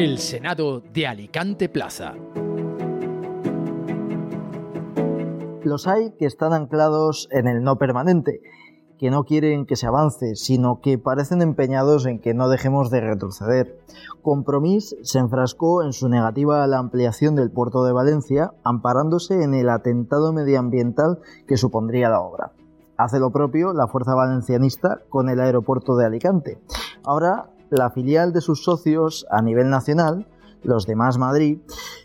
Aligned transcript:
El 0.00 0.16
Senado 0.16 0.80
de 0.80 1.06
Alicante 1.06 1.68
Plaza. 1.68 2.14
Los 5.62 5.86
hay 5.86 6.12
que 6.12 6.24
están 6.24 6.54
anclados 6.54 7.28
en 7.30 7.46
el 7.46 7.62
no 7.62 7.76
permanente, 7.76 8.40
que 8.98 9.10
no 9.10 9.24
quieren 9.24 9.66
que 9.66 9.76
se 9.76 9.86
avance, 9.86 10.36
sino 10.36 10.80
que 10.80 10.96
parecen 10.96 11.42
empeñados 11.42 12.06
en 12.06 12.18
que 12.18 12.32
no 12.32 12.48
dejemos 12.48 12.88
de 12.88 13.02
retroceder. 13.02 13.78
Compromís 14.22 14.96
se 15.02 15.18
enfrascó 15.18 15.82
en 15.82 15.92
su 15.92 16.08
negativa 16.08 16.64
a 16.64 16.66
la 16.66 16.78
ampliación 16.78 17.34
del 17.34 17.50
puerto 17.50 17.84
de 17.84 17.92
Valencia, 17.92 18.52
amparándose 18.64 19.42
en 19.42 19.52
el 19.52 19.68
atentado 19.68 20.32
medioambiental 20.32 21.18
que 21.46 21.58
supondría 21.58 22.08
la 22.08 22.22
obra. 22.22 22.52
Hace 22.96 23.20
lo 23.20 23.32
propio 23.32 23.74
la 23.74 23.86
fuerza 23.86 24.14
valencianista 24.14 25.02
con 25.10 25.28
el 25.28 25.40
aeropuerto 25.40 25.94
de 25.96 26.06
Alicante. 26.06 26.58
Ahora, 27.04 27.50
la 27.70 27.90
filial 27.90 28.32
de 28.32 28.40
sus 28.40 28.64
socios 28.64 29.26
a 29.30 29.42
nivel 29.42 29.70
nacional 29.70 30.26
los 30.62 30.86
demás 30.86 31.18
Madrid, 31.18 31.58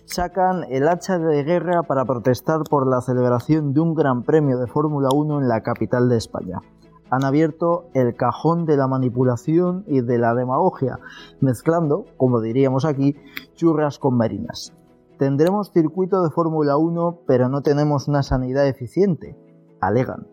sacan 0.06 0.66
el 0.70 0.88
hacha 0.88 1.18
de 1.18 1.44
guerra 1.44 1.84
para 1.84 2.06
protestar 2.06 2.64
por 2.70 2.88
la 2.88 3.02
celebración 3.02 3.74
de 3.74 3.82
un 3.82 3.94
gran 3.94 4.24
premio 4.24 4.58
de 4.58 4.68
Fórmula 4.68 5.10
1 5.14 5.42
en 5.42 5.48
la 5.48 5.62
capital 5.62 6.10
de 6.10 6.18
España. 6.18 6.62
Han 7.10 7.24
abierto 7.24 7.86
el 7.94 8.16
cajón 8.16 8.66
de 8.66 8.78
la 8.78 8.88
manipulación 8.88 9.84
y 9.88 10.02
de 10.02 10.18
la 10.18 10.34
demagogia, 10.34 11.00
mezclando, 11.40 12.06
como 12.18 12.42
diríamos 12.42 12.86
aquí, 12.86 13.16
churras 13.56 14.00
con 14.00 14.18
marinas. 14.18 14.74
Tendremos 15.20 15.72
circuito 15.72 16.24
de 16.24 16.32
Fórmula 16.32 16.78
1, 16.78 17.20
pero 17.28 17.48
no 17.48 17.62
tenemos 17.62 18.08
una 18.08 18.24
sanidad 18.24 18.68
eficiente, 18.68 19.38
alegan. 19.80 20.28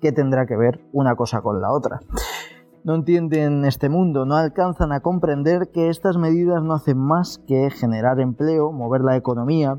¿Qué 0.00 0.12
tendrá 0.12 0.46
que 0.46 0.56
ver 0.56 0.80
una 0.92 1.16
cosa 1.16 1.40
con 1.40 1.60
la 1.60 1.72
otra? 1.72 2.00
No 2.88 2.94
entienden 2.94 3.66
este 3.66 3.90
mundo, 3.90 4.24
no 4.24 4.34
alcanzan 4.34 4.92
a 4.92 5.00
comprender 5.00 5.68
que 5.68 5.90
estas 5.90 6.16
medidas 6.16 6.62
no 6.62 6.72
hacen 6.72 6.96
más 6.96 7.36
que 7.46 7.68
generar 7.68 8.18
empleo, 8.18 8.72
mover 8.72 9.02
la 9.02 9.14
economía. 9.14 9.78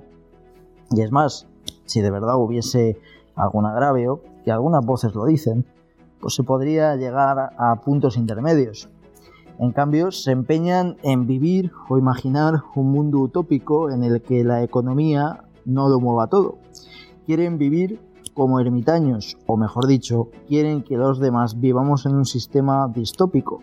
Y 0.91 1.01
es 1.01 1.11
más, 1.11 1.47
si 1.85 2.01
de 2.01 2.11
verdad 2.11 2.37
hubiese 2.37 2.99
algún 3.35 3.65
agravio, 3.65 4.21
que 4.45 4.51
algunas 4.51 4.85
voces 4.85 5.15
lo 5.15 5.25
dicen, 5.25 5.65
pues 6.21 6.35
se 6.35 6.43
podría 6.43 6.95
llegar 6.97 7.49
a 7.57 7.81
puntos 7.81 8.15
intermedios. 8.15 8.91
En 9.57 9.71
cambio, 9.71 10.11
se 10.11 10.29
empeñan 10.29 10.97
en 11.01 11.25
vivir 11.25 11.71
o 11.89 11.97
imaginar 11.97 12.61
un 12.75 12.91
mundo 12.91 13.17
utópico 13.21 13.89
en 13.89 14.03
el 14.03 14.21
que 14.21 14.43
la 14.43 14.61
economía 14.61 15.45
no 15.65 15.89
lo 15.89 15.99
mueva 15.99 16.27
todo. 16.27 16.59
Quieren 17.25 17.57
vivir 17.57 17.99
como 18.39 18.61
ermitaños, 18.61 19.35
o 19.47 19.57
mejor 19.57 19.85
dicho, 19.85 20.29
quieren 20.47 20.81
que 20.81 20.95
los 20.95 21.19
demás 21.19 21.59
vivamos 21.59 22.05
en 22.05 22.15
un 22.15 22.23
sistema 22.23 22.87
distópico. 22.87 23.59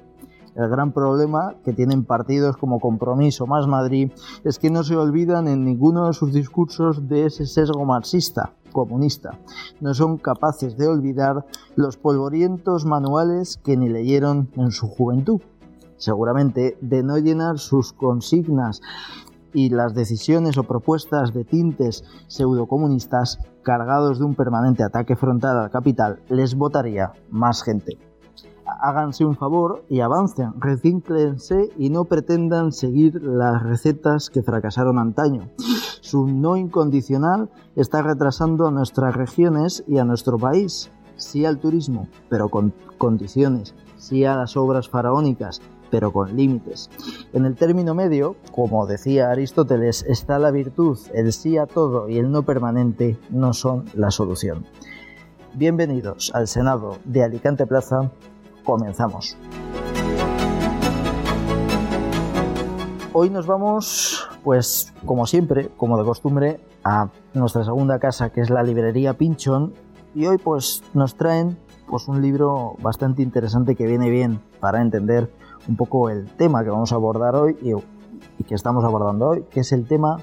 El 0.54 0.68
gran 0.68 0.92
problema 0.92 1.54
que 1.64 1.72
tienen 1.72 2.04
partidos 2.04 2.58
como 2.58 2.78
Compromiso 2.78 3.46
más 3.46 3.66
Madrid 3.66 4.12
es 4.44 4.58
que 4.58 4.68
no 4.68 4.84
se 4.84 4.94
olvidan 4.94 5.48
en 5.48 5.64
ninguno 5.64 6.08
de 6.08 6.12
sus 6.12 6.30
discursos 6.34 7.08
de 7.08 7.24
ese 7.24 7.46
sesgo 7.46 7.86
marxista, 7.86 8.52
comunista. 8.70 9.38
No 9.80 9.94
son 9.94 10.18
capaces 10.18 10.76
de 10.76 10.88
olvidar 10.88 11.46
los 11.74 11.96
polvorientos 11.96 12.84
manuales 12.84 13.56
que 13.56 13.78
ni 13.78 13.88
leyeron 13.88 14.50
en 14.56 14.72
su 14.72 14.88
juventud. 14.88 15.40
Seguramente 15.96 16.76
de 16.82 17.02
no 17.02 17.16
llenar 17.16 17.58
sus 17.58 17.94
consignas 17.94 18.82
y 19.56 19.70
las 19.70 19.94
decisiones 19.94 20.58
o 20.58 20.64
propuestas 20.64 21.32
de 21.32 21.42
tintes 21.42 22.04
pseudocomunistas 22.26 23.38
cargados 23.62 24.18
de 24.18 24.26
un 24.26 24.34
permanente 24.34 24.84
ataque 24.84 25.16
frontal 25.16 25.56
al 25.56 25.70
capital 25.70 26.20
les 26.28 26.54
votaría 26.54 27.12
más 27.30 27.62
gente. 27.62 27.96
Háganse 28.82 29.24
un 29.24 29.34
favor 29.34 29.82
y 29.88 30.00
avancen, 30.00 30.60
recínclense 30.60 31.70
y 31.78 31.88
no 31.88 32.04
pretendan 32.04 32.70
seguir 32.70 33.22
las 33.22 33.62
recetas 33.62 34.28
que 34.28 34.42
fracasaron 34.42 34.98
antaño. 34.98 35.48
Su 36.02 36.26
no 36.26 36.58
incondicional 36.58 37.48
está 37.76 38.02
retrasando 38.02 38.66
a 38.66 38.70
nuestras 38.70 39.16
regiones 39.16 39.84
y 39.88 39.96
a 39.96 40.04
nuestro 40.04 40.36
país. 40.36 40.90
Sí 41.16 41.46
al 41.46 41.58
turismo, 41.60 42.08
pero 42.28 42.50
con 42.50 42.74
condiciones. 42.98 43.74
Sí 43.96 44.26
a 44.26 44.36
las 44.36 44.54
obras 44.58 44.90
faraónicas, 44.90 45.62
pero 45.90 46.12
con 46.12 46.36
límites. 46.36 46.90
En 47.32 47.44
el 47.44 47.54
término 47.54 47.94
medio, 47.94 48.36
como 48.52 48.86
decía 48.86 49.30
Aristóteles, 49.30 50.04
está 50.08 50.38
la 50.38 50.50
virtud, 50.50 50.98
el 51.14 51.32
sí 51.32 51.58
a 51.58 51.66
todo 51.66 52.08
y 52.08 52.18
el 52.18 52.30
no 52.30 52.42
permanente 52.42 53.18
no 53.30 53.52
son 53.52 53.84
la 53.94 54.10
solución. 54.10 54.66
Bienvenidos 55.54 56.30
al 56.34 56.48
Senado 56.48 56.98
de 57.04 57.24
Alicante 57.24 57.66
Plaza, 57.66 58.10
comenzamos. 58.64 59.36
Hoy 63.12 63.30
nos 63.30 63.46
vamos, 63.46 64.28
pues 64.44 64.92
como 65.06 65.26
siempre, 65.26 65.70
como 65.76 65.96
de 65.96 66.04
costumbre, 66.04 66.60
a 66.84 67.08
nuestra 67.34 67.64
segunda 67.64 67.98
casa 67.98 68.30
que 68.30 68.42
es 68.42 68.50
la 68.50 68.62
librería 68.62 69.14
Pinchón 69.14 69.72
y 70.14 70.26
hoy 70.26 70.38
pues 70.38 70.82
nos 70.94 71.14
traen 71.14 71.58
pues 71.88 72.08
un 72.08 72.20
libro 72.20 72.76
bastante 72.80 73.22
interesante 73.22 73.74
que 73.74 73.86
viene 73.86 74.10
bien 74.10 74.40
para 74.60 74.80
entender 74.80 75.30
un 75.68 75.76
poco 75.76 76.10
el 76.10 76.26
tema 76.36 76.62
que 76.64 76.70
vamos 76.70 76.92
a 76.92 76.96
abordar 76.96 77.34
hoy 77.36 77.56
y, 77.62 78.44
que 78.44 78.54
estamos 78.54 78.84
abordando 78.84 79.28
hoy, 79.28 79.42
que 79.50 79.60
es 79.60 79.72
el 79.72 79.86
tema 79.86 80.18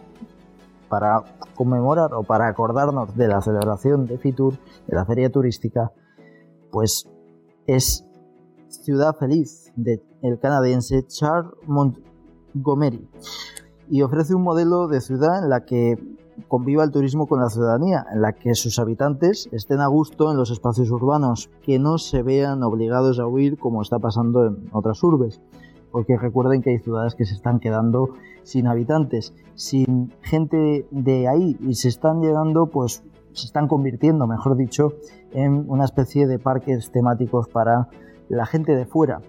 para 0.89 1.23
conmemorar 1.55 2.13
o 2.13 2.23
para 2.23 2.47
acordarnos 2.47 3.15
de 3.15 3.27
la 3.27 3.41
celebración 3.41 4.05
de 4.05 4.17
Fitur, 4.17 4.53
de 4.87 4.95
la 4.95 5.05
feria 5.05 5.31
turística, 5.31 5.91
pues 6.71 7.09
es 7.67 8.05
Ciudad 8.67 9.15
Feliz 9.15 9.71
del 9.75 10.39
canadiense 10.39 11.05
Charles 11.07 11.51
Montgomery 11.67 13.07
y 13.89 14.01
ofrece 14.01 14.33
un 14.33 14.43
modelo 14.43 14.87
de 14.87 15.01
ciudad 15.01 15.43
en 15.43 15.49
la 15.49 15.65
que 15.65 15.97
conviva 16.47 16.83
el 16.83 16.91
turismo 16.91 17.27
con 17.27 17.39
la 17.39 17.49
ciudadanía, 17.49 18.05
en 18.11 18.21
la 18.21 18.33
que 18.33 18.55
sus 18.55 18.79
habitantes 18.79 19.49
estén 19.51 19.79
a 19.79 19.87
gusto 19.87 20.31
en 20.31 20.37
los 20.37 20.51
espacios 20.51 20.91
urbanos, 20.91 21.49
que 21.63 21.79
no 21.79 21.97
se 21.97 22.21
vean 22.23 22.63
obligados 22.63 23.19
a 23.19 23.27
huir 23.27 23.57
como 23.57 23.81
está 23.81 23.99
pasando 23.99 24.45
en 24.45 24.69
otras 24.71 25.03
urbes. 25.03 25.41
Porque 25.91 26.17
recuerden 26.17 26.61
que 26.61 26.71
hay 26.71 26.79
ciudades 26.79 27.15
que 27.15 27.25
se 27.25 27.35
están 27.35 27.59
quedando 27.59 28.09
sin 28.43 28.67
habitantes, 28.67 29.33
sin 29.55 30.11
gente 30.21 30.87
de 30.91 31.27
ahí 31.27 31.57
y 31.61 31.75
se 31.75 31.89
están 31.89 32.21
llegando, 32.21 32.67
pues 32.67 33.03
se 33.33 33.45
están 33.45 33.67
convirtiendo, 33.67 34.27
mejor 34.27 34.55
dicho, 34.55 34.93
en 35.31 35.65
una 35.67 35.85
especie 35.85 36.27
de 36.27 36.39
parques 36.39 36.91
temáticos 36.91 37.47
para 37.47 37.89
la 38.29 38.45
gente 38.45 38.75
de 38.75 38.85
fuera. 38.85 39.21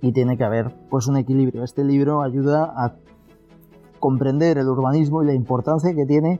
Y 0.00 0.12
tiene 0.12 0.36
que 0.36 0.44
haber 0.44 0.74
pues 0.90 1.06
un 1.06 1.16
equilibrio. 1.16 1.64
Este 1.64 1.84
libro 1.84 2.22
ayuda 2.22 2.72
a 2.76 2.94
comprender 4.04 4.58
el 4.58 4.68
urbanismo 4.68 5.22
y 5.22 5.26
la 5.26 5.32
importancia 5.32 5.94
que 5.94 6.04
tiene 6.04 6.38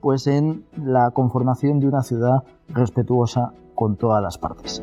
pues 0.00 0.26
en 0.26 0.64
la 0.76 1.12
conformación 1.12 1.78
de 1.78 1.86
una 1.86 2.02
ciudad 2.02 2.42
respetuosa 2.66 3.52
con 3.76 3.94
todas 3.94 4.20
las 4.20 4.36
partes. 4.36 4.82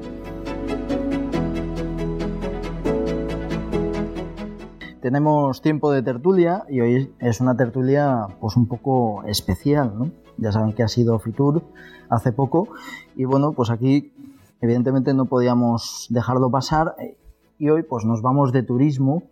Tenemos 5.01 5.61
tiempo 5.61 5.91
de 5.91 6.03
tertulia 6.03 6.63
y 6.69 6.79
hoy 6.79 7.13
es 7.19 7.41
una 7.41 7.57
tertulia 7.57 8.27
pues 8.39 8.55
un 8.55 8.65
poco 8.65 9.23
especial, 9.25 9.91
¿no? 9.99 10.11
Ya 10.37 10.53
saben 10.53 10.71
que 10.71 10.83
ha 10.83 10.87
sido 10.87 11.19
Fitur 11.19 11.63
hace 12.07 12.31
poco 12.31 12.69
y 13.13 13.25
bueno, 13.25 13.51
pues 13.51 13.69
aquí 13.69 14.13
evidentemente 14.61 15.13
no 15.13 15.25
podíamos 15.25 16.07
dejarlo 16.09 16.49
pasar 16.49 16.95
y 17.57 17.69
hoy 17.69 17.83
pues 17.83 18.05
nos 18.05 18.21
vamos 18.21 18.53
de 18.53 18.63
turismo 18.63 19.23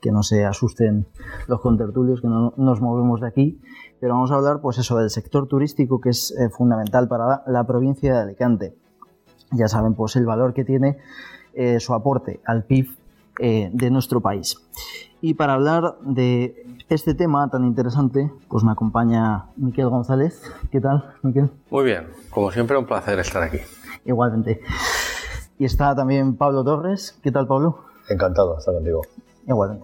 que 0.00 0.10
no 0.10 0.22
se 0.22 0.44
asusten 0.44 1.06
los 1.46 1.60
contertulios, 1.60 2.20
que 2.20 2.26
no 2.26 2.52
nos 2.56 2.80
movemos 2.80 3.20
de 3.20 3.28
aquí, 3.28 3.60
pero 4.00 4.14
vamos 4.14 4.32
a 4.32 4.34
hablar 4.34 4.60
pues 4.60 4.78
eso 4.78 4.96
del 4.96 5.10
sector 5.10 5.46
turístico 5.46 6.00
que 6.00 6.10
es 6.10 6.32
eh, 6.32 6.50
fundamental 6.50 7.06
para 7.08 7.42
la, 7.46 7.64
provincia 7.64 8.14
de 8.14 8.20
Alicante. 8.20 8.74
Ya 9.52 9.68
saben 9.68 9.94
pues 9.94 10.16
el 10.16 10.26
valor 10.26 10.54
que 10.54 10.64
tiene 10.64 10.98
eh, 11.54 11.78
su 11.78 11.94
aporte 11.94 12.40
al 12.44 12.64
PIB 12.64 12.88
eh, 13.38 13.70
de 13.72 13.90
nuestro 13.90 14.20
país. 14.20 14.58
Y 15.20 15.34
para 15.34 15.54
hablar 15.54 15.94
de 16.00 16.66
este 16.88 17.14
tema 17.14 17.48
tan 17.48 17.64
interesante, 17.64 18.28
pues 18.48 18.64
me 18.64 18.72
acompaña 18.72 19.46
Miquel 19.56 19.88
González. 19.88 20.42
¿Qué 20.72 20.80
tal, 20.80 21.14
Miquel? 21.22 21.48
Muy 21.70 21.84
bien, 21.84 22.08
como 22.30 22.50
siempre 22.50 22.76
un 22.76 22.86
placer 22.86 23.20
estar 23.20 23.42
aquí. 23.42 23.58
Igualmente. 24.04 24.60
Y 25.58 25.64
está 25.64 25.94
también 25.94 26.36
Pablo 26.36 26.64
Torres. 26.64 27.16
¿Qué 27.22 27.30
tal, 27.30 27.46
Pablo? 27.46 27.84
Encantado 28.08 28.54
de 28.54 28.58
estar 28.58 28.74
contigo. 28.74 29.02
Igual. 29.46 29.80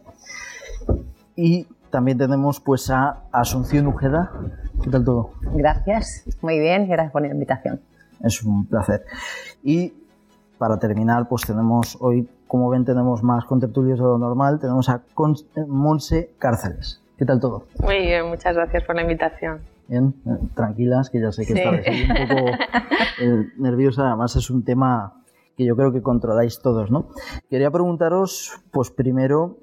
Y 1.36 1.66
también 1.90 2.18
tenemos 2.18 2.60
pues 2.60 2.90
a 2.90 3.22
Asunción 3.32 3.86
Ujeda. 3.86 4.30
¿Qué 4.82 4.90
tal 4.90 5.04
todo? 5.04 5.30
Gracias, 5.54 6.24
muy 6.42 6.58
bien, 6.58 6.88
gracias 6.88 7.12
por 7.12 7.22
la 7.22 7.28
invitación. 7.28 7.80
Es 8.22 8.42
un 8.42 8.66
placer. 8.66 9.04
Y 9.62 9.92
para 10.58 10.78
terminar, 10.78 11.28
pues 11.28 11.42
tenemos 11.42 11.96
hoy, 12.00 12.28
como 12.46 12.68
ven, 12.68 12.84
tenemos 12.84 13.22
más 13.22 13.44
contertulios 13.44 13.98
de 13.98 14.04
lo 14.04 14.18
normal. 14.18 14.58
Tenemos 14.58 14.88
a 14.88 15.02
Monse 15.66 16.32
Cárceles. 16.38 17.00
¿Qué 17.16 17.24
tal 17.24 17.40
todo? 17.40 17.66
Muy 17.82 17.98
bien, 17.98 18.26
muchas 18.28 18.54
gracias 18.54 18.84
por 18.84 18.94
la 18.96 19.02
invitación. 19.02 19.60
Bien, 19.88 20.14
eh, 20.26 20.38
tranquilas, 20.54 21.10
que 21.10 21.20
ya 21.20 21.32
sé 21.32 21.46
que 21.46 21.54
sí. 21.54 22.06
un 22.10 22.28
poco 22.28 22.50
eh, 23.20 23.46
nerviosa. 23.58 24.08
Además, 24.08 24.36
es 24.36 24.50
un 24.50 24.64
tema 24.64 25.17
que 25.58 25.64
yo 25.64 25.74
creo 25.74 25.92
que 25.92 26.00
controláis 26.02 26.60
todos, 26.60 26.88
¿no? 26.90 27.08
Quería 27.50 27.70
preguntaros, 27.72 28.52
pues 28.70 28.90
primero, 28.90 29.58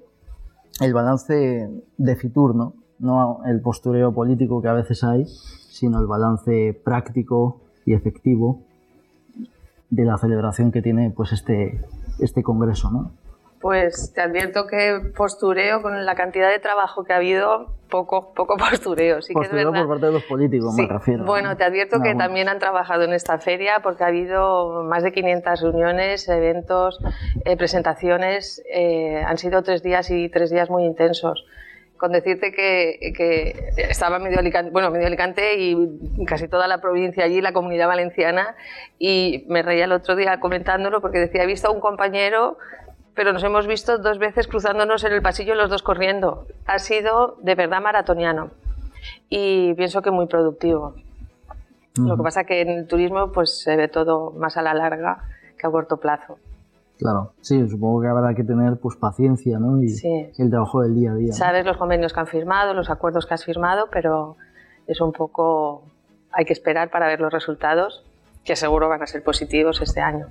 el 0.81 0.94
balance 0.94 1.69
de 1.97 2.15
Fitur, 2.18 2.53
¿no? 2.53 3.39
El 3.45 3.62
postureo 3.62 4.13
político 4.13 4.62
que 4.62 4.68
a 4.68 4.74
veces 4.74 5.06
hay, 5.06 5.25
sino 5.25 6.01
el 6.01 6.06
balance 6.06 6.80
práctico 6.83 7.62
y 7.86 7.94
efectivo 7.94 8.59
de 9.89 10.03
la 10.03 10.18
celebración 10.18 10.74
que 10.74 10.81
tiene 10.81 11.12
pues 11.12 11.31
este, 11.31 11.81
este 12.19 12.44
congreso, 12.44 12.91
¿no? 12.91 13.12
Pues 13.65 14.13
te 14.13 14.21
advierto 14.21 14.67
que 14.67 15.01
postureo 15.17 15.81
con 15.81 16.06
la 16.06 16.13
cantidad 16.13 16.51
de 16.51 16.59
trabajo 16.59 17.03
que 17.03 17.13
ha 17.13 17.15
habido, 17.15 17.73
poco, 17.89 18.31
poco 18.35 18.57
postureo. 18.69 19.23
Sí 19.23 19.33
postureo 19.33 19.71
que 19.71 19.79
es 19.79 19.83
por 19.85 19.94
parte 19.95 20.06
de 20.06 20.12
los 20.12 20.23
políticos, 20.25 20.75
me 20.75 20.85
refiero. 20.85 21.25
Bueno, 21.25 21.57
te 21.57 21.63
advierto 21.63 22.00
que 22.00 22.13
también 22.13 22.47
han 22.47 22.59
trabajado 22.59 23.06
en 23.06 23.13
esta 23.13 23.39
feria 23.39 23.79
porque 23.81 24.03
ha 24.03 24.07
habido 24.07 24.83
más 24.83 25.01
de 25.01 25.12
500 25.12 25.62
reuniones, 25.62 26.29
eventos, 26.29 27.00
eh, 27.44 27.57
presentaciones. 27.57 28.62
Eh, 28.71 29.23
han 29.25 29.39
sido 29.39 29.63
tres 29.63 29.81
días 29.81 30.12
y 30.12 30.29
tres 30.29 30.51
días 30.51 30.69
muy 30.69 30.85
intensos 30.85 31.44
con 31.97 32.12
decirte 32.12 32.51
que, 32.51 33.13
que, 33.17 33.71
estaba 33.89 34.19
medio 34.19 34.38
Alicante, 34.38 34.69
bueno, 34.69 34.91
medio 34.91 35.07
Alicante 35.07 35.56
y 35.57 35.75
casi 36.27 36.47
toda 36.47 36.67
la 36.67 36.81
provincia 36.81 37.23
allí, 37.23 37.41
la 37.41 37.53
comunidad 37.53 37.88
valenciana, 37.88 38.53
y 39.00 39.45
me 39.47 39.63
reía 39.63 39.85
el 39.85 39.94
otro 39.94 40.15
día 40.15 40.39
comentándolo 40.39 41.01
porque 41.01 41.17
decía, 41.17 41.44
he 41.44 41.47
visto 41.47 41.69
a 41.69 41.71
un 41.71 41.79
compañero 41.79 42.57
pero 43.15 43.33
nos 43.33 43.44
hemos 43.44 43.65
visto 43.65 43.97
dos 43.97 44.19
veces 44.19 44.47
cruzándonos 44.47 45.03
en 45.03 45.13
el 45.13 45.21
pasillo 45.21 45.56
los 45.56 45.69
dos 45.69 45.81
corriendo. 45.81 46.45
Ha 46.67 46.79
sido 46.79 47.38
de 47.41 47.56
verdad 47.56 47.81
maratoniano 47.81 48.51
y 49.29 49.73
pienso 49.75 50.01
que 50.01 50.12
muy 50.12 50.27
productivo. 50.27 50.95
Lo 51.97 52.17
que 52.17 52.23
pasa 52.23 52.44
que 52.44 52.62
en 52.62 52.69
el 52.69 52.88
turismo 52.88 53.31
pues 53.31 53.62
se 53.62 53.77
ve 53.77 53.88
todo 53.88 54.31
más 54.31 54.57
a 54.57 54.62
la 54.62 54.73
larga 54.73 55.23
que 55.57 55.65
a 55.65 55.71
corto 55.71 55.97
plazo. 55.97 56.38
Claro, 56.97 57.33
sí, 57.41 57.67
supongo 57.69 58.01
que 58.01 58.07
habrá 58.07 58.33
que 58.33 58.44
tener 58.44 58.77
pues 58.77 58.97
paciencia, 58.97 59.59
¿no? 59.59 59.81
Y 59.81 59.95
el 60.38 60.50
trabajo 60.50 60.81
del 60.81 60.95
día 60.95 61.12
a 61.12 61.15
día. 61.15 61.33
Sabes 61.33 61.65
los 61.65 61.77
convenios 61.77 62.13
que 62.13 62.19
han 62.19 62.27
firmado, 62.27 62.73
los 62.73 62.89
acuerdos 62.89 63.25
que 63.25 63.33
has 63.33 63.45
firmado, 63.45 63.88
pero 63.91 64.35
es 64.88 65.00
un 65.00 65.13
poco 65.13 65.83
hay 66.31 66.44
que 66.44 66.53
esperar 66.53 66.89
para 66.89 67.07
ver 67.07 67.21
los 67.21 67.31
resultados, 67.31 68.03
que 68.44 68.57
seguro 68.57 68.89
van 68.89 69.01
a 69.01 69.07
ser 69.07 69.23
positivos 69.23 69.81
este 69.81 70.01
año. 70.01 70.27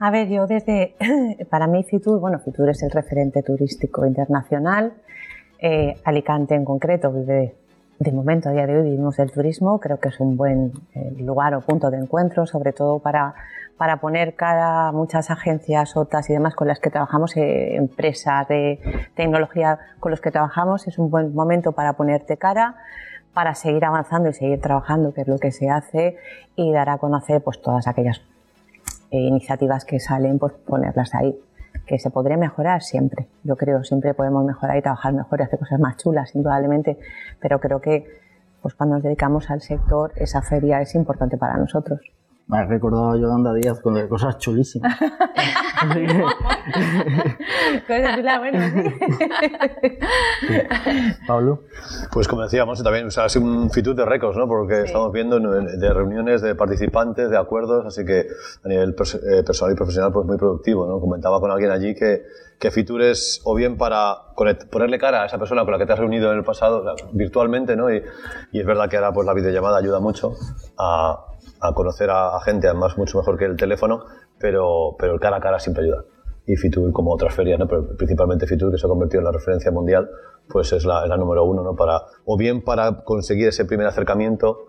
A 0.00 0.10
ver, 0.12 0.28
yo 0.28 0.46
desde, 0.46 0.94
para 1.50 1.66
mí 1.66 1.82
Fitur, 1.82 2.20
bueno, 2.20 2.38
Fitur 2.38 2.68
es 2.68 2.82
el 2.84 2.90
referente 2.90 3.42
turístico 3.42 4.06
internacional, 4.06 4.92
eh, 5.58 5.96
Alicante 6.04 6.54
en 6.54 6.64
concreto 6.64 7.10
vive, 7.10 7.56
de 7.98 8.12
momento 8.12 8.48
a 8.48 8.52
día 8.52 8.64
de 8.68 8.76
hoy 8.76 8.82
vivimos 8.84 9.16
del 9.16 9.32
turismo, 9.32 9.80
creo 9.80 9.98
que 9.98 10.10
es 10.10 10.20
un 10.20 10.36
buen 10.36 10.72
eh, 10.94 11.10
lugar 11.18 11.54
o 11.56 11.62
punto 11.62 11.90
de 11.90 11.98
encuentro, 11.98 12.46
sobre 12.46 12.72
todo 12.72 13.00
para, 13.00 13.34
para 13.76 13.96
poner 13.96 14.36
cara 14.36 14.86
a 14.86 14.92
muchas 14.92 15.32
agencias, 15.32 15.96
OTAS 15.96 16.30
y 16.30 16.34
demás 16.34 16.54
con 16.54 16.68
las 16.68 16.78
que 16.78 16.90
trabajamos, 16.90 17.36
eh, 17.36 17.74
empresas 17.74 18.46
de 18.46 18.78
tecnología 19.16 19.80
con 19.98 20.12
los 20.12 20.20
que 20.20 20.30
trabajamos, 20.30 20.86
es 20.86 20.96
un 21.00 21.10
buen 21.10 21.34
momento 21.34 21.72
para 21.72 21.94
ponerte 21.94 22.36
cara 22.36 22.76
para 23.34 23.54
seguir 23.54 23.84
avanzando 23.84 24.28
y 24.30 24.32
seguir 24.32 24.60
trabajando, 24.60 25.12
que 25.12 25.20
es 25.20 25.28
lo 25.28 25.38
que 25.38 25.52
se 25.52 25.68
hace, 25.70 26.16
y 26.56 26.72
dar 26.72 26.88
a 26.88 26.98
conocer 26.98 27.40
pues 27.40 27.60
todas 27.60 27.86
aquellas 27.86 28.20
eh, 29.10 29.18
iniciativas 29.18 29.84
que 29.84 30.00
salen, 30.00 30.38
pues 30.38 30.52
ponerlas 30.52 31.14
ahí. 31.14 31.38
Que 31.86 31.98
se 31.98 32.10
podría 32.10 32.36
mejorar 32.36 32.82
siempre, 32.82 33.28
yo 33.44 33.56
creo, 33.56 33.82
siempre 33.84 34.12
podemos 34.12 34.44
mejorar 34.44 34.76
y 34.76 34.82
trabajar 34.82 35.12
mejor 35.14 35.40
y 35.40 35.44
hacer 35.44 35.58
cosas 35.58 35.80
más 35.80 35.96
chulas, 35.96 36.34
indudablemente, 36.34 36.98
pero 37.40 37.60
creo 37.60 37.80
que 37.80 38.06
pues 38.60 38.74
cuando 38.74 38.96
nos 38.96 39.04
dedicamos 39.04 39.50
al 39.50 39.60
sector, 39.60 40.12
esa 40.16 40.42
feria 40.42 40.80
es 40.80 40.94
importante 40.94 41.36
para 41.36 41.56
nosotros. 41.56 42.00
Me 42.48 42.58
ha 42.58 42.64
recordado 42.64 43.10
a 43.10 43.16
Yolanda 43.18 43.52
Díaz 43.52 43.78
con 43.80 44.08
cosas 44.08 44.38
chulísimas. 44.38 44.98
Pablo. 51.26 51.64
Pues 52.10 52.26
como 52.26 52.40
decíamos, 52.42 52.82
también 52.82 53.08
ha 53.14 53.28
sido 53.28 53.44
un 53.44 53.70
fitur 53.70 53.94
de 53.94 54.06
récords, 54.06 54.38
¿no? 54.38 54.48
Porque 54.48 54.84
estamos 54.84 55.12
viendo 55.12 55.38
de 55.38 55.92
reuniones 55.92 56.40
de 56.40 56.54
participantes, 56.54 57.28
de 57.28 57.36
acuerdos, 57.36 57.84
así 57.84 58.06
que 58.06 58.28
a 58.64 58.68
nivel 58.68 58.90
eh, 58.92 59.42
personal 59.44 59.74
y 59.74 59.76
profesional, 59.76 60.10
pues 60.10 60.24
muy 60.24 60.38
productivo, 60.38 60.86
¿no? 60.86 61.00
Comentaba 61.00 61.40
con 61.40 61.50
alguien 61.50 61.70
allí 61.70 61.94
que, 61.94 62.22
que 62.58 62.70
Fitur 62.70 63.02
es 63.02 63.42
o 63.44 63.54
bien 63.54 63.76
para 63.76 64.16
ponerle 64.70 64.98
cara 64.98 65.24
a 65.24 65.26
esa 65.26 65.38
persona 65.38 65.64
con 65.64 65.72
la 65.72 65.78
que 65.78 65.84
te 65.84 65.92
has 65.92 65.98
reunido 65.98 66.32
en 66.32 66.38
el 66.38 66.44
pasado, 66.44 66.82
virtualmente, 67.12 67.76
¿no? 67.76 67.92
Y, 67.92 68.02
y 68.52 68.60
es 68.60 68.64
verdad 68.64 68.88
que 68.88 68.96
ahora 68.96 69.12
pues 69.12 69.26
la 69.26 69.34
videollamada 69.34 69.76
ayuda 69.76 70.00
mucho 70.00 70.32
a 70.78 71.27
a 71.60 71.72
conocer 71.74 72.10
a, 72.10 72.38
gente, 72.40 72.68
además 72.68 72.96
mucho 72.98 73.18
mejor 73.18 73.38
que 73.38 73.44
el 73.44 73.56
teléfono, 73.56 74.04
pero, 74.38 74.96
pero 74.98 75.14
el 75.14 75.20
cara 75.20 75.38
a 75.38 75.40
cara 75.40 75.58
siempre 75.58 75.84
ayuda. 75.84 76.04
Y 76.46 76.56
Fitur, 76.56 76.92
como 76.92 77.12
otras 77.12 77.34
ferias, 77.34 77.58
¿no? 77.58 77.66
pero 77.66 77.96
principalmente 77.96 78.46
Fitur, 78.46 78.70
que 78.70 78.78
se 78.78 78.86
ha 78.86 78.88
convertido 78.88 79.20
en 79.20 79.26
la 79.26 79.32
referencia 79.32 79.70
mundial, 79.70 80.08
pues 80.48 80.72
es 80.72 80.84
la, 80.84 81.06
la 81.06 81.16
número 81.16 81.44
uno, 81.44 81.62
¿no? 81.62 81.76
Para, 81.76 82.00
o 82.24 82.38
bien 82.38 82.62
para 82.62 83.02
conseguir 83.04 83.48
ese 83.48 83.66
primer 83.66 83.86
acercamiento 83.86 84.68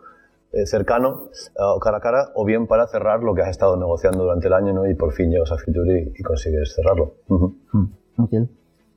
eh, 0.52 0.66
cercano 0.66 1.30
o 1.58 1.80
cara 1.80 1.98
a 1.98 2.02
cara, 2.02 2.32
o 2.34 2.44
bien 2.44 2.66
para 2.66 2.88
cerrar 2.88 3.22
lo 3.22 3.36
que 3.36 3.44
has 3.44 3.50
estado 3.50 3.78
negociando 3.78 4.24
durante 4.24 4.48
el 4.48 4.54
año 4.54 4.74
¿no? 4.74 4.90
y 4.90 4.96
por 4.96 5.14
fin 5.14 5.30
llegas 5.30 5.52
a 5.52 5.58
Fitur 5.58 5.88
y, 5.88 6.24
consigues 6.24 6.74
cerrarlo. 6.74 7.14
Mm, 7.28 8.46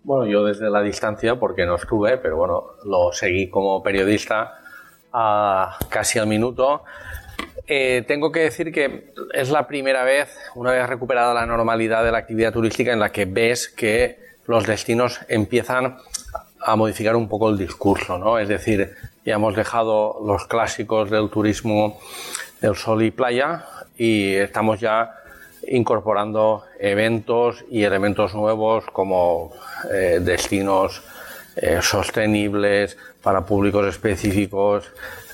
bueno, 0.02 0.26
yo 0.26 0.44
desde 0.44 0.70
la 0.70 0.80
distancia, 0.80 1.38
porque 1.38 1.66
no 1.66 1.74
estuve, 1.74 2.16
pero 2.16 2.38
bueno, 2.38 2.64
lo 2.84 3.12
seguí 3.12 3.50
como 3.50 3.82
periodista 3.82 4.54
a 5.12 5.76
casi 5.90 6.18
al 6.18 6.26
minuto. 6.26 6.84
Eh, 7.66 8.04
tengo 8.06 8.32
que 8.32 8.40
decir 8.40 8.72
que 8.72 9.12
es 9.32 9.50
la 9.50 9.66
primera 9.66 10.04
vez, 10.04 10.36
una 10.54 10.72
vez 10.72 10.86
recuperada 10.88 11.32
la 11.32 11.46
normalidad 11.46 12.04
de 12.04 12.12
la 12.12 12.18
actividad 12.18 12.52
turística, 12.52 12.92
en 12.92 12.98
la 12.98 13.12
que 13.12 13.24
ves 13.24 13.68
que 13.68 14.18
los 14.46 14.66
destinos 14.66 15.20
empiezan 15.28 15.98
a 16.60 16.76
modificar 16.76 17.16
un 17.16 17.28
poco 17.28 17.50
el 17.50 17.58
discurso, 17.58 18.18
¿no? 18.18 18.38
Es 18.38 18.48
decir, 18.48 18.94
ya 19.24 19.34
hemos 19.34 19.54
dejado 19.54 20.20
los 20.24 20.46
clásicos 20.46 21.10
del 21.10 21.30
turismo 21.30 22.00
del 22.60 22.74
sol 22.76 23.02
y 23.02 23.10
playa 23.10 23.64
y 23.96 24.34
estamos 24.34 24.80
ya 24.80 25.14
incorporando 25.68 26.64
eventos 26.78 27.64
y 27.70 27.84
elementos 27.84 28.34
nuevos 28.34 28.84
como 28.92 29.52
eh, 29.92 30.18
destinos 30.20 31.02
eh, 31.56 31.78
sostenibles 31.82 32.96
para 33.22 33.44
públicos 33.44 33.86
específicos, 33.86 34.90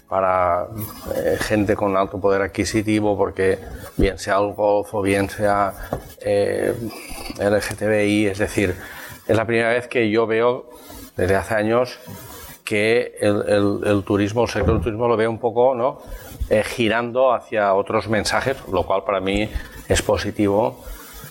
para 0.09 0.69
eh, 1.15 1.37
gente 1.39 1.77
con 1.77 1.97
alto 1.97 2.19
poder 2.21 2.43
adquisitivo, 2.43 3.17
porque 3.17 3.59
bien 3.97 4.19
sea 4.19 4.39
el 4.39 4.55
golf 4.55 4.95
o 4.95 5.03
bien 5.03 5.29
sea 5.29 5.75
eh, 6.21 6.75
LGTBI, 7.39 8.27
es 8.27 8.39
decir, 8.39 8.75
es 9.27 9.37
la 9.37 9.45
primera 9.45 9.71
vez 9.71 9.87
que 9.87 10.11
yo 10.11 10.27
veo 10.27 10.71
desde 11.17 11.37
hace 11.37 11.55
años 11.55 11.99
que 12.65 13.17
el, 13.21 13.83
el, 13.85 14.03
turismo, 14.05 14.43
el 14.43 14.49
sector 14.49 14.75
del 14.75 14.83
turismo 14.83 15.09
lo 15.09 15.17
veo 15.17 15.31
un 15.31 15.39
poco 15.39 15.75
¿no? 15.75 16.01
Eh, 16.51 16.63
girando 16.63 17.33
hacia 17.33 17.75
otros 17.75 18.09
mensajes, 18.09 18.57
lo 18.73 18.85
cual 18.85 19.05
para 19.05 19.21
mí 19.21 19.51
es 19.89 20.03
positivo 20.03 20.83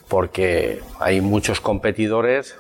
porque 0.07 0.81
hay 0.99 1.21
muchos 1.21 1.59
competidores, 1.59 2.55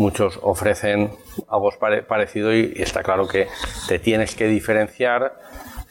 muchos 0.00 0.38
ofrecen 0.42 1.10
algo 1.48 1.70
parecido 2.08 2.54
y, 2.54 2.72
está 2.76 3.02
claro 3.02 3.28
que 3.28 3.48
te 3.86 3.98
tienes 3.98 4.34
que 4.34 4.48
diferenciar, 4.48 5.38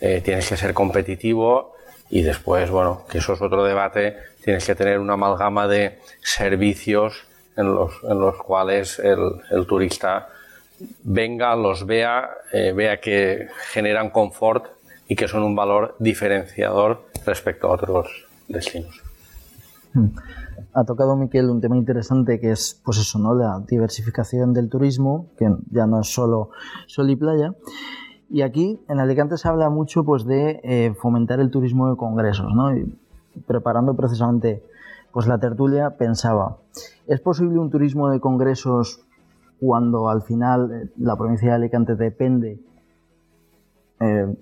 eh, 0.02 0.22
tienes 0.26 0.50
que 0.50 0.58
ser 0.58 0.74
competitivo 0.74 1.76
y 2.10 2.24
después, 2.24 2.72
bueno, 2.72 3.06
que 3.10 3.20
eso 3.20 3.34
es 3.34 3.42
otro 3.42 3.64
debate, 3.64 4.18
tienes 4.44 4.66
que 4.66 4.74
tener 4.74 5.00
una 5.00 5.14
amalgama 5.14 5.68
de 5.68 6.00
servicios 6.24 7.24
en 7.56 7.74
los, 7.76 7.94
en 8.04 8.20
los 8.20 8.36
cuales 8.38 9.00
el, 9.00 9.66
turista 9.68 10.30
venga, 11.04 11.56
los 11.56 11.86
vea, 11.86 12.32
eh, 12.52 12.74
vea 12.76 13.00
que 13.00 13.48
generan 13.72 14.10
confort 14.10 14.66
y 15.08 15.16
que 15.16 15.28
son 15.28 15.44
un 15.44 15.56
valor 15.56 15.96
diferenciador 16.00 17.06
respecto 17.26 17.68
a 17.68 17.72
otros 17.72 18.26
destinos. 18.48 19.02
Hmm 19.94 20.10
ha 20.74 20.84
tocado 20.84 21.16
Miquel 21.16 21.50
un 21.50 21.62
tema 21.62 21.78
interesante 21.78 22.40
que 22.40 22.52
es 22.52 22.82
pues 22.84 22.98
eso, 22.98 23.20
¿no? 23.20 23.34
La 23.34 23.60
diversificación 23.68 24.54
del 24.54 24.70
turismo, 24.70 25.28
que 25.38 25.54
ya 25.72 25.88
no 25.88 26.02
es 26.02 26.14
solo 26.14 26.50
sol 26.88 27.10
y 27.10 27.16
playa. 27.16 27.56
Y 28.30 28.42
aquí 28.42 28.80
en 28.88 29.00
Alicante 29.00 29.38
se 29.38 29.48
habla 29.48 29.70
mucho 29.70 30.04
pues 30.04 30.26
de 30.26 30.60
eh, 30.64 30.94
fomentar 31.00 31.40
el 31.40 31.50
turismo 31.50 31.90
de 31.90 31.98
congresos, 31.98 32.54
¿no? 32.54 32.70
Preparando 33.48 33.96
precisamente 33.96 34.64
pues 35.12 35.28
la 35.28 35.40
tertulia 35.40 35.98
pensaba, 35.98 36.58
¿es 37.08 37.20
posible 37.20 37.58
un 37.58 37.72
turismo 37.72 38.10
de 38.10 38.20
congresos 38.20 39.04
cuando 39.60 40.10
al 40.10 40.22
final 40.22 40.72
eh, 40.72 40.90
la 40.98 41.16
provincia 41.16 41.50
de 41.50 41.56
Alicante 41.56 41.96
depende 41.96 42.60
eh, 44.00 44.34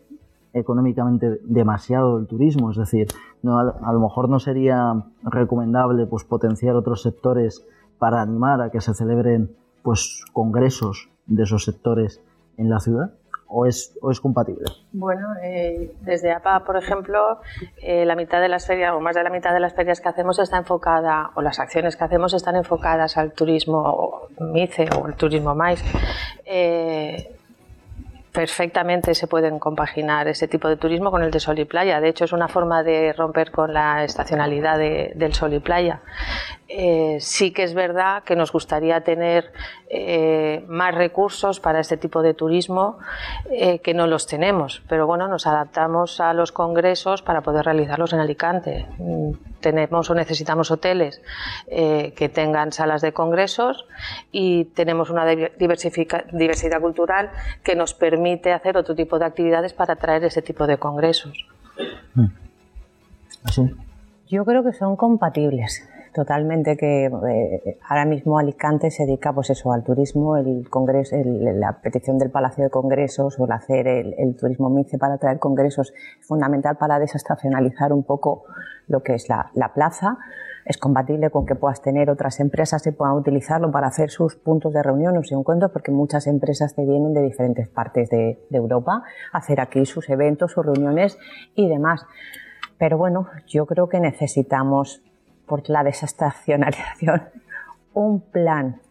económicamente 0.58 1.40
demasiado 1.44 2.18
del 2.18 2.28
turismo, 2.28 2.72
es 2.72 2.78
decir, 2.78 3.08
a, 3.44 3.92
lo 3.94 4.00
mejor 4.00 4.30
no 4.30 4.40
sería 4.40 5.04
recomendable 5.24 6.06
pues, 6.06 6.24
potenciar 6.24 6.76
otros 6.76 7.02
sectores 7.02 7.66
para 8.00 8.22
animar 8.22 8.62
a 8.62 8.70
que 8.70 8.82
se 8.82 8.94
celebren 8.94 9.56
pues, 9.84 10.24
congresos 10.34 11.10
de 11.26 11.44
esos 11.44 11.64
sectores 11.64 12.22
en 12.58 12.70
la 12.70 12.80
ciudad. 12.80 13.12
o 13.50 13.66
es, 13.66 13.98
o 14.02 14.12
es 14.12 14.20
compatible? 14.20 14.66
Bueno, 14.92 15.28
eh, 15.42 15.94
desde 16.02 16.34
APA, 16.34 16.66
por 16.66 16.76
ejemplo, 16.76 17.40
eh, 17.82 18.06
la 18.06 18.16
mitad 18.18 18.42
de 18.42 18.50
las 18.50 18.68
ferias 18.68 18.94
o 18.94 19.00
más 19.00 19.16
de 19.16 19.24
la 19.24 19.30
mitad 19.30 19.54
de 19.54 19.62
las 19.62 19.74
ferias 19.74 20.02
que 20.02 20.10
hacemos 20.10 20.38
está 20.40 20.58
enfocada, 20.58 21.32
o 21.34 21.42
las 21.42 21.58
acciones 21.60 21.96
que 21.96 22.04
hacemos 22.04 22.34
están 22.34 22.58
enfocadas 22.58 23.16
al 23.16 23.32
turismo 23.32 24.28
MICE 24.40 24.90
o 25.00 25.08
el 25.08 25.16
turismo 25.16 25.56
MAIS. 25.56 25.82
Eh, 26.46 27.37
perfectamente 28.38 29.16
se 29.16 29.26
pueden 29.26 29.58
compaginar 29.58 30.28
ese 30.28 30.48
tipo 30.48 30.70
de 30.70 30.78
turismo 30.78 31.10
con 31.10 31.24
el 31.24 31.32
de 31.32 31.40
sol 31.40 31.58
y 31.58 31.66
playa. 31.66 32.00
De 32.00 32.10
hecho, 32.10 32.26
es 32.26 32.34
una 32.34 32.48
forma 32.48 32.84
de 32.84 33.12
romper 33.12 33.50
con 33.50 33.74
la 33.74 34.04
estacionalidad 34.04 34.78
del 34.78 35.34
sol 35.34 35.56
y 35.56 35.60
playa. 35.60 36.02
Eh, 36.70 37.20
sí 37.22 37.52
que 37.52 37.64
es 37.64 37.74
verdad 37.74 38.24
que 38.24 38.36
nos 38.36 38.52
gustaría 38.52 39.00
tener 39.02 39.54
eh, 39.90 40.66
más 40.68 40.94
recursos 40.94 41.62
para 41.62 41.80
este 41.80 41.96
tipo 41.96 42.22
de 42.22 42.34
turismo 42.34 43.00
eh, 43.50 43.80
que 43.80 43.94
no 43.94 44.06
los 44.06 44.28
tenemos, 44.28 44.82
pero 44.90 45.08
bueno, 45.08 45.30
nos 45.30 45.48
adaptamos 45.48 46.20
a 46.20 46.34
los 46.34 46.52
congresos 46.52 47.22
para 47.22 47.40
poder 47.40 47.64
realizarlos 47.64 48.12
en 48.12 48.20
Alicante. 48.20 48.86
Mm, 48.98 49.32
tenemos 49.62 50.10
o 50.10 50.14
necesitamos 50.14 50.70
hoteles 50.70 51.22
que 51.68 52.30
tengan 52.32 52.72
salas 52.72 53.02
de 53.02 53.12
congresos 53.12 53.86
y 54.32 54.66
tenemos 54.66 55.10
una 55.10 55.26
diversidad 55.26 56.80
cultural 56.80 57.32
que 57.64 57.76
nos 57.76 57.96
permite 57.96 58.54
hacer 58.54 58.78
otro 58.78 58.94
tipo 58.94 59.18
de 59.18 59.26
actividades 59.26 59.74
para 59.74 59.96
atraer 59.96 60.24
ese 60.26 60.44
tipo 60.44 60.68
de 60.68 60.78
congresos. 60.78 61.48
Mm. 62.14 62.28
Yo 64.30 64.46
creo 64.46 64.64
que 64.64 64.74
son 64.74 64.96
compatibles 64.96 65.84
Totalmente 66.18 66.78
que 66.78 67.06
eh, 67.06 67.78
ahora 67.88 68.04
mismo 68.06 68.40
Alicante 68.40 68.90
se 68.90 69.06
dedica 69.06 69.32
pues 69.34 69.52
eso 69.52 69.72
al 69.72 69.84
turismo, 69.84 70.36
el 70.36 70.68
congreso, 70.68 71.16
la 71.24 71.80
petición 71.80 72.18
del 72.18 72.32
Palacio 72.32 72.64
de 72.64 72.72
Congresos 72.72 73.40
o 73.40 73.46
el 73.46 73.52
hacer 73.52 73.88
el, 73.88 74.36
turismo 74.36 74.72
MICE 74.72 74.98
para 74.98 75.20
traer 75.20 75.38
congresos 75.38 75.94
es 76.20 76.26
fundamental 76.26 76.76
para 76.78 76.98
desestacionalizar 76.98 77.94
un 77.94 78.04
poco 78.04 78.46
lo 78.88 79.04
que 79.04 79.14
es 79.14 79.30
la, 79.30 79.52
plaza. 79.76 80.18
Es 80.66 80.80
compatible 80.80 81.30
con 81.30 81.46
que 81.46 81.54
puedas 81.54 81.84
tener 81.84 82.10
otras 82.10 82.40
empresas 82.40 82.82
que 82.82 82.94
puedan 82.94 83.14
utilizarlo 83.14 83.70
para 83.70 83.86
hacer 83.86 84.10
sus 84.10 84.36
puntos 84.38 84.74
de 84.74 84.82
reunión 84.82 85.16
o 85.18 85.24
su 85.24 85.38
encuentro, 85.38 85.72
porque 85.72 85.92
muchas 85.92 86.26
empresas 86.26 86.74
te 86.74 86.84
vienen 86.84 87.14
de 87.14 87.22
diferentes 87.22 87.70
partes 87.70 88.10
de, 88.10 88.44
de 88.50 88.58
Europa 88.58 89.04
a 89.32 89.38
hacer 89.38 89.62
aquí 89.62 89.86
sus 89.86 90.10
eventos, 90.10 90.54
sus 90.54 90.66
reuniones 90.66 91.20
y 91.54 91.70
demás. 91.70 92.08
Pero 92.80 92.98
bueno, 92.98 93.28
yo 93.46 93.68
creo 93.68 93.88
que 93.88 94.00
necesitamos 94.00 95.04
por 95.48 95.68
la 95.70 95.84
desestacionalización, 95.84 97.24
un 97.94 98.22
plan. 98.22 98.82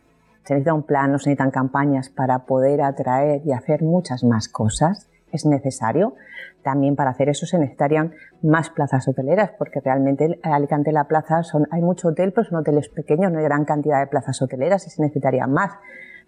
Se 0.44 0.54
necesita 0.54 0.74
un 0.74 0.84
plan, 0.84 1.12
no 1.12 1.18
se 1.18 1.30
necesitan 1.30 1.50
campañas 1.50 2.08
para 2.08 2.40
poder 2.40 2.80
atraer 2.82 3.42
y 3.44 3.52
hacer 3.52 3.82
muchas 3.82 4.24
más 4.24 4.48
cosas. 4.48 5.08
Es 5.32 5.44
necesario. 5.44 6.14
También 6.62 6.96
para 6.96 7.10
hacer 7.10 7.28
eso 7.28 7.46
se 7.46 7.58
necesitarían 7.58 8.14
más 8.42 8.70
plazas 8.70 9.06
hoteleras, 9.08 9.50
porque 9.58 9.80
realmente 9.80 10.38
en 10.42 10.52
Alicante 10.52 10.92
la 10.92 11.04
plaza 11.04 11.42
son, 11.42 11.66
hay 11.70 11.82
mucho 11.82 12.08
hotel, 12.08 12.32
pero 12.32 12.48
son 12.48 12.58
hoteles 12.58 12.88
pequeños, 12.88 13.32
no 13.32 13.38
hay 13.38 13.44
gran 13.44 13.64
cantidad 13.64 14.00
de 14.00 14.06
plazas 14.06 14.40
hoteleras 14.40 14.86
y 14.86 14.90
se 14.90 15.02
necesitaría 15.02 15.46
más. 15.46 15.72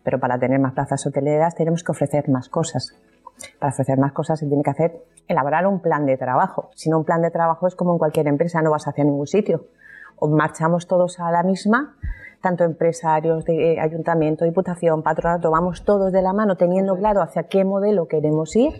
Pero 0.03 0.19
para 0.19 0.39
tener 0.39 0.59
más 0.59 0.75
plazas 0.75 1.07
hoteleras 1.07 1.55
tenemos 1.55 1.85
que 1.85 1.93
ofrecer 1.93 2.29
más 2.29 2.49
cosas. 2.49 2.97
Para 3.61 3.71
ofrecer 3.71 3.99
más 3.99 4.13
cosas 4.13 4.41
se 4.41 4.47
tiene 4.47 4.65
que 4.65 4.71
hacer, 4.71 4.97
elaborar 5.29 5.67
un 5.67 5.81
plan 5.81 6.07
de 6.07 6.17
trabajo. 6.17 6.71
Si 6.75 6.91
no, 6.91 6.99
un 6.99 7.05
plan 7.05 7.23
de 7.23 7.31
trabajo 7.31 7.69
es 7.69 7.77
como 7.77 7.93
en 7.93 7.99
cualquier 7.99 8.27
empresa, 8.27 8.63
no 8.63 8.71
vas 8.73 8.87
hacia 8.89 9.05
ningún 9.05 9.29
sitio 9.29 9.65
o 10.21 10.29
marchamos 10.29 10.87
todos 10.87 11.21
a 11.21 11.31
la 11.31 11.43
misma, 11.43 11.97
tanto 12.41 12.65
empresarios, 12.65 13.45
de, 13.45 13.75
eh, 13.75 13.81
ayuntamiento, 13.81 14.45
diputación, 14.45 15.03
patronato, 15.03 15.51
vamos 15.51 15.85
todos 15.85 16.13
de 16.13 16.23
la 16.23 16.33
mano 16.33 16.57
teniendo 16.57 16.97
claro 16.97 17.23
hacia 17.23 17.45
qué 17.45 17.65
modelo 17.65 18.07
queremos 18.07 18.55
ir 18.57 18.73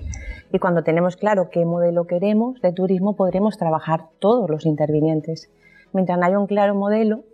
y 0.53 0.59
cuando 0.59 0.83
tenemos 0.83 1.17
claro 1.17 1.51
qué 1.51 1.65
modelo 1.65 2.07
queremos 2.07 2.61
de 2.61 2.73
turismo 2.73 3.17
podremos 3.17 3.59
trabajar 3.59 4.07
todos 4.19 4.49
los 4.49 4.65
intervinientes. 4.67 5.51
Mientras 5.93 6.19
no 6.19 6.27
haya 6.27 6.39
un 6.39 6.47
claro 6.47 6.75
modelo, 6.75 7.25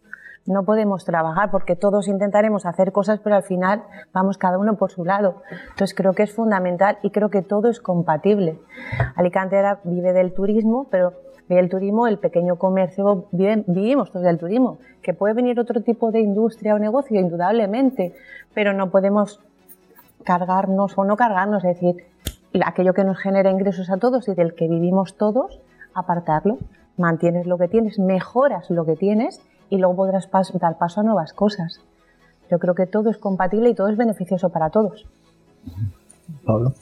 no 0.46 0.64
podemos 0.64 1.04
trabajar 1.04 1.50
porque 1.50 1.74
todos 1.74 2.06
intentaremos 2.06 2.66
hacer 2.66 2.92
cosas, 2.92 3.20
pero 3.20 3.36
al 3.36 3.42
final 3.42 3.82
vamos 4.12 4.36
cada 4.36 4.58
uno 4.58 4.76
por 4.76 4.90
su 4.90 5.04
lado. 5.04 5.42
Entonces 5.70 5.94
creo 5.94 6.12
que 6.12 6.22
es 6.22 6.34
fundamental 6.34 6.98
y 7.02 7.10
creo 7.10 7.30
que 7.30 7.42
todo 7.42 7.68
es 7.68 7.80
compatible. 7.80 8.60
Alicante 9.16 9.62
vive 9.84 10.12
del 10.12 10.34
turismo, 10.34 10.86
pero 10.90 11.14
el 11.48 11.68
turismo, 11.68 12.06
el 12.06 12.18
pequeño 12.18 12.56
comercio, 12.56 13.26
vivimos 13.32 14.10
todos 14.10 14.24
del 14.24 14.38
turismo. 14.38 14.78
Que 15.02 15.12
puede 15.12 15.34
venir 15.34 15.60
otro 15.60 15.82
tipo 15.82 16.10
de 16.10 16.20
industria 16.20 16.74
o 16.74 16.78
negocio, 16.78 17.20
indudablemente, 17.20 18.14
pero 18.54 18.72
no 18.72 18.90
podemos 18.90 19.40
cargarnos 20.24 20.96
o 20.96 21.04
no 21.04 21.16
cargarnos, 21.16 21.64
es 21.64 21.80
decir, 21.80 22.04
aquello 22.64 22.94
que 22.94 23.04
nos 23.04 23.18
genera 23.18 23.50
ingresos 23.50 23.90
a 23.90 23.98
todos 23.98 24.28
y 24.28 24.34
del 24.34 24.54
que 24.54 24.68
vivimos 24.68 25.16
todos, 25.16 25.60
apartarlo. 25.92 26.58
Mantienes 26.96 27.46
lo 27.46 27.58
que 27.58 27.68
tienes, 27.68 27.98
mejoras 27.98 28.70
lo 28.70 28.84
que 28.86 28.96
tienes 28.96 29.40
y 29.68 29.78
luego 29.78 29.96
podrás 29.96 30.30
dar 30.54 30.78
paso 30.78 31.00
a 31.00 31.04
nuevas 31.04 31.32
cosas. 31.32 31.80
Yo 32.50 32.58
creo 32.58 32.74
que 32.74 32.86
todo 32.86 33.10
es 33.10 33.18
compatible 33.18 33.70
y 33.70 33.74
todo 33.74 33.88
es 33.88 33.96
beneficioso 33.96 34.50
para 34.50 34.70
todos. 34.70 35.06
Pablo. 36.44 36.74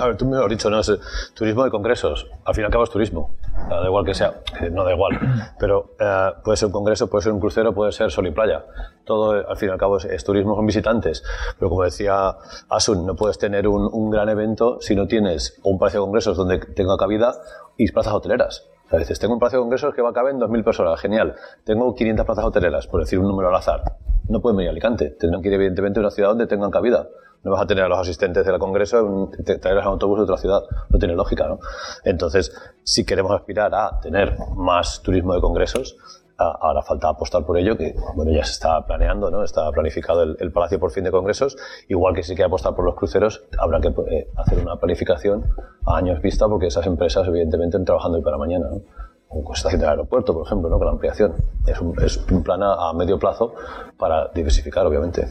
A 0.00 0.06
ver, 0.06 0.16
tú 0.16 0.26
me 0.26 0.36
lo 0.36 0.44
has 0.44 0.50
dicho, 0.50 0.70
¿no? 0.70 0.80
Es 0.80 0.90
turismo 1.34 1.64
de 1.64 1.70
congresos. 1.70 2.30
Al 2.44 2.54
fin 2.54 2.62
y 2.62 2.64
al 2.66 2.70
cabo 2.70 2.84
es 2.84 2.90
turismo. 2.90 3.30
Da 3.68 3.84
igual 3.84 4.04
que 4.04 4.14
sea, 4.14 4.34
no 4.72 4.84
da 4.84 4.92
igual. 4.92 5.18
Pero 5.58 5.94
eh, 5.98 6.32
puede 6.42 6.56
ser 6.56 6.66
un 6.66 6.72
congreso, 6.72 7.08
puede 7.08 7.22
ser 7.22 7.32
un 7.32 7.40
crucero, 7.40 7.74
puede 7.74 7.92
ser 7.92 8.10
sol 8.10 8.26
y 8.26 8.30
playa. 8.30 8.64
Todo, 9.04 9.32
al 9.48 9.56
fin 9.56 9.68
y 9.68 9.72
al 9.72 9.78
cabo, 9.78 9.98
es, 9.98 10.24
turismo, 10.24 10.56
son 10.56 10.66
visitantes. 10.66 11.22
Pero 11.58 11.70
como 11.70 11.84
decía 11.84 12.36
Asun, 12.68 13.06
no 13.06 13.14
puedes 13.14 13.38
tener 13.38 13.68
un, 13.68 13.88
un 13.92 14.10
gran 14.10 14.28
evento 14.28 14.80
si 14.80 14.94
no 14.96 15.06
tienes 15.06 15.60
un 15.62 15.78
palacio 15.78 16.00
de 16.00 16.06
congresos 16.06 16.36
donde 16.36 16.58
tenga 16.58 16.96
cabida 16.96 17.34
y 17.76 17.90
plazas 17.92 18.14
hoteleras. 18.14 18.68
A 18.90 18.96
veces 18.96 19.20
tengo 19.20 19.34
un 19.34 19.40
palacio 19.40 19.60
de 19.60 19.62
congresos 19.62 19.94
que 19.94 20.02
va 20.02 20.10
a 20.10 20.12
caber 20.12 20.34
en 20.34 20.40
2.000 20.40 20.64
personas, 20.64 21.00
genial. 21.00 21.36
Tengo 21.64 21.94
500 21.94 22.26
plazas 22.26 22.44
hoteleras, 22.44 22.88
por 22.88 23.00
decir 23.00 23.20
un 23.20 23.28
número 23.28 23.48
al 23.48 23.54
azar. 23.54 23.84
No 24.28 24.40
pueden 24.40 24.56
venir 24.56 24.68
a 24.68 24.72
Alicante. 24.72 25.10
Tendrán 25.10 25.42
que 25.42 25.48
ir, 25.48 25.54
evidentemente, 25.54 26.00
a 26.00 26.02
una 26.02 26.10
ciudad 26.10 26.30
donde 26.30 26.48
tengan 26.48 26.70
cabida 26.70 27.08
no 27.42 27.50
vas 27.52 27.62
a 27.62 27.66
tener 27.66 27.84
a 27.84 27.88
los 27.88 27.98
asistentes 27.98 28.44
del 28.44 28.58
Congreso, 28.58 29.30
traerlos 29.60 29.84
a 29.84 29.88
autobús 29.88 30.18
de 30.18 30.24
otra 30.24 30.36
ciudad. 30.36 30.62
No 30.88 30.98
tiene 30.98 31.14
lógica, 31.14 31.48
¿no? 31.48 31.58
Entonces, 32.04 32.52
si 32.82 33.04
queremos 33.04 33.32
aspirar 33.32 33.74
a 33.74 33.98
tener 34.00 34.36
más 34.56 35.00
turismo 35.02 35.34
de 35.34 35.40
congresos, 35.40 35.96
ahora 36.40 36.82
falta 36.82 37.08
apostar 37.08 37.44
por 37.44 37.58
ello, 37.58 37.76
que 37.76 37.94
bueno, 38.14 38.32
ya 38.32 38.44
se 38.44 38.52
está 38.52 38.84
planeando, 38.86 39.30
¿no? 39.30 39.44
Está 39.44 39.70
planificado 39.70 40.22
el, 40.22 40.52
Palacio 40.52 40.80
por 40.80 40.90
fin 40.90 41.04
de 41.04 41.10
congresos, 41.10 41.56
igual 41.88 42.14
que 42.14 42.22
si 42.22 42.34
quiere 42.34 42.46
apostar 42.46 42.74
por 42.74 42.84
los 42.84 42.94
cruceros, 42.94 43.44
habrá 43.58 43.80
que 43.80 43.88
eh, 43.88 44.30
hacer 44.36 44.58
una 44.58 44.76
planificación 44.76 45.44
a 45.86 45.96
años 45.96 46.20
vista, 46.20 46.48
porque 46.48 46.66
esas 46.66 46.86
empresas, 46.86 47.26
evidentemente, 47.28 47.76
están 47.76 47.84
trabajando 47.84 48.18
hoy 48.18 48.24
para 48.24 48.38
mañana, 48.38 48.68
¿no? 48.70 48.80
Como 49.28 49.52
está 49.52 49.68
haciendo 49.68 49.86
el 49.86 49.90
aeropuerto, 49.90 50.34
por 50.34 50.44
ejemplo, 50.44 50.68
¿no? 50.68 50.76
con 50.76 50.86
la 50.86 50.92
ampliación. 50.92 51.36
Es 51.64 51.80
un, 51.80 51.94
es 52.02 52.16
un 52.32 52.42
plan 52.42 52.60
a, 52.64 52.92
medio 52.94 53.16
plazo 53.16 53.54
para 53.96 54.28
diversificar, 54.34 54.84
obviamente. 54.84 55.28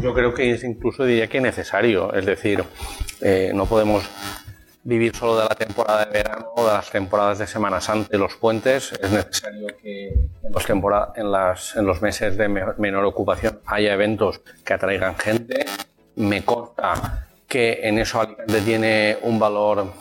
Yo 0.00 0.14
creo 0.14 0.34
que 0.34 0.52
es 0.52 0.64
incluso 0.64 1.04
diría 1.04 1.28
que 1.28 1.40
necesario, 1.40 2.12
es 2.12 2.26
decir, 2.26 2.64
eh, 3.20 3.52
no 3.54 3.66
podemos 3.66 4.04
vivir 4.84 5.14
solo 5.14 5.38
de 5.38 5.44
la 5.44 5.54
temporada 5.54 6.04
de 6.06 6.12
verano 6.12 6.46
o 6.56 6.66
de 6.66 6.72
las 6.72 6.90
temporadas 6.90 7.38
de 7.38 7.46
Semana 7.46 7.80
Santa, 7.80 8.16
los 8.16 8.34
puentes. 8.34 8.92
Es 8.92 9.10
necesario 9.10 9.68
que 9.80 10.08
en 10.08 10.52
los, 10.52 10.68
en 11.16 11.30
las, 11.30 11.76
en 11.76 11.86
los 11.86 12.02
meses 12.02 12.36
de 12.36 12.48
menor 12.48 13.04
ocupación 13.04 13.60
haya 13.66 13.94
eventos 13.94 14.40
que 14.64 14.74
atraigan 14.74 15.16
gente. 15.16 15.64
Me 16.16 16.44
consta 16.44 17.28
que 17.46 17.80
en 17.82 17.98
eso 17.98 18.20
Alicante 18.20 18.60
tiene 18.62 19.18
un 19.22 19.38
valor 19.38 19.92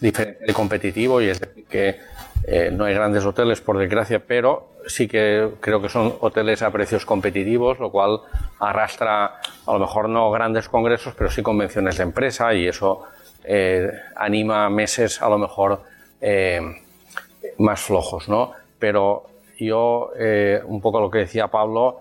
diferente 0.00 0.44
y 0.48 0.52
competitivo 0.52 1.20
y 1.20 1.28
es 1.28 1.40
decir 1.40 1.64
que 1.66 1.98
eh, 2.46 2.70
no 2.72 2.84
hay 2.84 2.94
grandes 2.94 3.24
hoteles 3.24 3.60
por 3.60 3.78
desgracia, 3.78 4.18
pero 4.18 4.70
sí 4.86 5.06
que 5.06 5.50
creo 5.60 5.80
que 5.82 5.88
son 5.88 6.14
hoteles 6.20 6.62
a 6.62 6.70
precios 6.70 7.04
competitivos, 7.04 7.78
lo 7.78 7.90
cual 7.90 8.20
arrastra 8.58 9.40
a 9.66 9.72
lo 9.72 9.78
mejor 9.78 10.08
no 10.08 10.30
grandes 10.30 10.68
congresos, 10.68 11.14
pero 11.16 11.30
sí 11.30 11.42
convenciones 11.42 11.98
de 11.98 12.02
empresa 12.02 12.54
y 12.54 12.66
eso 12.66 13.02
eh, 13.44 13.92
anima 14.16 14.70
meses 14.70 15.20
a 15.20 15.28
lo 15.28 15.38
mejor 15.38 15.82
eh, 16.20 16.60
más 17.58 17.80
flojos, 17.80 18.28
¿no? 18.28 18.52
Pero 18.78 19.26
yo, 19.58 20.10
un 20.64 20.80
poco 20.80 21.00
lo 21.00 21.10
que 21.10 21.18
decía 21.18 21.48
Pablo, 21.48 22.00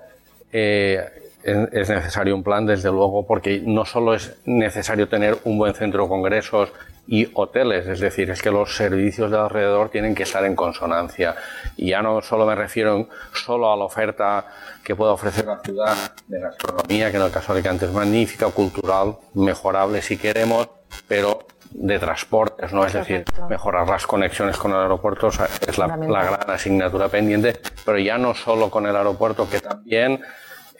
es 0.49 1.89
necesario 1.89 2.33
un 2.33 2.41
plan, 2.41 2.65
desde 2.65 2.89
luego, 2.89 3.27
porque 3.27 3.61
no 3.65 3.83
solo 3.83 4.13
es 4.13 4.37
necesario 4.45 5.09
tener 5.09 5.37
un 5.43 5.57
buen 5.57 5.73
centro 5.73 6.03
de 6.03 6.09
congresos 6.09 6.71
y 7.11 7.27
hoteles, 7.33 7.87
es 7.87 7.99
decir, 7.99 8.29
es 8.29 8.39
que 8.39 8.51
los 8.51 8.75
servicios 8.75 9.31
de 9.31 9.37
alrededor 9.39 9.89
tienen 9.89 10.13
que 10.13 10.23
estar 10.23 10.45
en 10.45 10.55
consonancia. 10.55 11.35
Y 11.75 11.89
ya 11.89 12.03
no 12.03 12.21
solo 12.21 12.45
me 12.45 12.53
refiero 12.53 13.09
solo 13.33 13.73
a 13.73 13.75
la 13.75 13.85
oferta 13.85 14.45
que 14.83 14.95
pueda 14.95 15.13
ofrecer 15.13 15.45
la 15.45 15.59
ciudad 15.59 15.95
de 16.27 16.39
gastronomía, 16.39 17.09
que 17.09 17.17
en 17.17 17.23
el 17.23 17.31
caso 17.31 17.51
de 17.51 17.59
Alicante 17.59 17.87
es 17.87 17.91
magnífica, 17.91 18.45
cultural, 18.51 19.15
mejorable 19.33 20.03
si 20.03 20.17
queremos, 20.17 20.69
pero 21.07 21.47
de 21.71 21.97
transportes, 21.97 22.73
¿no? 22.73 22.85
Es 22.85 22.93
decir, 22.93 23.25
mejorar 23.49 23.89
las 23.89 24.05
conexiones 24.05 24.55
con 24.57 24.71
el 24.71 24.77
aeropuerto 24.77 25.29
es 25.67 25.77
la, 25.79 25.87
la, 25.87 26.23
gran 26.23 26.49
asignatura 26.51 27.09
pendiente, 27.09 27.59
pero 27.85 27.97
ya 27.97 28.19
no 28.19 28.35
solo 28.35 28.69
con 28.69 28.85
el 28.85 28.95
aeropuerto, 28.95 29.49
que 29.49 29.59
también, 29.59 30.21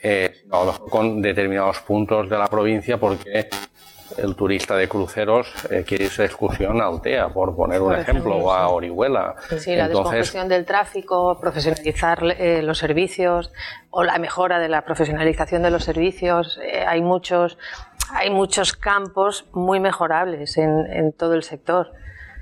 eh, 0.00 0.44
con 0.88 1.20
determinados 1.20 1.80
puntos 1.80 2.30
de 2.30 2.38
la 2.38 2.46
provincia, 2.46 2.98
porque 2.98 3.48
el 4.18 4.34
turista 4.34 4.76
de 4.76 4.88
cruceros 4.88 5.52
eh, 5.70 5.84
quiere 5.86 6.04
irse 6.04 6.22
de 6.22 6.26
excursión 6.26 6.80
a 6.80 6.86
Altea, 6.86 7.28
por 7.28 7.54
poner 7.54 7.80
un 7.80 7.94
ejemplo, 7.94 8.36
o 8.36 8.52
a 8.52 8.68
Orihuela. 8.68 9.34
Sí, 9.58 9.76
la 9.76 9.88
descongestión 9.88 10.48
del 10.48 10.64
tráfico, 10.64 11.38
profesionalizar 11.40 12.18
eh, 12.38 12.62
los 12.62 12.78
servicios 12.78 13.52
o 13.90 14.02
la 14.02 14.18
mejora 14.18 14.58
de 14.58 14.68
la 14.68 14.82
profesionalización 14.82 15.62
de 15.62 15.70
los 15.70 15.84
servicios. 15.84 16.58
Eh, 16.62 16.84
hay, 16.86 17.02
muchos, 17.02 17.58
hay 18.12 18.30
muchos 18.30 18.72
campos 18.72 19.46
muy 19.52 19.80
mejorables 19.80 20.56
en, 20.58 20.86
en 20.90 21.12
todo 21.12 21.34
el 21.34 21.42
sector. 21.42 21.92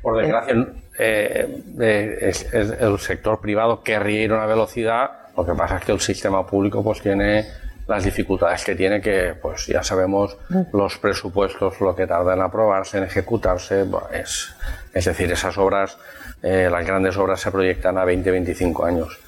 Por 0.03 0.17
desgracia, 0.17 0.55
el 0.99 2.99
sector 2.99 3.41
privado 3.41 3.83
querría 3.83 4.23
ir 4.23 4.33
a 4.33 4.37
una 4.37 4.47
velocidad, 4.47 5.11
lo 5.37 5.45
que 5.45 5.53
pasa 5.53 5.79
es 5.79 5.85
que 5.85 5.93
el 5.93 6.01
sistema 6.01 6.47
público 6.47 6.83
pues 6.83 7.01
tiene 7.01 7.47
las 7.88 8.04
dificultades 8.04 8.64
que 8.64 8.75
tiene, 8.75 9.00
que 9.00 9.35
pues 9.40 9.66
ya 9.66 9.83
sabemos 9.83 10.37
los 10.73 10.99
presupuestos, 10.99 11.80
lo 11.80 11.97
que 11.97 12.07
tarda 12.07 12.35
en 12.35 12.42
aprobarse, 12.42 12.99
en 12.99 13.04
ejecutarse, 13.04 13.87
es, 14.12 14.54
es 14.92 15.04
decir, 15.07 15.33
esas 15.33 15.57
obras, 15.57 15.99
eh, 16.42 16.68
las 16.71 16.87
grandes 16.87 17.16
obras 17.16 17.40
se 17.40 17.50
proyectan 17.50 17.97
a 17.97 18.04
20, 18.04 18.30
25 18.30 18.85
años. 18.85 19.18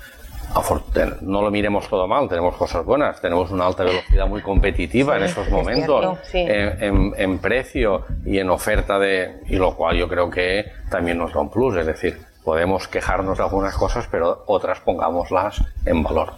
No 1.23 1.43
lo 1.43 1.51
miremos 1.51 1.89
todo 1.89 2.07
mal, 2.07 2.29
tenemos 2.29 2.57
cosas 2.57 2.85
buenas, 2.85 3.21
tenemos 3.21 3.51
una 3.51 3.67
alta 3.67 3.85
velocidad 3.85 4.27
muy 4.27 4.43
competitiva 4.43 5.17
en 5.17 5.23
estos 5.23 5.49
momentos, 5.49 6.19
en, 6.35 7.15
en, 7.17 7.39
precio 7.39 8.05
y 8.27 8.39
en 8.39 8.51
oferta 8.51 8.99
de, 8.99 9.41
y 9.47 9.57
lo 9.57 9.77
cual 9.77 9.97
yo 9.97 10.09
creo 10.09 10.29
que 10.29 10.71
también 10.91 11.19
nos 11.19 11.33
da 11.33 11.41
un 11.41 11.51
plus, 11.51 11.77
es 11.77 11.87
decir, 11.87 12.19
podemos 12.45 12.89
quejarnos 12.89 13.39
de 13.39 13.45
algunas 13.45 13.75
cosas, 13.77 14.09
pero 14.11 14.43
otras 14.47 14.81
pongámoslas 14.81 15.63
en 15.87 16.03
valor. 16.03 16.33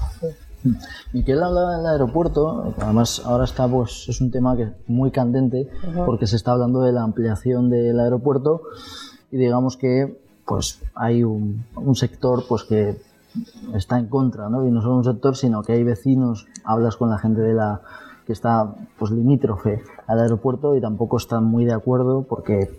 Miquel 1.12 1.42
hablaba 1.42 1.76
del 1.76 1.86
aeropuerto, 1.86 2.74
además 2.80 3.22
ahora 3.24 3.44
está, 3.44 3.66
pues, 3.68 4.06
es 4.08 4.20
un 4.20 4.30
tema 4.30 4.56
que 4.56 4.72
muy 4.86 5.10
candente 5.10 5.68
porque 6.06 6.26
se 6.26 6.36
está 6.36 6.52
hablando 6.52 6.82
de 6.82 6.92
la 6.92 7.02
ampliación 7.02 7.70
del 7.70 7.98
aeropuerto 7.98 8.62
y 9.30 9.36
digamos 9.36 9.76
que 9.76 10.20
pues 10.46 10.82
hay 10.94 11.24
un, 11.24 11.64
sector 11.94 12.44
pues 12.48 12.64
que 12.64 13.00
está 13.74 13.98
en 13.98 14.06
contra, 14.06 14.48
¿no? 14.48 14.66
Y 14.66 14.70
no 14.70 14.82
solo 14.82 14.96
un 14.96 15.04
sector, 15.04 15.36
sino 15.36 15.62
que 15.62 15.72
hay 15.72 15.84
vecinos, 15.84 16.46
hablas 16.64 16.96
con 16.96 17.10
la 17.10 17.18
gente 17.18 17.40
de 17.40 17.54
la 17.54 17.80
que 18.26 18.32
está 18.32 18.74
pues 18.98 19.10
limítrofe 19.10 19.82
al 20.06 20.20
aeropuerto 20.20 20.76
y 20.76 20.80
tampoco 20.80 21.16
están 21.16 21.44
muy 21.44 21.64
de 21.64 21.72
acuerdo 21.72 22.22
porque 22.22 22.70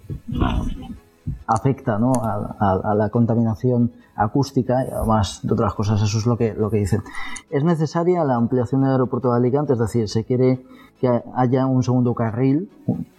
afecta 1.48 1.98
¿no? 2.00 2.13
a, 2.13 2.96
la 2.96 3.10
contaminación 3.10 3.92
acústica 4.15 4.86
y 4.86 4.91
además 4.91 5.39
de 5.43 5.53
otras 5.53 5.74
cosas, 5.74 6.01
eso 6.01 6.17
es 6.17 6.25
lo 6.25 6.38
que, 6.38 6.53
lo 6.53 6.70
que 6.70 6.77
dicen. 6.77 7.01
Es 7.50 7.63
necesaria 7.63 8.24
la 8.24 8.36
ampliación 8.36 8.82
del 8.82 8.91
aeropuerto 8.91 9.32
de 9.32 9.38
Alicante, 9.38 9.74
es 9.74 9.79
decir, 9.79 10.08
se 10.10 10.24
quiere 10.24 10.65
que 11.00 11.10
haya 11.36 11.65
un 11.65 11.84
segundo 11.84 12.13
carril, 12.13 12.70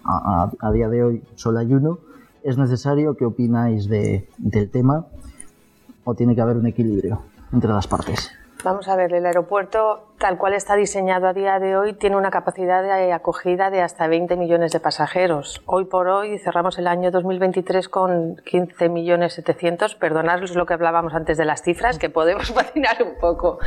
a, 0.05 0.71
día 0.73 0.89
de 0.89 1.05
hoy 1.05 1.23
solo 1.35 1.59
hay 1.59 1.73
uno. 1.75 1.99
¿Es 2.43 2.59
necesario? 2.59 3.15
¿Qué 3.17 3.25
opináis 3.25 3.89
de, 3.89 4.29
del 4.39 4.71
tema? 4.71 5.07
¿O 6.05 6.15
tiene 6.15 6.35
que 6.35 6.41
haber 6.41 6.57
un 6.57 6.67
equilibrio 6.67 7.23
entre 7.53 7.71
las 7.71 7.87
partes? 7.87 8.31
Vamos 8.65 8.89
a 8.89 8.97
ver, 8.97 9.13
el 9.13 9.27
aeropuerto, 9.27 10.05
tal 10.19 10.39
cual 10.39 10.55
está 10.55 10.77
diseñado 10.77 11.27
a 11.27 11.33
día 11.33 11.59
de 11.59 11.77
hoy, 11.77 11.93
tiene 11.93 12.17
una 12.17 12.31
capacidad 12.31 12.83
de 12.83 13.13
acogida 13.13 13.71
de 13.71 13.83
hasta 13.83 14.07
20 14.07 14.37
millones 14.37 14.73
de 14.73 14.81
pasajeros. 14.81 15.63
Hoy 15.67 15.85
por 15.85 16.09
hoy 16.09 16.39
cerramos 16.39 16.79
el 16.79 16.87
año 16.87 17.11
2023 17.11 17.89
con 17.89 18.37
15 18.45 18.89
millones 18.89 19.35
700. 19.35 19.95
Perdonadnos 19.97 20.55
lo 20.55 20.67
que 20.67 20.75
hablábamos 20.75 21.15
antes 21.15 21.37
de 21.37 21.45
las 21.45 21.63
cifras, 21.63 21.99
que 21.99 22.11
podemos 22.11 22.51
patinar 22.53 23.03
un 23.03 23.19
poco. 23.19 23.59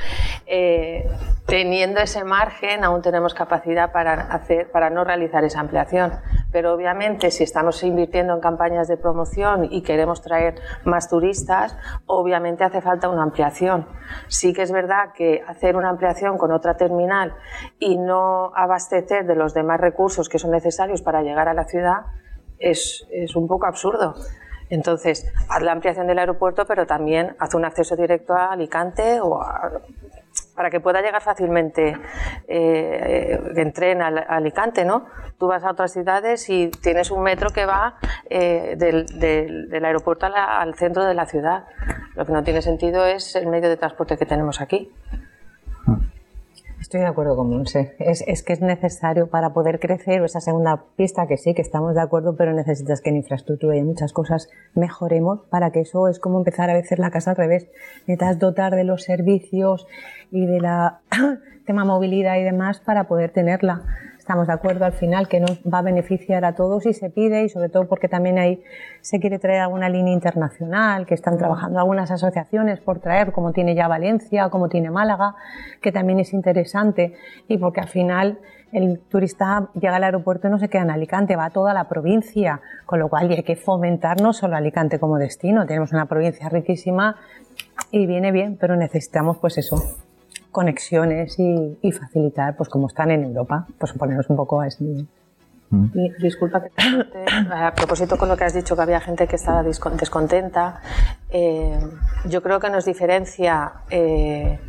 Eh, 0.46 1.08
teniendo 1.46 2.00
ese 2.00 2.24
margen, 2.24 2.84
aún 2.84 3.02
tenemos 3.02 3.34
capacidad 3.34 3.92
para, 3.92 4.14
hacer, 4.14 4.72
para 4.72 4.90
no 4.90 5.04
realizar 5.04 5.44
esa 5.44 5.60
ampliación. 5.60 6.14
Pero 6.52 6.74
obviamente, 6.74 7.30
si 7.30 7.44
estamos 7.44 7.84
invirtiendo 7.84 8.34
en 8.34 8.40
campañas 8.40 8.88
de 8.88 8.98
promoción 8.98 9.68
y 9.70 9.82
queremos 9.82 10.22
traer 10.22 10.56
más 10.86 11.10
turistas, 11.10 11.78
obviamente 12.06 12.64
hace 12.64 12.82
falta 12.82 13.10
una 13.10 13.24
ampliación. 13.24 13.86
Sí 14.28 14.54
que 14.54 14.62
es 14.62 14.72
verdad 14.72 15.12
que 15.14 15.44
hacer 15.46 15.76
una 15.76 15.90
ampliación 15.90 16.38
otra 16.52 16.76
terminal 16.76 17.36
y 17.80 17.98
no 17.98 18.52
abastecer 18.56 19.26
de 19.26 19.36
los 19.36 19.54
demás 19.54 19.80
recursos 19.80 20.30
que 20.30 20.40
son 20.40 20.52
necesarios 20.52 21.02
para 21.02 21.22
llegar 21.22 21.48
a 21.48 21.54
la 21.54 21.66
ciudad 21.66 22.06
es, 22.60 23.06
es 23.12 23.36
un 23.36 23.48
poco 23.48 23.66
absurdo. 23.66 24.16
Entonces, 24.70 25.32
haz 25.50 25.62
la 25.62 25.72
ampliación 25.72 26.08
del 26.08 26.20
aeropuerto, 26.20 26.66
pero 26.66 26.86
también 26.86 27.36
haz 27.40 27.54
un 27.56 27.64
acceso 27.64 27.96
directo 27.96 28.34
a 28.34 28.52
Alicante 28.52 29.20
o 29.22 29.40
para 30.56 30.70
que 30.70 30.80
pueda 30.80 31.02
llegar 31.02 31.22
fácilmente 31.22 31.96
eh, 32.48 33.40
en 33.56 33.74
tren 33.74 34.02
a, 34.02 34.08
Alicante, 34.08 34.84
¿no? 34.84 35.06
Tú 35.38 35.48
vas 35.48 35.64
a 35.64 35.72
otras 35.72 35.94
ciudades 35.94 36.50
y 36.50 36.70
tienes 36.70 37.12
un 37.12 37.22
metro 37.22 37.52
que 37.52 37.66
va 37.66 37.98
eh, 38.30 38.76
del, 38.76 39.06
del, 39.20 39.86
aeropuerto 39.86 40.26
al 40.26 40.74
centro 40.76 41.06
de 41.06 41.14
la 41.14 41.28
ciudad. 41.28 41.66
Lo 42.16 42.26
que 42.26 42.34
no 42.34 42.44
tiene 42.44 42.62
sentido 42.62 43.06
es 43.06 43.36
el 43.36 43.48
medio 43.48 43.70
de 43.70 43.78
transporte 43.78 44.18
que 44.18 44.26
tenemos 44.26 44.60
aquí. 44.60 44.92
Estoy 46.80 47.02
de 47.02 47.08
acuerdo 47.08 47.36
con 47.36 47.50
Monse. 47.50 47.96
Es, 48.00 48.24
es, 48.28 48.44
que 48.44 48.54
es 48.54 48.62
necesario 48.62 49.28
para 49.28 49.52
poder 49.52 49.80
crecer 49.80 50.24
esa 50.24 50.40
segunda 50.40 50.84
pista, 50.96 51.28
que 51.28 51.38
sí, 51.38 51.54
que 51.54 51.62
estamos 51.62 51.96
de 51.96 52.02
acuerdo, 52.02 52.36
pero 52.36 52.54
necesitas 52.54 53.02
que 53.02 53.10
en 53.10 53.18
infraestructura 53.18 53.76
y 53.76 53.80
en 53.80 53.88
muchas 53.88 54.14
cosas 54.14 54.50
mejoremos 54.76 55.42
para 55.50 55.72
que 55.72 55.82
eso 55.82 56.08
es 56.08 56.20
como 56.20 56.38
empezar 56.38 56.70
a 56.70 56.74
veces 56.74 57.00
la 57.00 57.10
casa 57.10 57.32
al 57.32 57.38
revés. 57.38 57.68
Necesitas 58.06 58.40
dotar 58.40 58.76
de 58.76 58.84
los 58.84 59.04
servicios 59.04 59.88
y 60.32 60.46
de 60.46 60.62
la 60.62 61.02
tema 61.66 61.84
movilidad 61.84 62.38
y 62.38 62.44
demás 62.44 62.80
para 62.80 63.08
poder 63.08 63.32
tenerla 63.32 63.84
estamos 64.28 64.48
de 64.48 64.52
acuerdo 64.52 64.84
al 64.84 64.92
final 64.92 65.30
que 65.30 65.40
nos 65.40 65.58
va 65.62 65.80
a 65.80 65.82
beneficiar 65.82 66.44
a 66.44 66.54
todos 66.54 66.86
y 66.86 66.94
se 66.94 67.10
pide 67.10 67.46
y 67.46 67.50
sobre 67.50 67.70
todo 67.70 67.88
porque 67.88 68.10
también 68.10 68.38
ahí 68.38 68.62
se 69.00 69.22
quiere 69.22 69.40
traer 69.40 69.62
alguna 69.62 69.88
línea 69.88 70.12
internacional, 70.14 71.06
que 71.06 71.14
están 71.14 71.38
trabajando 71.38 71.80
algunas 71.80 72.12
asociaciones 72.12 72.82
por 72.82 73.00
traer, 73.00 73.32
como 73.32 73.54
tiene 73.54 73.74
ya 73.74 73.88
Valencia, 73.88 74.50
como 74.50 74.68
tiene 74.68 74.92
Málaga, 74.92 75.36
que 75.82 75.94
también 75.94 76.20
es 76.20 76.34
interesante 76.34 77.14
y 77.48 77.58
porque 77.58 77.80
al 77.80 77.88
final 77.88 78.40
el 78.74 79.00
turista 79.00 79.70
llega 79.76 79.96
al 79.96 80.04
aeropuerto 80.04 80.50
y 80.50 80.52
no 80.52 80.60
se 80.60 80.68
queda 80.68 80.82
en 80.82 80.92
Alicante, 80.92 81.38
va 81.38 81.46
a 81.46 81.52
toda 81.52 81.74
la 81.74 81.88
provincia, 81.88 82.60
con 82.86 83.00
lo 83.00 83.08
cual 83.08 83.30
hay 83.30 83.44
que 83.44 83.56
fomentar 83.56 84.20
no 84.20 84.34
solo 84.34 84.58
Alicante 84.58 85.00
como 85.00 85.18
destino, 85.20 85.66
tenemos 85.66 85.94
una 85.94 86.06
provincia 86.08 86.50
riquísima 86.50 87.16
y 87.92 88.06
viene 88.06 88.34
bien, 88.34 88.58
pero 88.60 88.76
necesitamos 88.76 89.38
pues 89.38 89.58
eso, 89.58 89.78
conexiones 90.52 91.38
y, 91.40 91.92
facilitar, 91.92 92.56
pues 92.56 92.70
como 92.70 92.88
están 92.88 93.12
en 93.12 93.24
Europa, 93.24 93.68
pues 93.78 93.94
ponernos 93.94 94.30
un 94.30 94.36
poco 94.36 94.62
a 94.62 94.68
ese 94.68 94.84
nivel. 94.84 95.08
Mm. 95.70 95.88
disculpa 96.22 96.64
que 96.64 96.70
te, 96.70 97.26
a 97.52 97.74
propósito 97.76 98.18
con 98.18 98.30
lo 98.30 98.38
que 98.38 98.46
has 98.46 98.54
dicho 98.54 98.74
que 98.78 98.82
había 98.82 99.02
gente 99.02 99.28
que 99.28 99.36
estaba 99.36 99.64
descontenta, 99.64 100.82
eh, 101.30 101.78
yo 102.26 102.42
creo 102.42 102.62
que 102.62 102.70
nos 102.70 102.86
diferencia 102.86 103.74
eh, 103.90 104.60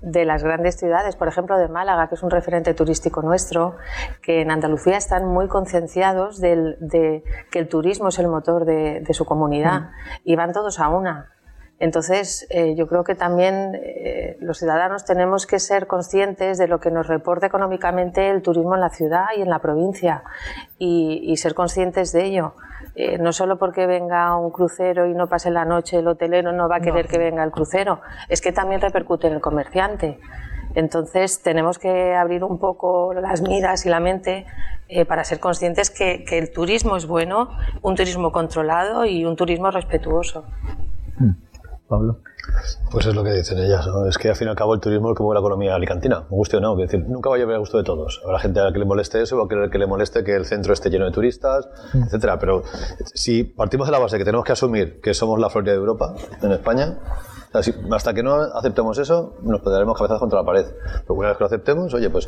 de 0.00 0.24
las 0.24 0.42
grandes 0.42 0.76
ciudades, 0.76 1.16
por 1.16 1.28
ejemplo 1.28 1.58
de 1.58 1.68
Málaga, 1.68 2.08
que 2.08 2.14
es 2.14 2.22
un 2.22 2.30
referente 2.30 2.74
turístico 2.74 3.22
nuestro, 3.22 3.76
que 4.22 4.40
en 4.40 4.50
Andalucía 4.50 4.96
están 4.96 5.26
muy 5.26 5.48
concienciados 5.48 6.40
de 6.40 7.22
que 7.50 7.58
el 7.58 7.68
turismo 7.68 8.08
es 8.08 8.18
el 8.18 8.28
motor 8.28 8.64
de, 8.64 9.06
su 9.12 9.24
comunidad 9.26 9.80
mm. 9.80 9.88
y 10.24 10.36
van 10.36 10.52
todos 10.52 10.80
a 10.80 10.88
una. 10.88 11.28
Entonces, 11.82 12.46
eh, 12.50 12.76
yo 12.76 12.86
creo 12.86 13.02
que 13.02 13.16
también 13.16 13.72
eh, 13.74 14.36
los 14.38 14.58
ciudadanos 14.58 15.04
tenemos 15.04 15.46
que 15.46 15.58
ser 15.58 15.88
conscientes 15.88 16.56
de 16.56 16.68
lo 16.68 16.78
que 16.78 16.92
nos 16.92 17.08
reporta 17.08 17.46
económicamente 17.46 18.30
el 18.30 18.40
turismo 18.40 18.76
en 18.76 18.80
la 18.80 18.90
ciudad 18.90 19.24
y 19.36 19.42
en 19.42 19.50
la 19.50 19.58
provincia 19.58 20.22
y, 20.78 21.36
ser 21.38 21.54
conscientes 21.54 22.12
de 22.12 22.26
ello. 22.26 22.54
Eh, 22.94 23.18
no 23.18 23.32
solo 23.32 23.58
porque 23.58 23.88
venga 23.88 24.36
un 24.36 24.52
crucero 24.52 25.08
y 25.08 25.14
no 25.14 25.26
pase 25.26 25.50
la 25.50 25.64
noche, 25.64 25.98
el 25.98 26.06
hotelero 26.06 26.52
no 26.52 26.68
va 26.68 26.76
a 26.76 26.80
querer 26.80 27.08
que 27.08 27.18
venga 27.18 27.42
el 27.42 27.50
crucero, 27.50 28.00
es 28.28 28.40
que 28.40 28.52
también 28.52 28.80
repercute 28.80 29.26
en 29.26 29.32
el 29.32 29.40
comerciante. 29.40 30.20
Entonces 30.76 31.42
tenemos 31.42 31.80
que 31.80 32.14
abrir 32.14 32.44
un 32.44 32.60
poco 32.60 33.12
las 33.12 33.42
miras 33.42 33.86
y 33.86 33.88
la 33.88 33.98
mente 33.98 34.46
para 35.08 35.24
ser 35.24 35.40
conscientes 35.40 35.90
que, 35.90 36.22
que, 36.22 36.38
el 36.38 36.52
turismo 36.52 36.94
es 36.94 37.06
bueno, 37.06 37.48
un 37.82 37.96
turismo 37.96 38.30
controlado 38.30 39.04
y 39.04 39.24
un 39.24 39.34
turismo 39.34 39.72
respetuoso. 39.72 40.44
Mm. 41.18 41.51
Pablo? 41.92 42.22
Pues 42.90 43.06
es 43.06 43.14
lo 43.14 43.24
que 43.24 43.32
dicen 43.32 43.58
ellas, 43.58 43.88
es 44.08 44.18
que 44.18 44.28
al 44.28 44.36
fin 44.36 44.48
y 44.48 44.50
al 44.50 44.56
cabo 44.56 44.74
el 44.74 44.80
turismo 44.80 45.10
es 45.10 45.16
como 45.16 45.32
la 45.32 45.40
economía 45.40 45.74
alicantina, 45.74 46.20
me 46.22 46.36
guste 46.36 46.56
o 46.58 46.60
no, 46.60 46.72
es 46.78 46.90
decir, 46.90 47.06
nunca 47.08 47.30
va 47.30 47.36
a 47.36 47.38
llevar 47.38 47.54
a 47.54 47.58
gusto 47.58 47.78
de 47.78 47.84
todos. 47.84 48.20
Habrá 48.24 48.38
gente 48.38 48.60
a 48.60 48.64
la 48.64 48.72
que 48.72 48.78
le 48.78 48.84
moleste 48.84 49.22
eso, 49.22 49.38
o 49.38 49.44
a 49.44 49.48
que 49.48 49.78
le 49.78 49.86
moleste 49.86 50.24
que 50.24 50.34
el 50.34 50.44
centro 50.44 50.72
esté 50.72 50.90
lleno 50.90 51.06
de 51.06 51.12
turistas, 51.12 51.68
mm. 51.94 52.02
etcétera. 52.04 52.38
Pero 52.38 52.62
si 53.14 53.44
partimos 53.44 53.86
de 53.86 53.92
la 53.92 53.98
base 53.98 54.18
que 54.18 54.24
tenemos 54.24 54.44
que 54.44 54.52
asumir 54.52 55.00
que 55.00 55.14
somos 55.14 55.38
la 55.38 55.48
Florida 55.50 55.72
de 55.72 55.78
Europa 55.78 56.14
en 56.42 56.52
España, 56.52 56.98
hasta 57.54 58.14
que 58.14 58.22
no 58.22 58.34
aceptemos 58.34 58.98
eso, 58.98 59.34
nos 59.42 59.60
pegaremos 59.60 59.96
cabezas 59.96 60.18
contra 60.18 60.40
la 60.40 60.46
pared. 60.46 60.66
Pero 61.02 61.14
una 61.14 61.28
vez 61.28 61.36
que 61.36 61.42
lo 61.42 61.46
aceptemos, 61.46 61.92
oye, 61.92 62.08
pues 62.08 62.26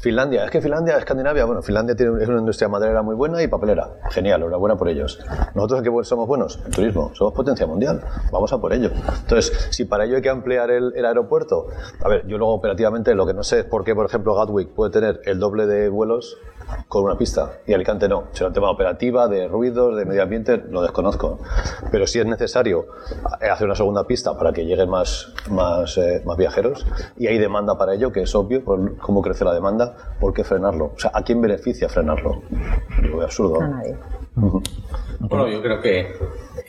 Finlandia, 0.00 0.44
es 0.44 0.50
que 0.50 0.60
Finlandia, 0.60 0.96
Escandinavia, 0.96 1.44
bueno, 1.44 1.62
Finlandia 1.62 1.96
tiene, 1.96 2.22
es 2.22 2.28
una 2.28 2.38
industria 2.38 2.68
maderera 2.68 3.02
muy 3.02 3.16
buena 3.16 3.42
y 3.42 3.48
papelera. 3.48 3.88
Genial, 4.10 4.40
enhorabuena 4.40 4.76
por 4.76 4.88
ellos. 4.88 5.18
Nosotros, 5.54 5.80
¿en 5.80 5.84
qué 5.84 6.04
somos 6.04 6.28
buenos? 6.28 6.60
En 6.64 6.70
turismo, 6.70 7.10
somos 7.14 7.34
potencia 7.34 7.66
mundial. 7.66 8.00
Vamos 8.30 8.52
a 8.52 8.60
por 8.60 8.72
ello. 8.72 8.90
Entonces, 9.22 9.49
si 9.70 9.84
para 9.84 10.04
ello 10.04 10.16
hay 10.16 10.22
que 10.22 10.30
ampliar 10.30 10.70
el, 10.70 10.92
el 10.94 11.04
aeropuerto, 11.04 11.68
a 12.02 12.08
ver, 12.08 12.26
yo 12.26 12.38
luego 12.38 12.54
operativamente 12.54 13.14
lo 13.14 13.26
que 13.26 13.34
no 13.34 13.42
sé 13.42 13.60
es 13.60 13.64
por 13.64 13.84
qué, 13.84 13.94
por 13.94 14.06
ejemplo, 14.06 14.34
Gatwick 14.34 14.68
puede 14.68 14.90
tener 14.90 15.20
el 15.24 15.38
doble 15.38 15.66
de 15.66 15.88
vuelos 15.88 16.38
con 16.88 17.04
una 17.04 17.16
pista. 17.16 17.58
Y 17.66 17.72
Alicante 17.72 18.08
no. 18.08 18.24
Será 18.32 18.48
un 18.48 18.54
tema 18.54 18.70
operativa, 18.70 19.28
de 19.28 19.48
ruidos, 19.48 19.96
de 19.96 20.04
medio 20.04 20.22
ambiente, 20.22 20.62
lo 20.70 20.82
desconozco. 20.82 21.38
Pero 21.90 22.06
si 22.06 22.18
es 22.18 22.26
necesario 22.26 22.86
hacer 23.40 23.66
una 23.66 23.74
segunda 23.74 24.04
pista 24.04 24.36
para 24.36 24.52
que 24.52 24.64
lleguen 24.64 24.88
más, 24.88 25.32
más, 25.50 25.96
eh, 25.98 26.22
más 26.24 26.36
viajeros, 26.36 26.86
y 27.16 27.26
hay 27.26 27.38
demanda 27.38 27.76
para 27.76 27.94
ello, 27.94 28.12
que 28.12 28.22
es 28.22 28.34
obvio, 28.34 28.64
por 28.64 28.96
cómo 28.98 29.22
crece 29.22 29.44
la 29.44 29.54
demanda, 29.54 29.94
¿por 30.18 30.32
qué 30.32 30.44
frenarlo? 30.44 30.92
O 30.96 30.98
sea, 30.98 31.10
¿a 31.14 31.22
quién 31.22 31.40
beneficia 31.40 31.88
frenarlo? 31.88 32.42
Es 33.02 33.24
absurdo. 33.24 33.60
A 33.60 33.68
nadie. 33.68 33.96
Bueno, 35.20 35.48
yo 35.48 35.60
creo 35.60 35.80
que 35.82 36.14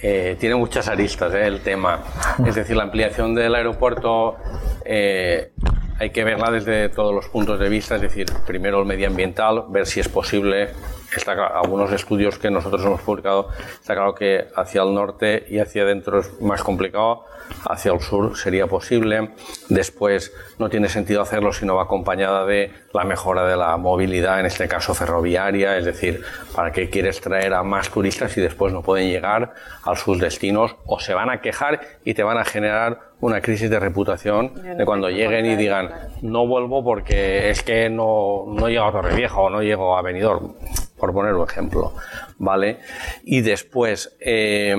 eh, 0.02 0.36
tiene 0.38 0.56
muchas 0.56 0.90
aristas 0.90 1.34
eh, 1.34 1.48
el 1.48 1.62
tema. 1.62 2.04
Es 2.46 2.56
decir, 2.56 2.76
la 2.76 2.84
ampliación 2.84 3.34
del 3.34 3.56
aeropuerto 3.56 4.36
eh, 4.84 5.54
hay 5.98 6.10
que 6.10 6.26
verla 6.26 6.52
desde 6.52 6.90
todos 6.90 7.16
los 7.16 7.30
puntos 7.30 7.60
de 7.60 7.70
vista, 7.70 7.96
es 7.96 8.02
decir, 8.02 8.26
primero 8.46 8.80
el 8.80 8.86
medioambiental, 8.86 9.66
ver 9.70 9.86
si 9.86 10.02
es 10.02 10.10
posible. 10.10 10.70
Está, 11.16 11.34
algunos 11.48 11.94
estudios 11.94 12.38
que 12.40 12.52
nosotros 12.52 12.84
hemos 12.86 13.02
publicado, 13.02 13.50
está 13.80 13.94
claro 13.96 14.16
que 14.16 14.48
hacia 14.56 14.82
el 14.82 14.94
norte 14.94 15.46
y 15.50 15.60
hacia 15.60 15.84
adentro 15.84 16.20
es 16.20 16.42
más 16.42 16.62
complicado, 16.62 17.26
hacia 17.70 17.94
el 17.94 18.00
sur 18.00 18.38
sería 18.38 18.68
posible. 18.68 19.32
Después 19.70 20.34
no 20.60 20.70
tiene 20.70 20.90
sentido 20.90 21.22
hacerlo 21.22 21.54
si 21.54 21.66
no 21.66 21.76
va 21.76 21.84
acompañada 21.84 22.46
de 22.46 22.72
la 22.94 23.04
mejora 23.04 23.48
de 23.48 23.58
la 23.58 23.76
movilidad, 23.78 24.40
en 24.40 24.46
este 24.46 24.68
caso 24.68 24.94
ferroviaria, 24.94 25.78
es 25.78 25.86
decir, 25.86 26.24
¿para 26.56 26.72
qué 26.72 26.90
quieres 26.90 27.22
traer 27.22 27.54
a 27.54 27.64
más 27.64 27.90
turistas 27.90 28.32
si 28.32 28.42
después 28.42 28.74
no 28.74 28.82
pueden 28.82 29.10
llegar 29.10 29.54
a 29.84 29.96
sus 29.96 30.20
destinos 30.20 30.76
o 30.86 31.00
se 31.00 31.14
van 31.14 31.30
a 31.30 31.42
quejar 31.42 31.82
y 32.04 32.14
te 32.14 32.24
van 32.24 32.38
a 32.38 32.46
generar 32.46 33.12
una 33.20 33.42
crisis 33.42 33.70
de 33.70 33.80
reputación 33.80 34.78
de 34.78 34.84
cuando 34.84 35.10
lleguen 35.10 35.46
y 35.46 35.56
digan 35.56 35.92
no 36.22 36.48
vuelvo 36.48 36.84
porque 36.84 37.50
es 37.50 37.62
que 37.62 37.90
no, 37.90 38.46
no 38.48 38.68
llego 38.68 38.86
a 38.86 38.92
Torrevieja 38.92 39.40
o 39.40 39.50
no 39.50 39.62
llego 39.62 39.98
a 39.98 40.02
Benidorm, 40.02 40.56
por 40.98 41.14
poner 41.14 41.34
un 41.34 41.48
ejemplo, 41.48 41.94
¿vale? 42.38 42.80
Y 43.24 43.42
después, 43.42 44.16
eh, 44.20 44.76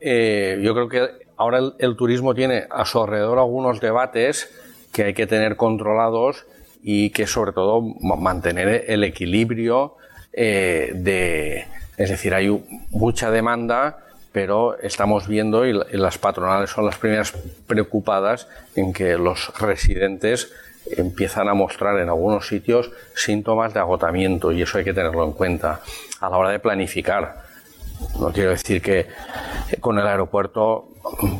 eh, 0.00 0.58
yo 0.62 0.74
creo 0.74 0.88
que 0.88 1.21
ahora 1.42 1.58
el, 1.78 1.96
turismo 1.96 2.34
tiene 2.34 2.66
a 2.70 2.84
su 2.84 3.00
alrededor 3.00 3.38
algunos 3.38 3.80
debates 3.80 4.48
que 4.92 5.04
hay 5.04 5.14
que 5.14 5.26
tener 5.26 5.56
controlados 5.56 6.46
y 6.82 7.10
que 7.10 7.26
sobre 7.26 7.52
todo 7.52 7.80
mantener 7.82 8.84
el 8.86 9.02
equilibrio 9.02 9.96
eh, 10.32 10.92
de, 10.94 11.66
es 11.96 12.10
decir, 12.10 12.32
hay 12.34 12.48
mucha 12.90 13.30
demanda, 13.30 13.98
pero 14.30 14.78
estamos 14.78 15.26
viendo 15.26 15.66
y 15.66 15.72
las 15.72 16.18
patronales 16.18 16.70
son 16.70 16.86
las 16.86 16.96
primeras 16.96 17.32
preocupadas 17.66 18.48
en 18.76 18.92
que 18.92 19.18
los 19.18 19.52
residentes 19.58 20.52
empiezan 20.96 21.48
a 21.48 21.54
mostrar 21.54 21.98
en 21.98 22.08
algunos 22.08 22.46
sitios 22.46 22.92
síntomas 23.14 23.74
de 23.74 23.80
agotamiento 23.80 24.52
y 24.52 24.62
eso 24.62 24.78
hay 24.78 24.84
que 24.84 24.94
tenerlo 24.94 25.24
en 25.24 25.32
cuenta 25.32 25.80
a 26.20 26.30
la 26.30 26.36
hora 26.36 26.50
de 26.50 26.60
planificar. 26.60 27.41
No 28.18 28.32
quiero 28.32 28.50
decir 28.50 28.80
que 28.82 29.08
con 29.80 29.98
el 29.98 30.06
aeropuerto, 30.06 30.88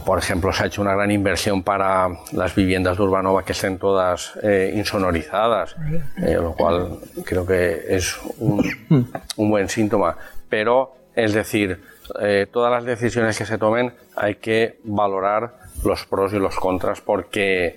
por 0.04 0.18
ejemplo, 0.18 0.52
se 0.52 0.64
ha 0.64 0.66
hecho 0.66 0.82
una 0.82 0.94
gran 0.94 1.10
inversión 1.10 1.62
para 1.62 2.08
las 2.32 2.54
viviendas 2.54 2.96
de 2.96 3.02
Urbanova 3.02 3.44
que 3.44 3.52
estén 3.52 3.78
todas 3.78 4.32
eh, 4.42 4.72
insonorizadas, 4.74 5.76
eh, 6.16 6.34
lo 6.34 6.54
cual 6.54 6.98
creo 7.24 7.46
que 7.46 7.84
es 7.88 8.16
un, 8.38 9.08
un 9.36 9.50
buen 9.50 9.68
síntoma. 9.68 10.16
Pero, 10.48 10.94
es 11.14 11.32
decir, 11.32 11.80
eh, 12.20 12.46
todas 12.50 12.70
las 12.70 12.84
decisiones 12.84 13.38
que 13.38 13.46
se 13.46 13.58
tomen 13.58 13.94
hay 14.16 14.36
que 14.36 14.78
valorar 14.84 15.54
los 15.84 16.04
pros 16.04 16.32
y 16.32 16.38
los 16.38 16.56
contras 16.56 17.00
porque 17.00 17.76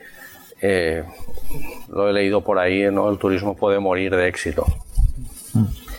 eh, 0.62 1.04
lo 1.90 2.10
he 2.10 2.14
leído 2.14 2.42
por 2.42 2.60
ahí, 2.60 2.90
¿no? 2.92 3.10
el 3.10 3.18
turismo 3.18 3.56
puede 3.56 3.80
morir 3.80 4.16
de 4.16 4.28
éxito. 4.28 4.66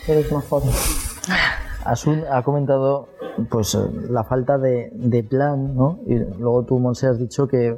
Turismo 0.05 0.43
Asun 1.91 2.23
ha 2.31 2.41
comentado 2.43 3.09
pues 3.49 3.77
la 4.09 4.23
falta 4.23 4.57
de, 4.57 5.25
plan, 5.29 5.75
¿no? 5.75 5.99
Y 6.05 6.15
luego 6.15 6.63
tú, 6.63 6.79
Monse, 6.79 7.07
has 7.07 7.19
dicho 7.19 7.47
que 7.47 7.75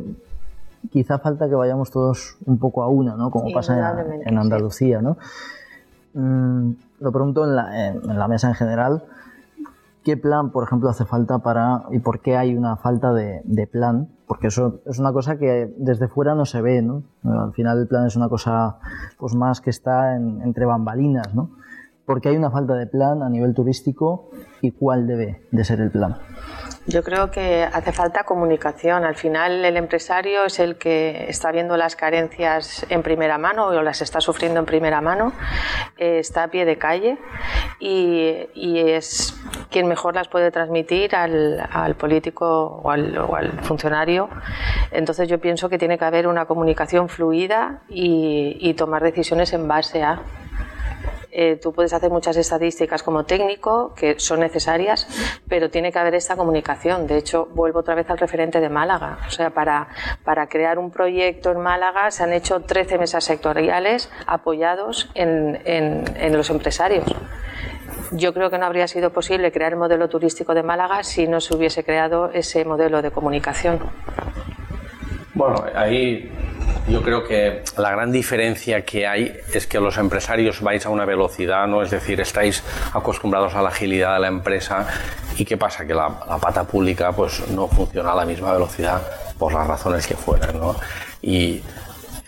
quizá 0.91 1.19
falta 1.19 1.49
que 1.49 1.55
vayamos 1.55 1.91
todos 1.91 2.37
un 2.45 2.57
poco 2.57 2.83
a 2.83 2.87
una, 2.87 3.15
¿no? 3.15 3.31
Como 3.31 3.51
pasa 3.53 4.03
en, 4.25 4.37
Andalucía, 4.37 5.01
¿no? 5.01 5.17
Mm, 6.13 6.71
lo 6.99 7.11
pregunto 7.11 7.43
en 7.43 7.55
la, 7.55 7.89
en 7.89 8.19
la 8.19 8.27
mesa 8.27 8.47
en 8.47 8.55
general 8.55 9.03
qué 10.03 10.17
plan, 10.17 10.51
por 10.51 10.63
ejemplo, 10.63 10.89
hace 10.89 11.05
falta 11.05 11.39
para 11.39 11.83
y 11.91 11.99
por 11.99 12.19
qué 12.19 12.37
hay 12.37 12.55
una 12.55 12.77
falta 12.77 13.13
de, 13.13 13.69
plan, 13.71 14.07
porque 14.27 14.47
eso 14.47 14.79
es 14.85 14.99
una 14.99 15.13
cosa 15.13 15.37
que 15.37 15.73
desde 15.77 16.07
fuera 16.07 16.35
no 16.35 16.45
se 16.45 16.61
ve, 16.61 16.81
¿no? 16.81 17.03
Al 17.23 17.53
final 17.53 17.79
el 17.79 17.87
plan 17.87 18.07
es 18.07 18.15
una 18.15 18.29
cosa 18.29 18.77
pues 19.17 19.35
más 19.35 19.61
que 19.61 19.69
está 19.69 20.15
entre 20.15 20.65
bambalinas, 20.65 21.33
¿no? 21.35 21.51
Porque 22.09 22.29
hay 22.29 22.37
una 22.37 22.49
falta 22.49 22.73
de 22.73 22.87
plan 22.87 23.21
a 23.21 23.29
nivel 23.29 23.53
turístico 23.53 24.31
y 24.61 24.71
cuál 24.71 25.05
debe 25.05 25.43
de 25.51 25.63
ser 25.63 25.79
el 25.79 25.91
plan. 25.91 26.17
Yo 26.87 27.03
creo 27.03 27.29
que 27.29 27.63
hace 27.71 27.91
falta 27.91 28.23
comunicación. 28.23 29.03
Al 29.03 29.13
final 29.13 29.63
el 29.63 29.77
empresario 29.77 30.45
es 30.45 30.57
el 30.57 30.77
que 30.77 31.29
está 31.29 31.51
viendo 31.51 31.77
las 31.77 31.95
carencias 31.95 32.83
en 32.89 33.03
primera 33.03 33.37
mano 33.37 33.67
o 33.67 33.81
las 33.83 34.01
está 34.01 34.21
sufriendo 34.21 34.59
en 34.59 34.65
primera 34.65 35.01
mano, 35.01 35.33
eh, 35.99 36.17
está 36.17 36.45
a 36.45 36.47
pie 36.47 36.65
de 36.65 36.79
calle 36.79 37.19
y, 37.79 38.47
es 38.55 39.39
quien 39.69 39.87
mejor 39.87 40.15
las 40.15 40.29
puede 40.29 40.49
transmitir 40.49 41.15
al, 41.15 41.95
político 41.95 42.81
o 42.83 42.89
al, 42.89 43.19
o 43.19 43.35
al, 43.35 43.51
funcionario. 43.61 44.29
Entonces 44.89 45.29
yo 45.29 45.39
pienso 45.39 45.69
que 45.69 45.77
tiene 45.77 45.99
que 45.99 46.05
haber 46.05 46.25
una 46.25 46.45
comunicación 46.45 47.07
fluida 47.07 47.83
y, 47.87 48.57
y 48.59 48.73
tomar 48.73 49.03
decisiones 49.03 49.53
en 49.53 49.67
base 49.67 50.01
a 50.01 50.23
eh, 51.31 51.57
tú 51.61 51.73
puedes 51.73 51.93
hacer 51.93 52.09
muchas 52.09 52.37
estadísticas 52.37 53.03
como 53.03 53.25
técnico, 53.25 53.93
que 53.95 54.19
son 54.19 54.39
necesarias, 54.39 55.07
pero 55.47 55.69
tiene 55.69 55.91
que 55.91 55.99
haber 55.99 56.15
esta 56.15 56.35
comunicación. 56.35 57.07
De 57.07 57.17
hecho, 57.17 57.47
vuelvo 57.53 57.79
otra 57.79 57.95
vez 57.95 58.09
al 58.09 58.17
referente 58.17 58.59
de 58.59 58.69
Málaga. 58.69 59.19
O 59.27 59.31
sea, 59.31 59.51
para, 59.51 59.89
para 60.23 60.47
crear 60.47 60.79
un 60.79 60.91
proyecto 60.91 61.51
en 61.51 61.59
Málaga 61.59 62.11
se 62.11 62.23
han 62.23 62.33
hecho 62.33 62.61
13 62.61 62.97
mesas 62.97 63.23
sectoriales 63.23 64.09
apoyados 64.25 65.09
en, 65.13 65.61
en, 65.65 66.03
en 66.17 66.37
los 66.37 66.49
empresarios. 66.49 67.05
Yo 68.11 68.33
creo 68.33 68.49
que 68.49 68.57
no 68.57 68.65
habría 68.65 68.87
sido 68.87 69.11
posible 69.11 69.51
crear 69.51 69.73
el 69.73 69.77
modelo 69.77 70.09
turístico 70.09 70.55
de 70.55 70.63
Málaga 70.63 71.03
si 71.03 71.27
no 71.27 71.41
se 71.41 71.55
hubiese 71.55 71.83
creado 71.83 72.31
ese 72.33 72.65
modelo 72.65 73.01
de 73.01 73.11
comunicación. 73.11 73.79
Bueno, 75.35 75.63
ahí 75.75 76.31
yo 76.89 77.01
creo 77.03 77.23
que 77.23 77.63
la 77.77 77.91
gran 77.91 78.11
diferencia 78.11 78.83
que 78.83 79.05
hay 79.05 79.37
es 79.53 79.67
que 79.67 79.79
los 79.79 79.97
empresarios 79.97 80.61
vais 80.61 80.85
a 80.85 80.89
una 80.89 81.05
velocidad, 81.05 81.67
¿no? 81.67 81.83
Es 81.83 81.91
decir, 81.91 82.19
estáis 82.19 82.63
acostumbrados 82.93 83.53
a 83.55 83.61
la 83.61 83.69
agilidad 83.69 84.15
de 84.15 84.19
la 84.21 84.27
empresa 84.27 84.87
y 85.37 85.45
qué 85.45 85.55
pasa 85.55 85.85
que 85.85 85.93
la, 85.93 86.09
pata 86.41 86.63
pública 86.63 87.11
pues 87.11 87.47
no 87.49 87.67
funciona 87.67 88.11
a 88.11 88.15
la 88.15 88.25
misma 88.25 88.53
velocidad 88.53 89.01
por 89.37 89.53
las 89.53 89.67
razones 89.67 90.07
que 90.07 90.15
fueran, 90.15 90.59
¿no? 90.59 90.75
Y, 91.21 91.61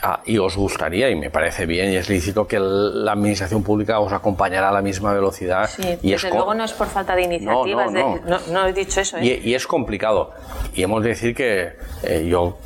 ah, 0.02 0.22
y 0.26 0.38
os 0.38 0.56
gustaría, 0.56 1.10
y 1.10 1.16
me 1.16 1.30
parece 1.30 1.66
bien 1.66 1.92
y 1.92 1.96
es 1.96 2.08
lícito, 2.08 2.48
que 2.48 2.60
la 2.60 3.14
administración 3.14 3.64
pública 3.64 4.00
os 4.00 4.14
acompañara 4.14 4.70
a 4.70 4.72
la 4.72 4.82
misma 4.82 5.14
velocidad. 5.14 5.70
Sí, 5.70 5.98
y 6.04 6.12
desde 6.12 6.30
luego 6.30 6.54
no 6.54 6.64
es 6.64 6.74
por 6.74 6.88
falta 6.88 7.16
de 7.16 7.24
iniciativas, 7.24 7.92
no, 7.92 8.20
no, 8.26 8.40
no. 8.48 8.68
he 8.68 8.74
dicho 8.74 9.02
eso. 9.02 9.18
¿eh? 9.18 9.42
Y, 9.44 9.54
es 9.54 9.66
complicado. 9.66 10.32
Y 10.76 10.84
hemos 10.84 11.02
de 11.04 11.10
decir 11.10 11.36
que 11.36 11.74
eh, 12.04 12.28
yo 12.30 12.58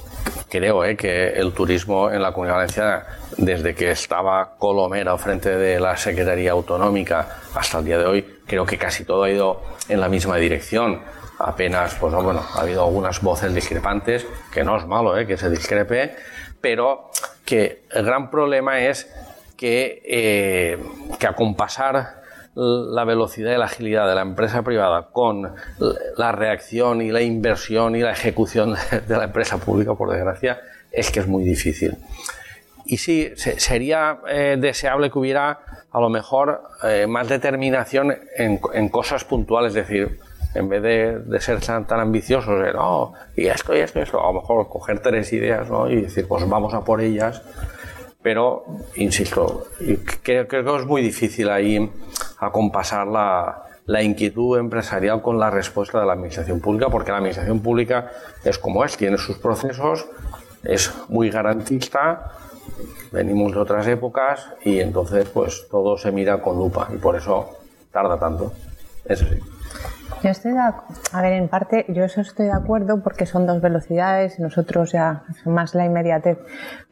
creo 0.49 0.83
eh, 0.83 0.95
que 0.95 1.29
el 1.29 1.53
turismo 1.53 2.09
en 2.09 2.21
la 2.21 2.31
Comunidad 2.31 2.55
Valenciana, 2.55 3.05
desde 3.37 3.75
que 3.75 3.91
estaba 3.91 4.55
Colomera 4.57 5.11
al 5.11 5.19
frente 5.19 5.55
de 5.55 5.79
la 5.79 5.97
Secretaría 5.97 6.51
Autonómica 6.51 7.39
hasta 7.53 7.79
el 7.79 7.85
día 7.85 7.97
de 7.97 8.05
hoy, 8.05 8.39
creo 8.45 8.65
que 8.65 8.77
casi 8.77 9.03
todo 9.03 9.23
ha 9.23 9.29
ido 9.29 9.61
en 9.89 9.99
la 9.99 10.09
misma 10.09 10.37
dirección. 10.37 11.01
Apenas, 11.39 11.95
pues 11.95 12.13
bueno, 12.13 12.41
ha 12.53 12.61
habido 12.61 12.85
algunas 12.85 13.21
voces 13.21 13.53
discrepantes, 13.53 14.25
que 14.53 14.63
no 14.63 14.77
es 14.77 14.85
malo 14.85 15.17
eh, 15.17 15.27
que 15.27 15.37
se 15.37 15.49
discrepe, 15.49 16.15
pero 16.61 17.11
que 17.43 17.83
el 17.91 18.05
gran 18.05 18.31
problema 18.31 18.79
es 18.79 19.11
que, 19.57 20.01
eh, 20.05 20.83
que 21.19 21.27
acompasar 21.27 22.24
la 22.55 23.03
velocidad 23.03 23.53
y 23.53 23.57
la 23.57 23.65
agilidad 23.65 24.07
de 24.07 24.15
la 24.15 24.21
empresa 24.21 24.61
privada 24.63 25.09
con 25.11 25.53
la 26.17 26.31
reacción 26.31 27.01
y 27.01 27.11
la 27.11 27.21
inversión 27.21 27.95
y 27.95 27.99
la 27.99 28.11
ejecución 28.11 28.75
de 29.07 29.17
la 29.17 29.25
empresa 29.25 29.57
pública, 29.57 29.93
por 29.95 30.11
desgracia, 30.11 30.61
es 30.91 31.11
que 31.11 31.19
es 31.19 31.27
muy 31.27 31.43
difícil. 31.43 31.97
Y 32.85 32.97
sí, 32.97 33.31
sería 33.35 34.19
eh, 34.27 34.57
deseable 34.59 35.09
que 35.09 35.19
hubiera 35.19 35.59
a 35.91 35.99
lo 35.99 36.09
mejor 36.09 36.61
eh, 36.83 37.07
más 37.07 37.27
determinación 37.27 38.15
en, 38.37 38.89
cosas 38.89 39.23
puntuales, 39.23 39.75
es 39.75 39.87
decir, 39.87 40.19
en 40.53 40.69
vez 40.69 40.81
de, 40.81 41.41
ser 41.41 41.59
tan, 41.61 41.85
ambiciosos, 41.99 42.61
de, 42.61 42.73
no, 42.73 43.13
y 43.35 43.47
esto 43.47 43.75
y 43.75 43.79
esto 43.79 43.99
y 43.99 44.03
esto, 44.03 44.21
a 44.21 44.31
lo 44.31 44.41
mejor 44.41 44.69
coger 44.69 44.99
tres 44.99 45.33
ideas 45.33 45.69
¿no? 45.69 45.89
y 45.89 46.01
decir, 46.01 46.27
pues 46.27 46.47
vamos 46.47 46.73
a 46.73 46.83
por 46.83 47.01
ellas 47.01 47.41
pero, 48.25 48.65
insisto, 48.95 49.67
creo, 50.23 50.47
que 50.47 50.57
es 50.57 50.85
muy 50.87 51.03
difícil 51.03 51.47
ahí 51.47 51.91
acompasar 52.39 53.07
la, 53.07 53.63
la 53.85 54.01
inquietud 54.01 54.57
empresarial 54.57 55.21
con 55.21 55.39
la 55.39 55.49
respuesta 55.49 55.99
de 55.99 56.05
la 56.05 56.13
administración 56.13 56.59
pública, 56.59 56.89
porque 56.89 57.11
la 57.11 57.17
administración 57.17 57.59
pública 57.59 58.11
es 58.43 58.57
como 58.57 58.83
es, 58.83 58.97
tiene 58.97 59.17
sus 59.17 59.37
procesos, 59.37 60.05
es 60.63 60.93
muy 61.09 61.29
garantista, 61.29 62.31
venimos 63.11 63.53
de 63.53 63.59
otras 63.59 63.87
épocas 63.87 64.47
y 64.63 64.79
entonces 64.79 65.29
pues 65.29 65.67
todo 65.69 65.97
se 65.97 66.11
mira 66.11 66.41
con 66.41 66.57
lupa 66.57 66.89
y 66.93 66.97
por 66.97 67.15
eso 67.15 67.49
tarda 67.91 68.17
tanto. 68.17 68.51
Eso 69.05 69.25
sí. 69.25 69.39
Yo 70.23 70.31
estoy 70.31 70.53
de 70.53 70.59
a 70.59 71.21
ver, 71.21 71.33
en 71.33 71.47
parte 71.47 71.85
yo 71.87 72.03
eso 72.03 72.21
estoy 72.21 72.47
de 72.47 72.51
acuerdo 72.51 73.03
porque 73.03 73.27
son 73.27 73.45
dos 73.45 73.61
velocidades, 73.61 74.39
nosotros 74.39 74.91
ya 74.91 75.23
más 75.45 75.75
la 75.75 75.85
inmediatez, 75.85 76.39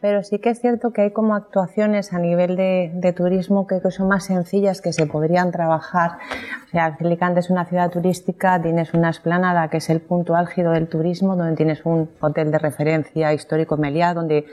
pero 0.02 0.22
sí 0.24 0.38
que 0.38 0.52
es 0.52 0.62
cierto 0.62 0.94
que 0.94 1.02
hay 1.02 1.12
como 1.12 1.34
actuaciones 1.34 2.14
a 2.14 2.20
nivel 2.20 2.56
de, 2.56 3.14
turismo 3.18 3.66
que, 3.66 3.80
son 3.90 4.08
más 4.08 4.26
sencillas 4.26 4.82
que 4.82 4.94
se 4.94 5.08
podrían 5.08 5.52
trabajar. 5.52 6.20
O 6.68 6.70
sea, 6.70 6.96
Alicante 7.00 7.40
es 7.40 7.50
una 7.50 7.66
ciudad 7.66 7.90
turística, 7.90 8.62
tienes 8.62 8.94
una 8.94 9.10
esplanada 9.10 9.68
que 9.70 9.78
es 9.78 9.90
el 9.90 10.00
punto 10.00 10.36
álgido 10.36 10.72
del 10.72 10.88
turismo, 10.88 11.36
donde 11.36 11.56
tienes 11.56 11.86
un 11.86 12.10
hotel 12.20 12.52
de 12.52 12.60
referencia 12.60 13.34
histórico 13.34 13.78
Meliá, 13.78 14.14
donde 14.14 14.46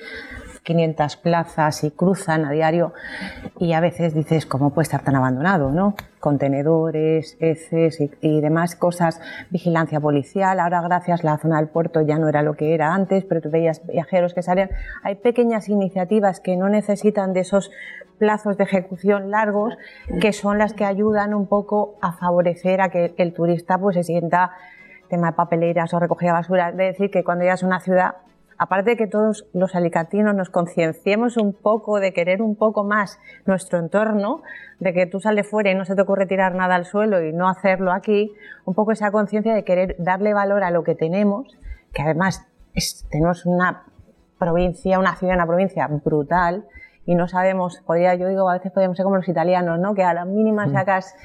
500 0.62 1.16
plazas 1.16 1.85
y 1.85 1.90
cruzan 1.90 2.44
a 2.44 2.51
diario 2.51 2.92
y 3.59 3.73
a 3.73 3.81
veces 3.81 4.14
dices, 4.14 4.46
¿cómo 4.46 4.70
puede 4.70 4.85
estar 4.85 5.03
tan 5.03 5.16
abandonado? 5.16 5.70
¿no? 5.70 5.94
Contenedores, 6.18 7.37
heces 7.40 7.99
y, 8.20 8.40
demás 8.40 8.77
cosas, 8.77 9.20
vigilancia 9.51 10.01
policial. 10.01 10.61
Ahora, 10.61 10.83
gracias, 10.83 11.25
la 11.25 11.38
zona 11.38 11.57
del 11.59 11.68
puerto 11.68 12.03
ya 12.03 12.18
no 12.18 12.29
era 12.29 12.42
lo 12.42 12.55
que 12.55 12.75
era 12.75 12.94
antes, 12.94 13.25
pero 13.25 13.40
tú 13.40 13.51
veías 13.51 13.87
viajeros 13.87 14.35
que 14.35 14.42
salían. 14.42 14.70
Hay 15.03 15.16
pequeñas 15.16 15.68
iniciativas 15.68 16.40
que 16.40 16.57
no 16.57 16.68
necesitan 16.68 17.33
de 17.33 17.40
esos 17.40 17.70
plazos 18.18 18.59
de 18.59 18.64
ejecución 18.64 19.31
largos, 19.31 19.79
que 20.20 20.35
son 20.35 20.59
las 20.59 20.75
que 20.75 20.85
ayudan 20.85 21.33
un 21.33 21.46
poco 21.46 21.96
a 22.03 22.12
favorecer 22.12 22.83
a 22.83 22.90
que 22.90 23.14
el 23.16 23.33
turista 23.33 23.79
pues 23.79 23.96
se 23.96 24.03
sienta 24.03 24.51
tema 25.11 25.29
de 25.29 25.37
papeleras 25.37 25.92
o 25.92 25.99
recogida 25.99 26.31
de 26.31 26.35
basura, 26.35 26.68
es 26.70 26.77
decir, 26.77 27.11
que 27.11 27.25
cuando 27.25 27.44
llegas 27.44 27.62
a 27.62 27.66
una 27.66 27.81
ciudad 27.81 28.14
aparte 28.61 28.90
de 28.90 28.96
que 28.99 29.07
todos 29.07 29.46
los 29.55 29.75
alicantinos 29.75 30.35
nos 30.35 30.51
concienciemos 30.51 31.38
un 31.38 31.55
poco 31.55 31.99
de 31.99 32.12
querer 32.12 32.42
un 32.42 32.57
poco 32.57 32.85
más 32.85 33.18
nuestro 33.46 33.79
entorno, 33.79 34.42
de 34.79 34.92
que 34.92 35.07
tú 35.07 35.18
sales 35.18 35.49
fuera 35.49 35.70
y 35.70 35.75
no 35.75 35.87
se 35.87 35.94
te 35.94 36.03
ocurre 36.03 36.27
tirar 36.27 36.55
nada 36.55 36.75
al 36.75 36.85
suelo 36.85 37.25
y 37.25 37.33
no 37.33 37.49
hacerlo 37.49 37.90
aquí, 37.90 38.35
un 38.66 38.75
poco 38.75 38.92
esa 38.92 39.11
conciencia 39.12 39.55
de 39.55 39.64
querer 39.64 39.96
darle 39.99 40.35
valor 40.35 40.62
a 40.62 40.70
lo 40.70 40.85
que 40.85 40.94
tenemos, 40.94 41.49
que 41.94 42.03
además 42.03 42.46
tenemos 43.11 43.46
una 43.46 43.85
provincia, 44.38 44.99
una 44.99 45.16
ciudad, 45.16 45.37
una 45.37 45.46
provincia 45.46 45.88
brutal, 45.88 46.66
y 47.07 47.14
no 47.14 47.29
sabemos, 47.29 47.81
podría, 47.87 48.14
yo 48.14 48.29
digo, 48.29 48.49
a 48.51 48.55
veces 48.55 48.73
podríamos 48.73 48.99
ser 48.99 49.05
como 49.05 49.16
los 49.16 49.29
italianos, 49.29 49.79
¿no? 49.79 49.94
Que 49.94 50.05
a 50.05 50.12
la 50.12 50.27
mínima 50.27 50.66
mm. 50.66 50.73
sacas 50.73 51.16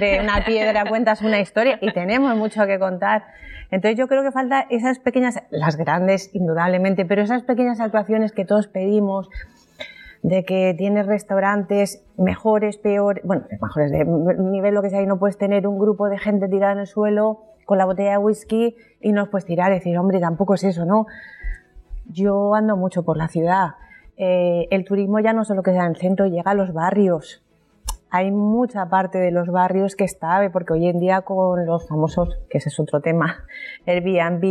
de 0.00 0.18
una 0.20 0.44
piedra, 0.44 0.84
cuentas 0.88 1.22
una 1.22 1.38
historia 1.38 1.78
y 1.80 1.92
tenemos 1.92 2.36
mucho 2.36 2.66
que 2.66 2.80
contar. 2.80 3.22
Entonces 3.70 3.98
yo 3.98 4.08
creo 4.08 4.22
que 4.22 4.32
falta 4.32 4.66
esas 4.70 4.98
pequeñas, 4.98 5.42
las 5.50 5.76
grandes 5.76 6.34
indudablemente, 6.34 7.04
pero 7.04 7.22
esas 7.22 7.42
pequeñas 7.42 7.80
actuaciones 7.80 8.32
que 8.32 8.44
todos 8.44 8.66
pedimos, 8.66 9.28
de 10.22 10.44
que 10.44 10.74
tienes 10.76 11.06
restaurantes 11.06 12.04
mejores, 12.18 12.76
peores, 12.76 13.24
bueno, 13.24 13.44
mejores 13.60 13.90
de 13.90 14.04
nivel 14.04 14.74
lo 14.74 14.82
que 14.82 14.90
sea, 14.90 15.00
y 15.00 15.06
no 15.06 15.18
puedes 15.18 15.38
tener 15.38 15.66
un 15.66 15.78
grupo 15.78 16.08
de 16.08 16.18
gente 16.18 16.48
tirada 16.48 16.72
en 16.72 16.80
el 16.80 16.86
suelo 16.86 17.40
con 17.64 17.78
la 17.78 17.86
botella 17.86 18.12
de 18.12 18.18
whisky 18.18 18.76
y 19.00 19.12
no 19.12 19.30
puedes 19.30 19.46
tirar 19.46 19.70
y 19.70 19.76
decir, 19.76 19.96
hombre, 19.96 20.20
tampoco 20.20 20.54
es 20.54 20.64
eso, 20.64 20.84
¿no? 20.84 21.06
Yo 22.06 22.54
ando 22.54 22.76
mucho 22.76 23.04
por 23.04 23.16
la 23.16 23.28
ciudad. 23.28 23.76
Eh, 24.16 24.66
el 24.70 24.84
turismo 24.84 25.20
ya 25.20 25.32
no 25.32 25.44
solo 25.44 25.62
que 25.62 25.72
sea 25.72 25.84
en 25.84 25.92
el 25.92 25.96
centro, 25.96 26.26
llega 26.26 26.50
a 26.50 26.54
los 26.54 26.72
barrios 26.72 27.42
hay 28.10 28.32
mucha 28.32 28.86
parte 28.86 29.18
de 29.18 29.30
los 29.30 29.48
barrios 29.48 29.94
que 29.94 30.04
está, 30.04 30.48
porque 30.52 30.72
hoy 30.72 30.88
en 30.88 30.98
día 30.98 31.22
con 31.22 31.64
los 31.64 31.88
famosos, 31.88 32.36
que 32.50 32.58
ese 32.58 32.68
es 32.68 32.80
otro 32.80 33.00
tema, 33.00 33.44
Airbnb 33.86 34.42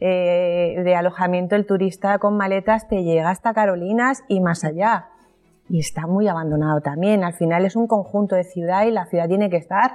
eh, 0.00 0.82
de 0.84 0.94
alojamiento, 0.94 1.56
el 1.56 1.66
turista 1.66 2.18
con 2.18 2.36
maletas 2.36 2.88
te 2.88 3.02
llega 3.02 3.30
hasta 3.30 3.54
Carolinas 3.54 4.22
y 4.28 4.40
más 4.40 4.64
allá. 4.64 5.08
Y 5.70 5.78
está 5.78 6.06
muy 6.06 6.28
abandonado 6.28 6.80
también. 6.80 7.24
Al 7.24 7.32
final 7.32 7.64
es 7.64 7.76
un 7.76 7.86
conjunto 7.86 8.34
de 8.34 8.44
ciudad 8.44 8.84
y 8.84 8.90
la 8.90 9.06
ciudad 9.06 9.28
tiene 9.28 9.48
que 9.48 9.56
estar 9.56 9.92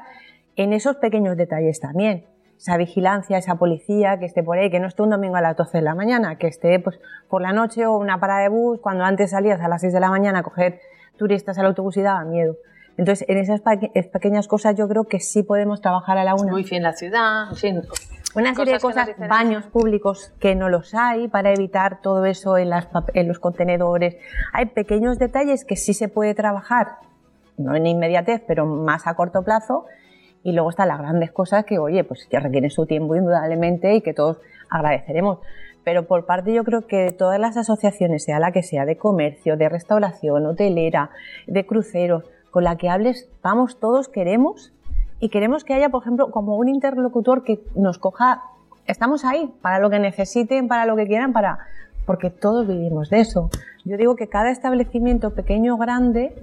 en 0.56 0.74
esos 0.74 0.96
pequeños 0.96 1.38
detalles 1.38 1.80
también. 1.80 2.26
Esa 2.58 2.78
vigilancia, 2.78 3.38
esa 3.38 3.56
policía 3.56 4.18
que 4.18 4.26
esté 4.26 4.42
por 4.42 4.58
ahí, 4.58 4.72
que 4.72 4.80
no 4.80 4.88
esté 4.88 5.04
un 5.04 5.10
domingo 5.10 5.36
a 5.36 5.42
las 5.42 5.58
12 5.58 5.78
de 5.78 5.84
la 5.84 5.94
mañana, 5.94 6.38
que 6.38 6.48
esté 6.48 6.80
pues, 6.80 6.98
por 7.30 7.42
la 7.42 7.52
noche 7.52 7.86
o 7.86 7.98
una 7.98 8.20
parada 8.20 8.44
de 8.44 8.50
bus, 8.50 8.80
cuando 8.80 9.04
antes 9.04 9.32
salías 9.32 9.60
a 9.60 9.68
las 9.68 9.82
6 9.82 9.94
de 9.94 10.00
la 10.00 10.10
mañana 10.10 10.40
a 10.40 10.44
coger 10.44 10.80
turistas 11.18 11.60
al 11.60 11.66
autobús 11.66 11.98
y 11.98 12.02
daba 12.02 12.24
miedo. 12.24 12.56
Entonces, 12.98 13.28
en 13.28 13.38
esas 13.38 13.62
pequeñas 13.62 14.48
cosas 14.48 14.76
yo 14.76 14.88
creo 14.88 15.04
que 15.06 15.20
sí 15.20 15.44
podemos 15.44 15.82
trabajar 15.82 16.18
a 16.18 16.24
la 16.24 16.36
una. 16.36 16.52
Muy 16.52 16.64
bien 16.64 16.84
la 16.84 16.94
ciudad, 16.94 17.50
en 17.50 17.56
fin. 17.56 17.82
Una 18.36 18.54
serie 18.54 18.74
de 18.74 18.80
cosas, 18.80 19.10
baños 19.30 19.66
públicos 19.66 20.34
que 20.40 20.56
no 20.56 20.68
los 20.68 20.94
hay 20.94 21.30
para 21.30 21.54
evitar 21.54 22.02
todo 22.02 22.26
eso 22.26 22.58
en, 22.58 22.70
las, 22.70 22.88
en 23.14 23.30
los 23.30 23.40
contenedores. 23.40 24.18
Hay 24.52 24.66
pequeños 24.68 25.18
detalles 25.20 25.64
que 25.64 25.78
sí 25.78 25.94
se 25.94 26.10
puede 26.10 26.34
trabajar, 26.36 26.98
no 27.58 27.76
en 27.76 27.88
inmediatez, 27.88 28.42
pero 28.46 28.66
más 28.66 29.08
a 29.08 29.16
corto 29.16 29.44
plazo. 29.44 29.86
Y 30.44 30.52
luego 30.52 30.70
están 30.70 30.90
las 30.90 31.00
grandes 31.00 31.32
cosas 31.32 31.64
que, 31.66 31.80
oye, 31.80 32.04
pues 32.04 32.28
que 32.30 32.40
requieren 32.40 32.70
su 32.70 32.86
tiempo 32.86 33.16
indudablemente 33.16 33.96
y 33.96 34.02
que 34.02 34.14
todos 34.14 34.38
agradeceremos. 34.70 35.40
Pero 35.86 36.06
por 36.06 36.26
parte 36.26 36.54
yo 36.54 36.64
creo 36.64 36.88
que 36.88 37.14
todas 37.14 37.40
las 37.40 37.56
asociaciones, 37.56 38.26
sea 38.26 38.40
la 38.40 38.52
que 38.52 38.64
sea, 38.64 38.86
de 38.86 38.98
comercio, 38.98 39.56
de 39.56 39.70
restauración, 39.70 40.46
hotelera, 40.46 41.12
de 41.48 41.66
cruceros, 41.66 42.26
con 42.56 42.64
la 42.64 42.78
que 42.78 42.88
hables, 42.88 43.28
vamos, 43.44 43.82
todos 43.82 44.08
queremos 44.08 44.72
y 45.20 45.28
queremos 45.28 45.66
que 45.66 45.74
haya, 45.74 45.90
por 45.90 46.02
ejemplo, 46.02 46.32
como 46.32 46.56
un 46.56 46.70
interlocutor 46.70 47.44
que 47.44 47.60
nos 47.76 47.98
coja, 47.98 48.44
estamos 48.88 49.26
ahí 49.26 49.54
para 49.62 49.80
lo 49.80 49.90
que 49.90 50.00
necesiten, 50.00 50.70
para 50.70 50.86
lo 50.86 50.96
que 50.96 51.06
quieran, 51.06 51.34
para 51.34 51.60
porque 52.06 52.30
todos 52.30 52.66
vivimos 52.66 53.10
de 53.10 53.20
eso. 53.20 53.50
Yo 53.84 53.98
digo 53.98 54.16
que 54.16 54.30
cada 54.30 54.52
establecimiento, 54.52 55.34
pequeño 55.34 55.76
o 55.76 55.78
grande, 55.78 56.34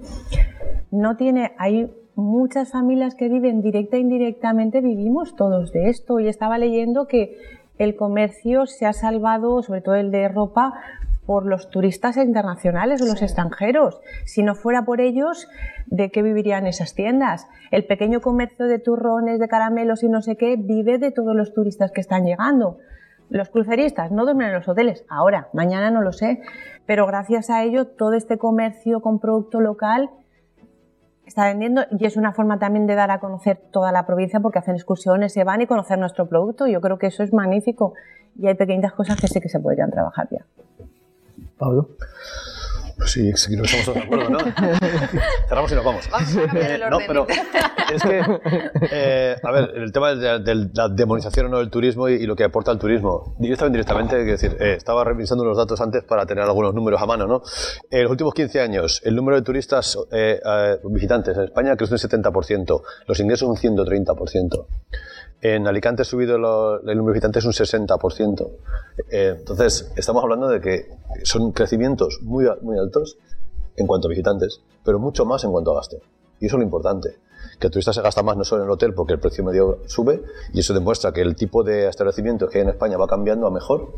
no 0.91 1.17
tiene, 1.17 1.53
hay 1.57 1.91
muchas 2.13 2.69
familias 2.69 3.15
que 3.15 3.27
viven 3.27 3.63
directa 3.63 3.97
e 3.97 4.01
indirectamente, 4.01 4.81
vivimos 4.81 5.35
todos 5.35 5.71
de 5.71 5.89
esto. 5.89 6.19
Y 6.19 6.27
estaba 6.27 6.59
leyendo 6.59 7.07
que 7.07 7.39
el 7.79 7.95
comercio 7.95 8.67
se 8.67 8.85
ha 8.85 8.93
salvado, 8.93 9.63
sobre 9.63 9.81
todo 9.81 9.95
el 9.95 10.11
de 10.11 10.27
ropa, 10.27 10.75
por 11.25 11.45
los 11.45 11.69
turistas 11.69 12.17
internacionales 12.17 13.01
o 13.01 13.05
los 13.05 13.21
extranjeros. 13.21 14.01
Si 14.25 14.43
no 14.43 14.55
fuera 14.55 14.83
por 14.83 15.01
ellos, 15.01 15.47
¿de 15.87 16.11
qué 16.11 16.21
vivirían 16.21 16.67
esas 16.67 16.95
tiendas? 16.95 17.47
El 17.71 17.85
pequeño 17.85 18.21
comercio 18.21 18.67
de 18.67 18.79
turrones, 18.79 19.39
de 19.39 19.47
caramelos 19.47 20.03
y 20.03 20.09
no 20.09 20.21
sé 20.21 20.35
qué 20.35 20.55
vive 20.57 20.97
de 20.97 21.11
todos 21.11 21.35
los 21.35 21.53
turistas 21.53 21.91
que 21.91 22.01
están 22.01 22.25
llegando. 22.25 22.77
Los 23.29 23.49
cruceristas 23.49 24.11
no 24.11 24.25
duermen 24.25 24.49
en 24.49 24.53
los 24.55 24.67
hoteles, 24.67 25.05
ahora, 25.09 25.49
mañana 25.53 25.89
no 25.89 26.01
lo 26.01 26.11
sé, 26.11 26.41
pero 26.85 27.07
gracias 27.07 27.49
a 27.49 27.63
ello 27.63 27.87
todo 27.87 28.13
este 28.13 28.37
comercio 28.37 29.01
con 29.01 29.19
producto 29.19 29.61
local 29.61 30.09
está 31.25 31.45
vendiendo 31.45 31.83
y 31.97 32.05
es 32.05 32.17
una 32.17 32.33
forma 32.33 32.59
también 32.59 32.85
de 32.85 32.95
dar 32.95 33.11
a 33.11 33.19
conocer 33.19 33.57
toda 33.71 33.91
la 33.91 34.05
provincia 34.05 34.39
porque 34.39 34.59
hacen 34.59 34.75
excursiones, 34.75 35.33
se 35.33 35.43
van 35.43 35.61
y 35.61 35.67
conocer 35.67 35.97
nuestro 35.97 36.27
producto. 36.27 36.67
Yo 36.67 36.81
creo 36.81 36.97
que 36.97 37.07
eso 37.07 37.23
es 37.23 37.33
magnífico 37.33 37.93
y 38.37 38.47
hay 38.47 38.55
pequeñas 38.55 38.93
cosas 38.93 39.19
que 39.19 39.27
sí 39.27 39.39
que 39.39 39.49
se 39.49 39.59
podrían 39.59 39.89
trabajar 39.89 40.27
ya. 40.29 40.45
Pablo. 41.63 41.89
Pues 42.97 43.11
sí, 43.11 43.31
sí, 43.35 43.55
no 43.55 43.63
estamos 43.63 43.85
todos 43.85 43.97
de 43.97 44.03
acuerdo, 44.03 44.29
¿no? 44.29 44.39
Cerramos 45.49 45.71
y 45.71 45.75
nos 45.75 45.83
vamos. 45.83 46.09
vamos 46.09 46.37
a 46.37 46.59
eh, 46.59 46.79
no, 46.89 46.99
pero 47.07 47.27
es 47.93 48.03
que, 48.03 48.21
eh, 48.91 49.35
a 49.41 49.51
ver, 49.51 49.71
el 49.75 49.91
tema 49.91 50.13
de, 50.13 50.69
la 50.73 50.89
demonización 50.89 51.47
o 51.47 51.49
no 51.49 51.57
del 51.57 51.69
turismo 51.69 52.07
y, 52.07 52.25
lo 52.25 52.35
que 52.35 52.43
aporta 52.43 52.71
el 52.71 52.77
turismo. 52.77 53.35
Directamente, 53.39 53.79
indirectamente, 53.79 54.15
quiero 54.17 54.31
decir, 54.31 54.57
eh, 54.59 54.75
estaba 54.77 55.03
revisando 55.03 55.43
unos 55.43 55.57
datos 55.57 55.81
antes 55.81 56.03
para 56.03 56.25
tener 56.25 56.43
algunos 56.43 56.73
números 56.73 57.01
a 57.01 57.05
mano, 57.05 57.25
¿no? 57.25 57.41
En 57.89 58.03
los 58.03 58.11
últimos 58.11 58.33
15 58.33 58.61
años, 58.61 59.01
el 59.03 59.15
número 59.15 59.37
de 59.37 59.43
turistas 59.43 59.97
visitantes 60.83 61.35
en 61.37 61.43
España 61.45 61.75
creció 61.75 61.95
un 61.95 62.23
70%, 62.23 62.81
los 63.07 63.19
ingresos 63.19 63.49
un 63.49 63.55
130%. 63.55 64.65
En 65.43 65.67
Alicante 65.67 66.03
ha 66.03 66.05
subido 66.05 66.37
el 66.37 66.41
número 66.41 67.07
de 67.07 67.11
visitantes 67.11 67.43
un 67.43 67.51
60%. 67.51 68.49
Eh, 69.11 69.35
entonces, 69.39 69.91
estamos 69.97 70.23
hablando 70.23 70.47
de 70.47 70.61
que 70.61 70.89
son 71.23 71.51
crecimientos 71.51 72.19
muy, 72.21 72.45
muy 72.61 72.79
altos 72.79 73.17
en 73.75 73.85
cuanto 73.85 74.07
a 74.07 74.09
visitantes, 74.09 74.61
pero 74.85 74.99
mucho 74.99 75.25
más 75.25 75.43
en 75.43 75.51
cuanto 75.51 75.73
a 75.73 75.75
gasto. 75.75 75.97
Y 76.39 76.45
eso 76.45 76.55
es 76.55 76.59
lo 76.59 76.63
importante. 76.63 77.17
Que 77.59 77.67
el 77.67 77.71
turista 77.73 77.91
se 77.91 78.01
gasta 78.01 78.23
más 78.23 78.37
no 78.37 78.45
solo 78.45 78.61
en 78.61 78.69
el 78.69 78.71
hotel 78.71 78.93
porque 78.93 79.11
el 79.11 79.19
precio 79.19 79.43
medio 79.43 79.79
sube 79.85 80.23
y 80.53 80.61
eso 80.61 80.73
demuestra 80.73 81.11
que 81.11 81.19
el 81.19 81.35
tipo 81.35 81.61
de 81.61 81.89
establecimientos 81.89 82.49
que 82.49 82.59
hay 82.59 82.63
en 82.63 82.69
España 82.69 82.95
va 82.95 83.05
cambiando 83.05 83.45
a 83.45 83.51
mejor, 83.51 83.91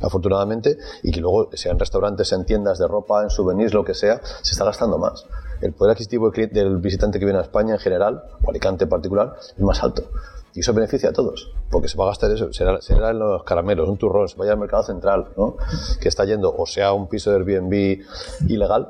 afortunadamente, 0.00 0.78
y 1.04 1.12
que 1.12 1.20
luego, 1.20 1.50
sea 1.52 1.70
en 1.70 1.78
restaurantes, 1.78 2.32
en 2.32 2.44
tiendas 2.46 2.80
de 2.80 2.88
ropa, 2.88 3.22
en 3.22 3.30
souvenirs, 3.30 3.72
lo 3.74 3.84
que 3.84 3.94
sea, 3.94 4.20
se 4.42 4.50
está 4.50 4.64
gastando 4.64 4.98
más. 4.98 5.24
El 5.60 5.72
poder 5.72 5.92
adquisitivo 5.92 6.32
del 6.32 6.78
visitante 6.78 7.20
que 7.20 7.26
viene 7.26 7.38
a 7.38 7.42
España 7.42 7.74
en 7.74 7.80
general, 7.80 8.24
o 8.42 8.50
Alicante 8.50 8.84
en 8.84 8.90
particular, 8.90 9.36
es 9.38 9.60
más 9.60 9.80
alto. 9.80 10.10
Y 10.54 10.60
eso 10.60 10.72
beneficia 10.72 11.10
a 11.10 11.12
todos, 11.12 11.50
porque 11.68 11.88
se 11.88 11.98
va 11.98 12.04
a 12.04 12.08
gastar 12.08 12.30
eso, 12.30 12.52
será, 12.52 12.80
será 12.80 13.10
en 13.10 13.18
los 13.18 13.42
caramelos, 13.42 13.88
un 13.88 13.98
turrón, 13.98 14.28
se 14.28 14.36
vaya 14.36 14.52
al 14.52 14.58
mercado 14.58 14.84
central, 14.84 15.28
¿no? 15.36 15.56
Que 16.00 16.08
está 16.08 16.24
yendo, 16.24 16.54
o 16.56 16.64
sea, 16.64 16.92
un 16.92 17.08
piso 17.08 17.30
de 17.30 17.38
Airbnb 17.38 18.04
ilegal, 18.48 18.88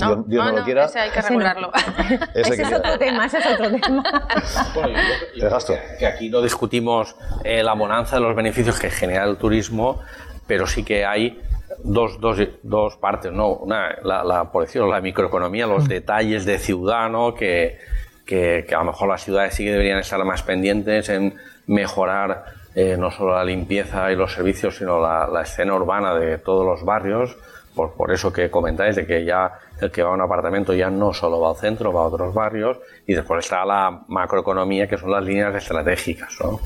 no, 0.00 0.24
Dios, 0.26 0.44
no, 0.44 0.52
no, 0.52 0.58
lo 0.58 0.64
quiera. 0.64 0.84
Ese 0.86 1.00
hay 1.00 1.10
que 1.10 1.20
regularlo. 1.20 1.70
Ese, 2.34 2.62
es 2.62 2.72
otro 2.72 2.98
tema, 2.98 3.26
ese 3.26 3.38
es 3.38 3.46
otro 3.46 3.70
tema. 3.70 4.02
Bueno, 4.74 4.98
yo, 5.36 5.48
yo 5.48 5.74
que, 5.98 6.06
aquí 6.06 6.30
no 6.30 6.40
discutimos 6.40 7.14
eh, 7.44 7.62
la 7.62 7.74
bonanza 7.74 8.16
de 8.16 8.22
los 8.22 8.34
beneficios 8.34 8.78
que 8.78 8.90
genera 8.90 9.24
el 9.24 9.36
turismo, 9.36 10.00
pero 10.46 10.66
sí 10.66 10.84
que 10.84 11.04
hay 11.04 11.40
dos, 11.84 12.20
dos, 12.20 12.38
dos 12.62 12.96
partes, 12.96 13.32
¿no? 13.32 13.50
Una, 13.54 13.96
la, 14.02 14.24
la, 14.24 14.50
por 14.50 14.64
decirlo, 14.64 14.88
la 14.88 15.00
microeconomía, 15.00 15.66
los 15.66 15.88
detalles 15.88 16.44
de 16.44 16.58
ciudad, 16.58 17.10
¿no? 17.10 17.34
Que, 17.34 17.78
que, 18.24 18.64
que, 18.68 18.74
a 18.74 18.78
lo 18.78 18.86
mejor 18.86 19.08
las 19.08 19.24
ciudades 19.24 19.54
sí 19.54 19.64
que 19.64 19.72
deberían 19.72 19.98
estar 19.98 20.22
más 20.24 20.42
pendientes 20.42 21.08
en 21.08 21.34
mejorar 21.66 22.44
eh, 22.74 22.96
no 22.98 23.10
solo 23.10 23.34
la 23.34 23.44
limpieza 23.44 24.10
y 24.10 24.16
los 24.16 24.32
servicios, 24.32 24.76
sino 24.76 25.00
la, 25.00 25.26
la, 25.26 25.42
escena 25.42 25.74
urbana 25.74 26.14
de 26.14 26.38
todos 26.38 26.64
los 26.64 26.84
barrios. 26.84 27.36
Por, 27.74 27.92
por 27.94 28.12
eso 28.12 28.32
que 28.32 28.50
comentáis 28.50 28.96
de 28.96 29.06
que 29.06 29.24
ya 29.24 29.52
el 29.80 29.90
que 29.90 30.02
va 30.02 30.10
a 30.10 30.12
un 30.14 30.20
apartamento 30.20 30.74
ya 30.74 30.90
no 30.90 31.12
solo 31.12 31.40
va 31.40 31.50
al 31.50 31.56
centro, 31.56 31.92
va 31.92 32.02
a 32.02 32.04
otros 32.04 32.34
barrios. 32.34 32.78
Y 33.06 33.14
después 33.14 33.44
está 33.44 33.64
la 33.64 34.02
macroeconomía, 34.08 34.88
que 34.88 34.96
son 34.96 35.10
las 35.10 35.24
líneas 35.24 35.54
estratégicas, 35.54 36.36
¿no? 36.40 36.60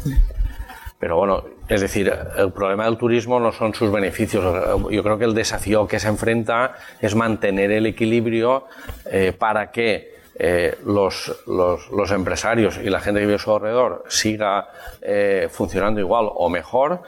Pero 0.99 1.17
bueno, 1.17 1.45
es 1.69 1.81
decir, 1.81 2.13
el 2.39 2.53
problema 2.53 2.87
del 2.87 2.97
turismo 2.97 3.39
no 3.39 3.53
son 3.53 3.75
sus 3.75 3.93
beneficios. 3.93 4.43
Yo 4.91 5.03
creo 5.03 5.19
que 5.19 5.25
el 5.25 5.35
desafío 5.35 5.87
que 5.87 6.01
se 6.01 6.09
enfrenta 6.09 6.75
es 7.01 7.15
mantener 7.15 7.71
el 7.71 7.87
equilibrio 7.87 8.67
eh, 9.05 9.35
para 9.37 9.71
que 9.71 10.16
eh, 10.39 10.77
los, 10.85 11.35
los, 11.47 12.11
empresarios 12.11 12.77
y 12.77 12.91
la 12.91 13.01
gente 13.01 13.21
que 13.21 13.27
vive 13.27 13.37
a 13.37 13.39
su 13.39 13.55
alrededor 13.55 14.05
siga 14.09 14.69
eh, 15.01 15.49
funcionando 15.51 15.99
igual 15.99 16.29
o 16.29 16.51
mejor, 16.51 17.01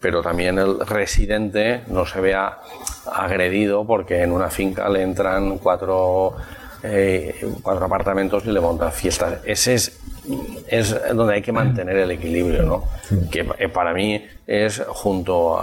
pero 0.00 0.20
también 0.20 0.58
el 0.58 0.80
residente 0.80 1.80
no 1.86 2.04
se 2.04 2.20
vea 2.20 2.58
agredido 3.10 3.86
porque 3.86 4.20
en 4.20 4.32
una 4.32 4.50
finca 4.50 4.86
le 4.90 5.00
entran 5.00 5.56
cuatro, 5.56 6.36
eh, 6.82 7.46
cuatro 7.62 7.86
apartamentos 7.86 8.44
y 8.44 8.50
le 8.50 8.60
montan 8.60 8.92
fiestas. 8.92 9.38
Ese 9.44 9.74
es 9.74 10.00
es 10.68 10.96
donde 11.14 11.34
hay 11.34 11.42
que 11.42 11.52
mantener 11.52 11.96
el 11.98 12.10
equilibrio, 12.10 12.62
¿no? 12.62 12.84
que 13.30 13.44
para 13.68 13.92
mí 13.92 14.26
es 14.46 14.82
junto 14.88 15.58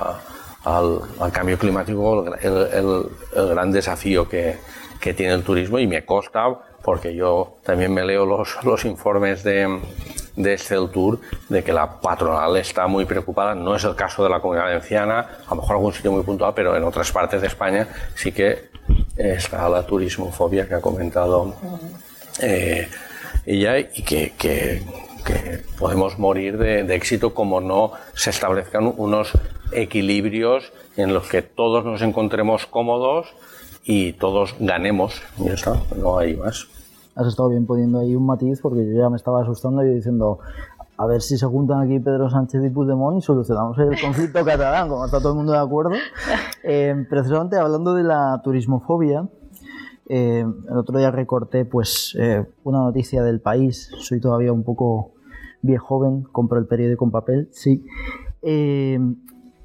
al, 0.63 1.01
cambio 1.31 1.57
climático 1.57 2.25
el 2.41 3.09
gran 3.33 3.71
desafío 3.71 4.29
que, 4.29 4.57
que, 4.99 5.15
tiene 5.15 5.33
el 5.33 5.41
turismo 5.41 5.79
y 5.79 5.87
me 5.87 6.05
consta 6.05 6.45
porque 6.83 7.13
yo 7.13 7.57
también 7.63 7.93
me 7.93 8.03
leo 8.03 8.25
los, 8.25 8.57
los 8.63 8.85
informes 8.85 9.43
de, 9.43 9.79
de 10.35 10.57
Tour 10.91 11.19
de 11.49 11.63
que 11.63 11.73
la 11.73 11.99
patronal 11.99 12.57
está 12.57 12.87
muy 12.87 13.05
preocupada. 13.05 13.55
No 13.55 13.75
es 13.75 13.83
el 13.83 13.95
caso 13.95 14.23
de 14.23 14.29
la 14.29 14.39
comunidad 14.39 14.65
valenciana, 14.65 15.19
a 15.45 15.49
lo 15.51 15.57
mejor 15.57 15.75
algún 15.75 15.93
sitio 15.93 16.11
muy 16.11 16.23
puntual, 16.23 16.53
pero 16.55 16.75
en 16.75 16.83
otras 16.83 17.11
partes 17.11 17.41
de 17.41 17.47
España 17.47 17.87
sí 18.15 18.31
que 18.31 18.71
está 19.17 19.69
la 19.69 19.85
turismofobia 19.85 20.67
que 20.67 20.75
ha 20.75 20.81
comentado 20.81 21.53
eh, 22.41 22.87
ella 23.45 23.77
y 23.77 24.03
que, 24.03 24.33
que, 24.37 24.81
que 25.25 25.61
podemos 25.77 26.17
morir 26.17 26.57
de, 26.57 26.83
de, 26.83 26.95
éxito 26.95 27.33
como 27.33 27.61
no 27.61 27.91
se 28.13 28.29
establezcan 28.29 28.93
unos 28.97 29.31
equilibrios 29.71 30.71
en 30.97 31.13
los 31.13 31.27
que 31.27 31.41
todos 31.41 31.85
nos 31.85 32.01
encontremos 32.01 32.65
cómodos 32.65 33.33
y 33.83 34.13
todos 34.13 34.55
ganemos. 34.59 35.21
Y 35.37 35.45
ya 35.45 35.53
está, 35.53 35.79
no 35.97 36.17
hay 36.17 36.35
más. 36.35 36.67
Has 37.15 37.27
estado 37.27 37.49
bien 37.49 37.65
poniendo 37.65 37.99
ahí 37.99 38.15
un 38.15 38.25
matiz 38.25 38.59
porque 38.61 38.85
yo 38.85 38.97
ya 38.97 39.09
me 39.09 39.17
estaba 39.17 39.41
asustando 39.41 39.83
y 39.85 39.93
diciendo, 39.93 40.39
a 40.97 41.05
ver 41.05 41.21
si 41.21 41.37
se 41.37 41.45
juntan 41.45 41.81
aquí 41.81 41.99
Pedro 41.99 42.29
Sánchez 42.29 42.63
y 42.63 42.69
Puigdemont 42.69 43.17
y 43.17 43.21
solucionamos 43.21 43.77
el 43.79 43.99
conflicto 43.99 44.45
catalán, 44.45 44.87
como 44.87 45.05
está 45.05 45.19
todo 45.19 45.31
el 45.33 45.37
mundo 45.37 45.53
de 45.53 45.59
acuerdo. 45.59 45.91
Eh, 46.63 47.07
precisamente 47.09 47.57
hablando 47.57 47.95
de 47.95 48.03
la 48.03 48.39
turismofobia, 48.43 49.27
eh, 50.07 50.45
el 50.69 50.77
otro 50.77 50.99
día 50.99 51.09
recorté 51.09 51.65
pues 51.65 52.15
eh, 52.19 52.45
una 52.63 52.81
noticia 52.81 53.23
del 53.23 53.39
país, 53.39 53.89
soy 53.97 54.19
todavía 54.19 54.53
un 54.53 54.63
poco 54.63 55.13
viejo 55.63 55.87
joven, 55.87 56.21
compro 56.31 56.59
el 56.59 56.67
periódico 56.67 57.03
en 57.05 57.11
papel, 57.11 57.49
sí, 57.51 57.83
eh, 58.43 58.99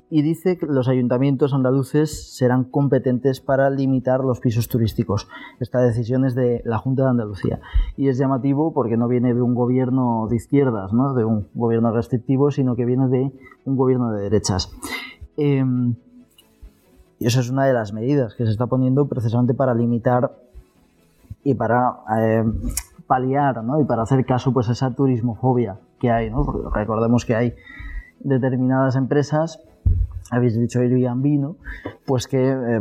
y 0.09 0.23
dice 0.23 0.57
que 0.57 0.66
los 0.66 0.88
ayuntamientos 0.88 1.53
andaluces 1.53 2.37
serán 2.37 2.64
competentes 2.64 3.40
para 3.40 3.71
limitar 3.71 4.21
los 4.21 4.40
pisos 4.40 4.69
turísticos. 4.69 5.29
Esta 5.59 5.81
decisión 5.81 6.25
es 6.25 6.35
de 6.35 6.62
la 6.64 6.79
Junta 6.79 7.03
de 7.05 7.11
Andalucía 7.11 7.61
y 7.97 8.09
es 8.09 8.19
llamativo 8.19 8.73
porque 8.73 8.97
no 8.97 9.09
viene 9.09 9.35
de 9.35 9.42
un 9.42 9.55
gobierno 9.55 10.29
de 10.31 10.37
izquierdas, 10.37 10.92
¿no? 10.92 11.14
de 11.14 11.25
un 11.25 11.49
gobierno 11.55 11.90
restrictivo, 11.90 12.51
sino 12.51 12.77
que 12.77 12.85
viene 12.85 13.09
de 13.09 13.33
un 13.64 13.77
gobierno 13.77 14.12
de 14.12 14.23
derechas. 14.23 14.71
Eh, 15.37 15.64
y 17.19 17.27
eso 17.27 17.40
es 17.40 17.51
una 17.51 17.64
de 17.64 17.73
las 17.73 17.92
medidas 17.92 18.35
que 18.35 18.45
se 18.45 18.53
está 18.53 18.66
poniendo 18.66 19.07
precisamente 19.07 19.55
para 19.55 19.75
limitar 19.75 20.37
y 21.42 21.55
para 21.55 21.97
eh, 22.19 22.45
paliar 23.07 23.64
¿no? 23.64 23.81
y 23.81 23.85
para 23.85 24.03
hacer 24.03 24.25
caso 24.27 24.53
pues, 24.53 24.69
a 24.69 24.73
esa 24.73 24.95
turismofobia 24.95 25.79
que 25.99 26.11
hay. 26.11 26.31
¿no? 26.31 26.45
Porque 26.45 26.69
recordemos 26.73 27.25
que 27.25 27.35
hay 27.35 27.55
determinadas 28.21 28.97
empresas, 28.97 29.61
habéis 30.31 30.59
dicho 30.59 30.81
Airbnb, 30.81 31.41
¿no? 31.41 31.57
pues 32.05 32.27
que 32.27 32.39
eh, 32.39 32.81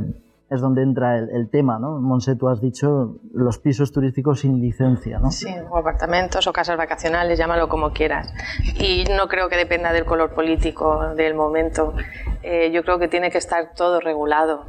es 0.50 0.62
donde 0.62 0.84
entra 0.84 1.18
el, 1.18 1.30
el, 1.32 1.50
tema, 1.50 1.80
¿no? 1.80 2.00
Monse, 2.00 2.36
tú 2.36 2.48
has 2.48 2.62
dicho 2.62 3.18
los 3.34 3.58
pisos 3.58 3.92
turísticos 3.92 4.42
sin 4.42 4.62
licencia, 4.62 5.20
¿no? 5.20 5.32
Sí, 5.32 5.50
o 5.70 5.78
apartamentos 5.78 6.46
o 6.46 6.54
casas 6.54 6.78
vacacionales, 6.78 7.40
llámalo 7.40 7.68
como 7.68 7.92
quieras. 7.92 8.32
Y 8.80 9.06
no 9.18 9.28
creo 9.28 9.50
que 9.50 9.58
dependa 9.58 9.92
del 9.92 10.06
color 10.06 10.36
político 10.36 11.16
del 11.16 11.34
momento. 11.34 11.94
Eh, 12.44 12.72
yo 12.72 12.84
creo 12.84 13.00
que 13.00 13.08
tiene 13.08 13.32
que 13.32 13.40
estar 13.40 13.74
todo 13.74 14.00
regulado 14.00 14.66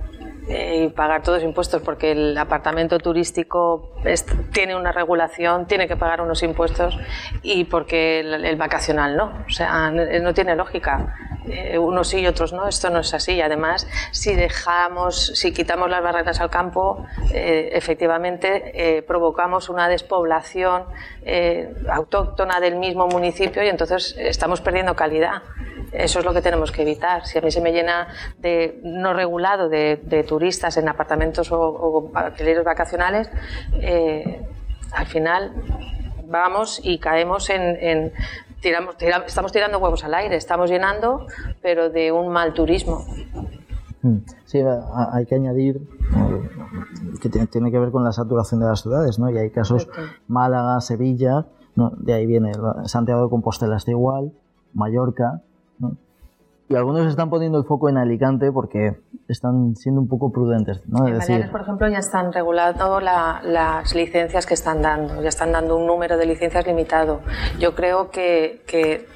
y 0.48 0.88
pagar 0.88 1.22
todos 1.22 1.38
los 1.38 1.48
impuestos 1.48 1.82
porque 1.82 2.12
el 2.12 2.38
apartamento 2.38 2.98
turístico 2.98 3.90
es, 4.04 4.24
tiene 4.52 4.76
una 4.76 4.92
regulación, 4.92 5.66
tiene 5.66 5.88
que 5.88 5.96
pagar 5.96 6.20
unos 6.20 6.42
impuestos 6.42 6.96
y 7.42 7.64
porque 7.64 8.20
el, 8.20 8.44
el 8.44 8.56
vacacional 8.56 9.16
no. 9.16 9.44
O 9.46 9.50
sea, 9.50 9.90
no 9.90 10.34
tiene 10.34 10.54
lógica. 10.54 11.14
Eh, 11.48 11.78
unos 11.78 12.08
sí 12.08 12.20
y 12.20 12.26
otros 12.26 12.52
no. 12.52 12.66
Esto 12.68 12.90
no 12.90 13.00
es 13.00 13.14
así. 13.14 13.34
Y 13.34 13.40
además, 13.40 13.86
si 14.10 14.34
dejamos, 14.34 15.32
si 15.34 15.52
quitamos 15.52 15.88
las 15.88 16.02
barreras 16.02 16.40
al 16.40 16.50
campo, 16.50 17.06
eh, 17.32 17.70
efectivamente 17.72 18.72
eh, 18.74 19.02
provocamos 19.02 19.68
una 19.68 19.88
despoblación 19.88 20.84
autóctona 21.90 22.60
del 22.60 22.76
mismo 22.76 23.08
municipio 23.08 23.62
y 23.64 23.68
entonces 23.68 24.14
estamos 24.18 24.60
perdiendo 24.60 24.94
calidad. 24.94 25.42
Eso 25.92 26.18
es 26.18 26.24
lo 26.24 26.32
que 26.32 26.42
tenemos 26.42 26.72
que 26.72 26.82
evitar. 26.82 27.26
Si 27.26 27.38
a 27.38 27.40
mí 27.40 27.50
se 27.50 27.60
me 27.60 27.72
llena 27.72 28.08
de 28.38 28.78
no 28.82 29.12
regulado 29.12 29.68
de, 29.68 30.00
de 30.02 30.22
turistas 30.36 30.76
en 30.76 30.86
apartamentos 30.88 31.50
o, 31.50 31.58
o 31.58 32.10
alquileres 32.14 32.62
vacacionales, 32.62 33.30
al 34.92 35.06
final 35.06 35.52
vamos 36.28 36.78
y 36.84 36.98
caemos 36.98 37.48
en, 37.48 37.62
en 37.80 38.12
tiramos, 38.60 38.98
tiramos, 38.98 39.28
estamos 39.28 39.50
tirando 39.50 39.78
huevos 39.78 40.04
al 40.04 40.14
aire, 40.14 40.36
estamos 40.36 40.68
llenando, 40.68 41.26
pero 41.62 41.88
de 41.88 42.12
un 42.12 42.28
mal 42.28 42.52
turismo. 42.52 43.04
Sí, 44.44 44.60
hay 45.12 45.24
que 45.26 45.34
añadir 45.34 45.80
que 47.20 47.28
tiene 47.28 47.70
que 47.70 47.78
ver 47.78 47.90
con 47.90 48.04
la 48.04 48.12
saturación 48.12 48.60
de 48.60 48.66
las 48.66 48.82
ciudades, 48.82 49.18
¿no? 49.18 49.30
Y 49.30 49.38
hay 49.38 49.50
casos, 49.50 49.88
Málaga, 50.28 50.80
Sevilla, 50.80 51.46
¿no? 51.74 51.92
de 51.96 52.12
ahí 52.12 52.26
viene 52.26 52.52
Santiago 52.84 53.24
de 53.24 53.30
Compostela 53.30 53.76
está 53.76 53.90
igual, 53.90 54.32
Mallorca, 54.74 55.40
¿no? 55.78 55.96
y 56.68 56.74
algunos 56.74 57.06
están 57.06 57.30
poniendo 57.30 57.58
el 57.58 57.64
foco 57.64 57.88
en 57.88 57.96
Alicante 57.96 58.50
porque 58.52 59.00
están 59.28 59.74
siendo 59.76 60.00
un 60.00 60.08
poco 60.08 60.30
prudentes. 60.30 60.80
¿no? 60.86 61.06
En 61.06 61.14
es 61.14 61.26
decir, 61.26 61.50
por 61.50 61.62
ejemplo, 61.62 61.88
ya 61.88 61.98
están 61.98 62.32
regulando 62.32 63.00
la, 63.00 63.40
las 63.44 63.94
licencias 63.94 64.46
que 64.46 64.54
están 64.54 64.82
dando, 64.82 65.22
ya 65.22 65.28
están 65.28 65.52
dando 65.52 65.76
un 65.76 65.86
número 65.86 66.16
de 66.16 66.26
licencias 66.26 66.66
limitado. 66.66 67.20
Yo 67.58 67.74
creo 67.74 68.10
que, 68.10 68.62
que 68.66 69.06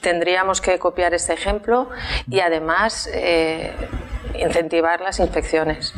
tendríamos 0.00 0.60
que 0.60 0.78
copiar 0.78 1.14
este 1.14 1.34
ejemplo 1.34 1.88
y 2.28 2.40
además 2.40 3.08
eh, 3.12 3.72
incentivar 4.38 5.00
las 5.00 5.20
inspecciones. 5.20 5.94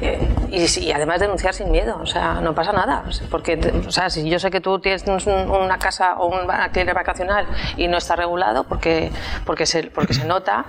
Eh, 0.00 0.35
y, 0.50 0.66
y, 0.80 0.92
además 0.92 1.20
denunciar 1.20 1.54
sin 1.54 1.70
miedo, 1.70 1.98
o 2.00 2.06
sea, 2.06 2.40
no 2.40 2.54
pasa 2.54 2.72
nada. 2.72 3.04
Porque, 3.30 3.58
o 3.86 3.90
sea, 3.90 4.10
si 4.10 4.28
yo 4.28 4.38
sé 4.38 4.50
que 4.50 4.60
tú 4.60 4.78
tienes 4.78 5.04
una 5.06 5.78
casa 5.78 6.14
o 6.14 6.26
un 6.26 6.50
alquiler 6.50 6.94
vacacional 6.94 7.46
y 7.76 7.88
no 7.88 7.98
está 7.98 8.16
regulado 8.16 8.64
porque, 8.64 9.10
porque, 9.44 9.66
se, 9.66 9.84
porque 9.84 10.14
se 10.14 10.24
nota, 10.26 10.64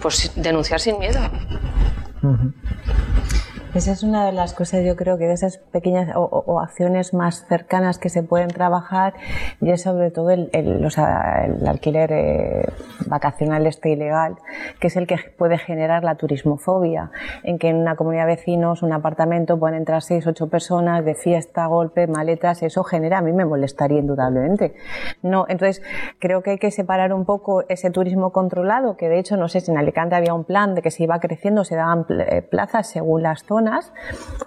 pues 0.00 0.32
denunciar 0.36 0.80
sin 0.80 0.98
miedo. 0.98 1.20
Esa 3.74 3.92
es 3.92 4.02
una 4.02 4.26
de 4.26 4.32
las 4.32 4.52
cosas, 4.52 4.84
yo 4.84 4.96
creo 4.96 5.16
que 5.16 5.26
de 5.26 5.32
esas 5.32 5.56
pequeñas 5.56 6.14
o, 6.14 6.24
o 6.24 6.60
acciones 6.60 7.14
más 7.14 7.46
cercanas 7.48 7.96
que 7.96 8.10
se 8.10 8.22
pueden 8.22 8.48
trabajar, 8.48 9.14
y 9.62 9.70
es 9.70 9.80
sobre 9.80 10.10
todo 10.10 10.28
el, 10.28 10.50
el, 10.52 10.82
los, 10.82 10.98
el 10.98 11.66
alquiler 11.66 12.12
eh, 12.12 12.68
vacacional 13.06 13.66
este 13.66 13.88
ilegal, 13.88 14.36
que 14.78 14.88
es 14.88 14.96
el 14.96 15.06
que 15.06 15.16
puede 15.38 15.56
generar 15.56 16.04
la 16.04 16.16
turismofobia, 16.16 17.12
en 17.44 17.58
que 17.58 17.70
en 17.70 17.76
una 17.76 17.96
comunidad 17.96 18.26
de 18.26 18.36
vecinos, 18.36 18.82
un 18.82 18.92
apartamento, 18.92 19.58
pueden 19.58 19.78
entrar 19.78 20.02
seis, 20.02 20.26
ocho 20.26 20.50
personas 20.50 21.02
de 21.02 21.14
fiesta, 21.14 21.64
golpe, 21.64 22.06
maletas, 22.06 22.62
eso 22.62 22.84
genera, 22.84 23.18
a 23.18 23.22
mí 23.22 23.32
me 23.32 23.46
molestaría 23.46 24.00
indudablemente. 24.00 24.74
No, 25.22 25.46
entonces 25.48 25.82
creo 26.18 26.42
que 26.42 26.50
hay 26.50 26.58
que 26.58 26.70
separar 26.70 27.14
un 27.14 27.24
poco 27.24 27.64
ese 27.70 27.90
turismo 27.90 28.32
controlado, 28.32 28.98
que 28.98 29.08
de 29.08 29.18
hecho, 29.18 29.38
no 29.38 29.48
sé 29.48 29.60
si 29.60 29.70
en 29.70 29.78
Alicante 29.78 30.14
había 30.14 30.34
un 30.34 30.44
plan 30.44 30.74
de 30.74 30.82
que 30.82 30.90
se 30.90 31.04
iba 31.04 31.18
creciendo, 31.20 31.64
se 31.64 31.74
daban 31.74 32.04
plazas 32.50 32.90
según 32.90 33.22
las 33.22 33.44
zonas, 33.44 33.61
zonas, 33.62 33.92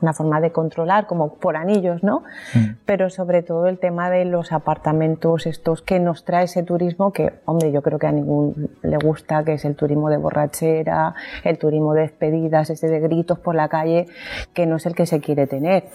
una 0.02 0.14
forma 0.14 0.42
de 0.42 0.52
controlar 0.52 1.08
como 1.08 1.36
por 1.36 1.56
anillos, 1.56 2.04
¿no? 2.04 2.24
Mm. 2.54 2.76
Pero 2.86 3.10
sobre 3.10 3.44
todo 3.44 3.68
el 3.68 3.80
tema 3.80 4.10
de 4.10 4.26
los 4.26 4.52
apartamentos 4.52 5.46
estos 5.46 5.82
que 5.82 6.00
nos 6.00 6.26
trae 6.26 6.46
ese 6.46 6.64
turismo 6.64 7.12
que, 7.14 7.34
hombre, 7.46 7.72
yo 7.72 7.82
creo 7.82 8.00
que 8.00 8.08
a 8.08 8.12
ningún 8.12 8.70
le 8.82 8.98
gusta, 8.98 9.44
que 9.44 9.54
es 9.54 9.66
el 9.66 9.76
turismo 9.76 10.10
de 10.10 10.18
borrachera, 10.18 11.16
el 11.44 11.58
turismo 11.58 11.94
de 11.94 12.02
despedidas, 12.02 12.70
ese 12.70 12.88
de 12.88 13.00
gritos 13.00 13.40
por 13.40 13.56
la 13.56 13.70
calle, 13.70 14.08
que 14.54 14.66
no 14.66 14.76
es 14.76 14.86
el 14.86 14.96
que 14.96 15.06
se 15.06 15.20
quiere 15.20 15.48
tener. 15.48 15.86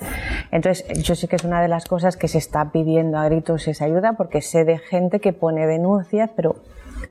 Entonces, 0.50 0.86
yo 1.02 1.14
sé 1.14 1.28
que 1.28 1.36
es 1.36 1.44
una 1.44 1.60
de 1.62 1.68
las 1.68 1.84
cosas 1.84 2.16
que 2.16 2.28
se 2.28 2.38
está 2.38 2.70
pidiendo 2.72 3.18
a 3.18 3.26
gritos 3.26 3.68
esa 3.68 3.84
ayuda 3.84 4.14
porque 4.14 4.40
sé 4.40 4.64
de 4.64 4.78
gente 4.78 5.20
que 5.20 5.32
pone 5.32 5.66
denuncias, 5.66 6.30
pero 6.34 6.56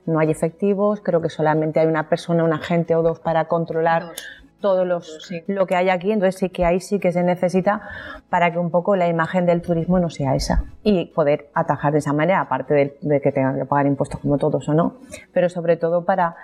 no 0.06 0.18
hay 0.18 0.30
efectivos, 0.30 1.00
creo 1.00 1.20
que 1.20 1.28
solamente 1.28 1.80
hay 1.80 1.86
una 1.86 2.08
persona, 2.08 2.44
un 2.44 2.52
agente 2.52 2.94
o 2.94 3.02
dos 3.02 3.20
para 3.20 3.46
controlar 3.46 4.04
todo 4.60 4.84
los, 4.84 5.30
lo 5.46 5.66
que 5.66 5.76
hay 5.76 5.88
aquí, 5.88 6.12
entonces 6.12 6.38
sí 6.38 6.50
que 6.50 6.64
ahí 6.64 6.80
sí 6.80 6.98
que 6.98 7.12
se 7.12 7.22
necesita 7.22 7.80
para 8.28 8.52
que 8.52 8.58
un 8.58 8.70
poco 8.70 8.96
la 8.96 9.08
imagen 9.08 9.46
del 9.46 9.62
turismo 9.62 9.98
no 9.98 10.10
sea 10.10 10.34
esa 10.34 10.64
y 10.82 11.06
poder 11.06 11.48
atajar 11.54 11.92
de 11.92 11.98
esa 11.98 12.12
manera, 12.12 12.40
aparte 12.40 12.74
de, 12.74 12.98
de 13.00 13.20
que 13.20 13.32
tengan 13.32 13.58
que 13.58 13.64
pagar 13.64 13.86
impuestos 13.86 14.20
como 14.20 14.38
todos 14.38 14.68
o 14.68 14.74
no, 14.74 14.96
pero 15.32 15.48
sobre 15.48 15.76
todo 15.76 16.04
para 16.04 16.36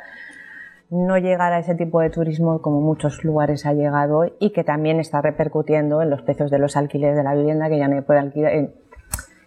no 0.90 1.18
llegar 1.18 1.52
a 1.52 1.58
ese 1.58 1.74
tipo 1.74 2.00
de 2.00 2.10
turismo 2.10 2.62
como 2.62 2.80
muchos 2.80 3.24
lugares 3.24 3.66
ha 3.66 3.72
llegado 3.72 4.26
y 4.38 4.50
que 4.50 4.62
también 4.64 5.00
está 5.00 5.20
repercutiendo 5.20 6.00
en 6.00 6.10
los 6.10 6.22
precios 6.22 6.50
de 6.50 6.58
los 6.58 6.76
alquileres 6.76 7.16
de 7.16 7.24
la 7.24 7.34
vivienda 7.34 7.68
que 7.68 7.78
ya 7.78 7.88
no 7.88 8.00
puede 8.02 8.20
alquilar, 8.20 8.52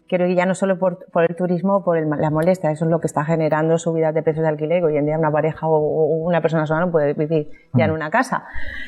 quiero 0.09 0.25
que 0.25 0.35
ya 0.35 0.45
no 0.45 0.55
solo 0.55 0.77
por, 0.79 1.07
el 1.15 1.35
turismo, 1.35 1.83
por 1.83 1.97
la 2.19 2.29
molestia, 2.31 2.71
eso 2.71 2.85
es 2.85 2.91
lo 2.91 2.99
que 2.99 3.07
está 3.07 3.23
generando 3.23 3.77
subidas 3.77 4.13
de 4.13 4.23
precios 4.23 4.43
de 4.43 4.49
alquiler. 4.49 4.83
Hoy 4.83 4.97
en 4.97 5.05
día 5.05 5.17
una 5.17 5.31
pareja 5.31 5.67
o, 5.67 5.77
una 6.25 6.41
persona 6.41 6.65
sola 6.65 6.81
no 6.81 6.91
puede 6.91 7.13
vivir 7.13 7.49
ya 7.73 7.85
en 7.85 7.91
una 7.91 8.09
casa. 8.09 8.43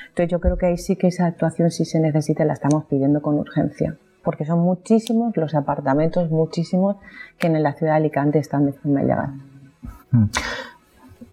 Entonces 0.09 0.29
yo 0.29 0.39
creo 0.41 0.57
que 0.57 0.65
ahí 0.65 0.77
sí 0.77 0.95
que 0.95 1.07
esa 1.07 1.27
actuación 1.27 1.69
sí 1.69 1.85
se 1.85 1.99
necesita 1.99 2.43
la 2.43 2.53
estamos 2.53 2.85
pidiendo 2.85 3.21
con 3.21 3.35
urgencia. 3.35 3.95
Porque 4.23 4.45
son 4.45 4.59
muchísimos 4.59 5.37
los 5.37 5.55
apartamentos, 5.55 6.29
muchísimos, 6.29 6.97
que 7.37 7.47
en 7.47 7.63
la 7.63 7.73
ciudad 7.73 7.93
de 7.93 7.97
Alicante 7.97 8.39
están 8.39 8.65
de 8.65 8.73
forma 8.73 9.01
ilegal. 9.01 9.29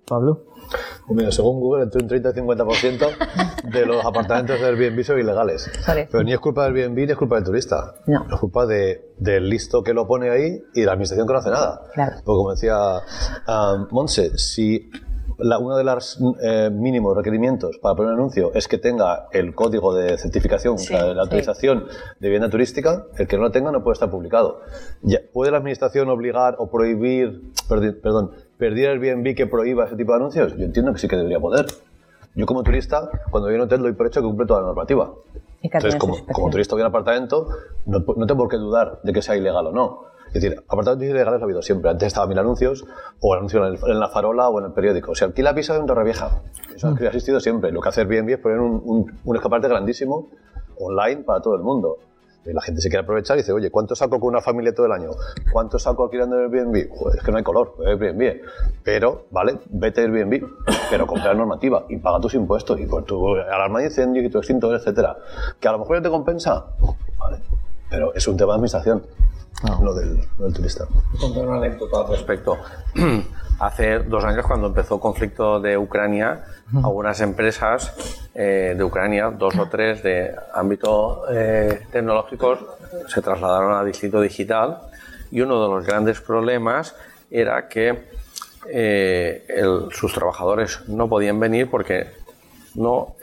Pablo. 0.07 0.48
Pues 1.07 1.35
según 1.35 1.61
Google, 1.61 1.85
entre 1.85 2.03
un 2.03 2.09
30 2.09 2.31
y 2.31 2.33
50% 2.33 3.07
de 3.65 3.87
los 3.87 4.05
apartamentos 4.05 4.61
de 4.61 4.67
Airbnb 4.67 5.03
son 5.05 5.19
ilegales. 5.19 5.71
Pero 6.11 6.23
ni 6.23 6.33
es 6.33 6.39
culpa 6.39 6.65
del 6.65 6.77
Airbnb 6.77 6.97
ni 6.97 7.13
es 7.13 7.17
culpa 7.17 7.37
del 7.37 7.45
turista. 7.45 7.95
No. 8.07 8.27
Es 8.31 8.39
culpa 8.39 8.67
de, 8.67 9.13
del 9.19 9.49
listo 9.49 9.83
que 9.83 9.95
lo 9.95 10.07
pone 10.07 10.31
ahí 10.31 10.63
y 10.75 10.85
la 10.85 10.93
administración 10.93 11.27
que 11.27 11.33
no 11.33 11.39
hace 11.39 11.51
nada. 11.51 11.83
Claro. 11.95 12.17
Porque 12.25 12.37
como 12.37 12.51
decía 12.51 13.01
um, 13.47 13.87
Monse, 13.91 14.37
si 14.39 14.91
uno 15.39 15.77
de 15.77 15.85
los 15.85 16.19
eh, 16.43 16.71
mínimos 16.73 17.17
requerimientos 17.17 17.79
para 17.79 17.95
poner 17.95 18.13
un 18.13 18.19
anuncio 18.19 18.51
es 18.55 18.67
que 18.67 18.79
tenga 18.79 19.29
el 19.33 19.55
código 19.55 19.95
de 19.95 20.19
certificación, 20.19 20.75
o 20.75 20.79
sea, 20.79 21.15
la 21.15 21.23
autorización 21.23 21.87
de 22.19 22.29
vivienda 22.29 22.51
turística, 22.51 23.07
el 23.17 23.29
que 23.29 23.37
no 23.37 23.45
lo 23.45 23.51
tenga 23.53 23.71
no 23.71 23.83
puede 23.83 23.95
estar 23.95 24.11
publicado. 24.11 24.61
¿Puede 25.33 25.53
la 25.53 25.59
administración 25.59 26.09
obligar 26.09 26.57
o 26.59 26.71
prohibir, 26.71 27.53
perdón, 28.03 28.33
perdiera 28.59 28.93
el 28.93 29.03
Airbnb 29.03 29.35
que 29.35 29.47
prohíba 29.47 29.85
ese 29.85 29.97
tipo 29.97 30.13
de 30.13 30.17
anuncios? 30.17 30.57
Yo 30.57 30.65
entiendo 30.65 30.93
que 30.93 30.99
sí 30.99 31.09
que 31.09 31.17
debería 31.17 31.41
poder. 31.41 31.67
Yo 32.35 32.47
como 32.47 32.63
turista, 32.63 33.09
cuando 33.31 33.49
voy 33.49 33.55
a 33.55 33.57
un 33.57 33.63
hotel 33.63 33.83
doy 33.83 33.93
por 33.93 34.07
hecho 34.07 34.21
que 34.21 34.27
cumple 34.27 34.47
toda 34.47 34.61
la 34.61 34.67
normativa. 34.67 35.13
Entonces, 35.63 35.97
como, 35.97 36.25
como, 36.27 36.51
turista 36.51 36.75
voy 36.75 36.83
a 36.83 36.87
un 36.87 36.91
apartamento, 36.91 37.49
no, 37.87 37.99
no, 37.99 38.27
tengo 38.27 38.37
por 38.37 38.49
qué 38.49 38.57
dudar 38.57 39.01
de 39.03 39.13
que 39.13 39.23
sea 39.23 39.37
ilegal 39.37 39.67
o 39.67 39.73
no. 39.73 40.03
Es 40.29 40.35
decir, 40.35 40.63
apartamentos 40.69 41.09
ilegales 41.09 41.41
ha 41.41 41.45
habido 41.45 41.63
siempre. 41.63 41.91
Antes 41.91 42.09
estaba 42.09 42.27
mil 42.27 42.39
anuncios, 42.39 42.85
o 43.21 43.35
anuncio 43.35 43.67
en, 43.67 43.99
la 43.99 44.09
farola 44.09 44.49
o 44.51 44.59
en 44.61 44.67
el 44.67 44.73
periódico. 44.73 45.15
Se 45.15 45.25
alquila 45.25 45.55
piso 45.55 45.75
en 45.75 45.87
Torrevieja. 45.87 46.43
Eso 46.75 46.91
mm. 46.91 46.99
ha 47.01 47.07
existido 47.07 47.41
siempre. 47.41 47.73
Lo 47.73 47.81
que 47.81 47.89
hace 47.89 48.03
Airbnb 48.03 48.29
es 48.31 48.39
poner 48.39 48.61
un, 48.61 48.83
un, 48.85 49.19
un 49.25 49.37
escaparate 49.37 49.69
grandísimo 49.69 50.29
online 50.79 51.23
para 51.23 51.41
todo 51.41 51.57
el 51.57 51.63
mundo 51.63 51.97
la 52.45 52.63
gente 52.63 52.81
se 52.81 52.89
quiere 52.89 53.03
aprovechar 53.03 53.37
y 53.37 53.41
dice, 53.41 53.53
oye, 53.53 53.71
¿cuánto 53.71 53.95
saco 53.95 54.19
con 54.19 54.31
una 54.31 54.41
familia 54.41 54.75
todo 54.75 54.87
el 54.87 54.93
año? 54.93 55.11
¿Cuánto 55.53 55.79
saco 55.79 56.05
alquilando 56.05 56.37
en 56.37 56.45
Airbnb? 56.45 56.77
Es 57.15 57.23
que 57.23 57.31
no 57.31 57.39
hay 57.39 57.45
color, 57.45 57.75
Airbnb. 57.85 58.41
Pero, 58.83 59.27
vale, 59.31 59.59
vete 59.71 60.01
a 60.01 60.05
Airbnb, 60.05 60.49
pero 60.91 61.07
compra 61.07 61.29
la 61.29 61.35
normativa 61.35 61.85
y 61.89 61.97
paga 61.99 62.21
tus 62.21 62.35
impuestos 62.35 62.81
y 62.81 62.87
por 62.87 63.05
tu 63.05 63.37
alarma 63.37 63.81
de 63.81 63.87
incendio 63.87 64.23
y 64.23 64.31
tu 64.31 64.39
extintor, 64.39 64.75
etcétera. 64.75 65.17
Que 65.61 65.69
a 65.69 65.73
lo 65.73 65.79
mejor 65.79 65.99
ya 65.99 66.03
te 66.03 66.11
compensa, 66.11 66.67
vale. 67.19 67.39
Pero 67.91 68.15
es 68.15 68.27
un 68.29 68.37
tema 68.37 68.53
de 68.53 68.57
administración, 68.57 69.03
ah. 69.63 69.79
lo, 69.83 69.95
del, 69.95 70.21
del, 70.39 70.53
turista. 70.53 70.87
Contar 71.21 71.47
una 71.47 71.57
anécdota 71.59 72.01
al 72.01 72.09
respecto. 72.09 72.59
Hace 73.61 73.99
dos 74.01 74.25
años, 74.25 74.47
cuando 74.47 74.69
empezó 74.69 74.95
el 74.95 75.01
conflicto 75.01 75.59
de 75.59 75.77
Ucrania, 75.77 76.45
algunas 76.77 77.21
empresas 77.21 77.93
eh, 78.35 78.75
de 78.77 78.85
Ucrania, 78.85 79.31
dos 79.31 79.57
o 79.59 79.67
tres 79.69 80.03
de 80.05 80.33
ámbito 80.55 81.25
eh, 81.29 81.81
tecnológicos, 81.91 82.61
se 83.09 83.21
trasladaron 83.21 83.75
al 83.75 83.87
distrito 83.87 84.21
digital 84.21 84.79
y 85.33 85.41
uno 85.41 85.61
de 85.61 85.75
los 85.75 85.85
grandes 85.85 86.21
problemas 86.21 86.95
era 87.33 87.69
que 87.69 88.05
eh, 88.71 89.45
sus 89.91 90.13
trabajadores 90.13 90.87
no 90.87 91.09
podían 91.09 91.41
venir 91.41 91.69
porque 91.69 92.07
no, 92.77 93.17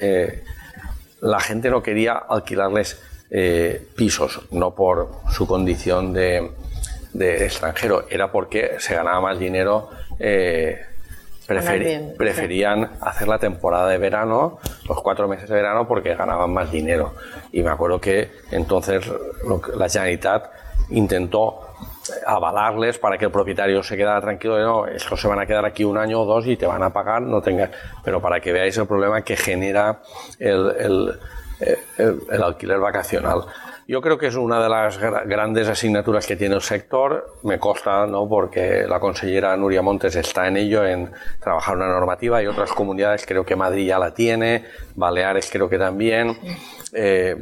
la 1.21 1.39
gente 1.39 1.69
no 1.69 1.81
quería 1.81 2.13
alquilarles 2.13 2.99
pisos, 3.95 4.41
no 4.51 4.73
por 4.75 5.09
su 5.31 5.45
condición 5.47 6.13
de, 6.13 6.51
de 7.13 7.45
extranjero, 7.45 8.05
era 8.09 8.31
porque 8.31 8.75
se 8.79 8.95
ganaba 8.95 9.19
más 9.19 9.39
dinero 9.39 9.89
preferían 11.47 12.91
hacer 13.01 13.27
la 13.27 13.37
temporada 13.37 13.89
de 13.89 13.97
verano, 13.97 14.59
los 14.87 15.01
cuatro 15.01 15.27
meses 15.27 15.47
de 15.47 15.55
verano, 15.55 15.87
porque 15.87 16.15
ganaban 16.15 16.51
más 16.51 16.71
dinero. 16.71 17.13
Y 17.51 17.61
me 17.61 17.69
acuerdo 17.69 17.99
que 17.99 18.31
entonces 18.51 19.05
la 19.77 19.89
Generalitat 19.89 20.49
intentó 20.89 21.61
avalarles 22.25 22.99
para 22.99 23.17
que 23.17 23.25
el 23.25 23.31
propietario 23.31 23.81
se 23.81 23.97
quedara 23.97 24.21
tranquilo 24.21 24.59
no, 24.59 24.85
estos 24.85 25.19
se 25.19 25.27
van 25.27 25.39
a 25.39 25.47
quedar 25.47 25.65
aquí 25.65 25.83
un 25.83 25.97
año 25.97 26.21
o 26.21 26.25
dos 26.25 26.45
y 26.45 26.55
te 26.55 26.67
van 26.67 26.83
a 26.83 26.91
pagar, 26.91 27.23
no 27.23 27.41
tengas, 27.41 27.71
pero 28.03 28.21
para 28.21 28.39
que 28.39 28.51
veáis 28.51 28.77
el 28.77 28.85
problema 28.85 29.23
que 29.23 29.35
genera 29.35 30.01
el, 30.37 30.71
el 30.77 31.19
alquiler 32.43 32.79
vacacional. 32.79 33.45
Yo 33.87 34.01
creo 34.01 34.17
que 34.17 34.27
es 34.27 34.35
una 34.35 34.63
de 34.63 34.67
las 34.67 34.97
grandes 34.97 35.67
asignaturas 35.67 36.25
que 36.25 36.35
tiene 36.35 36.55
el 36.55 36.61
sector. 36.61 37.35
Me 37.43 37.59
consta, 37.59 38.07
¿no? 38.07 38.27
porque 38.27 38.85
la 38.87 38.99
consellera 38.99 39.55
Nuria 39.55 39.83
Montes 39.83 40.15
está 40.15 40.47
en 40.47 40.57
ello, 40.57 40.83
en 40.83 41.11
trabajar 41.39 41.75
una 41.75 41.87
normativa 41.87 42.41
y 42.41 42.47
otras 42.47 42.71
comunidades, 42.71 43.25
creo 43.27 43.45
que 43.45 43.55
Madrid 43.55 43.85
ya 43.85 43.99
la 43.99 44.11
tiene, 44.11 44.65
Baleares 44.95 45.49
creo 45.51 45.69
que 45.69 45.77
también. 45.77 46.35
Eh, 46.93 47.35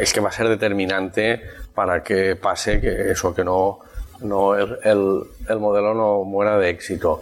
es 0.00 0.12
que 0.12 0.20
va 0.20 0.30
a 0.30 0.32
ser 0.32 0.48
determinante 0.48 1.42
para 1.74 2.02
que 2.02 2.34
pase 2.34 2.80
que 2.80 3.12
eso, 3.12 3.32
que 3.32 3.44
no, 3.44 3.78
no 4.20 4.56
el, 4.56 5.20
el 5.48 5.58
modelo 5.60 5.94
no 5.94 6.24
muera 6.24 6.58
de 6.58 6.70
éxito. 6.70 7.20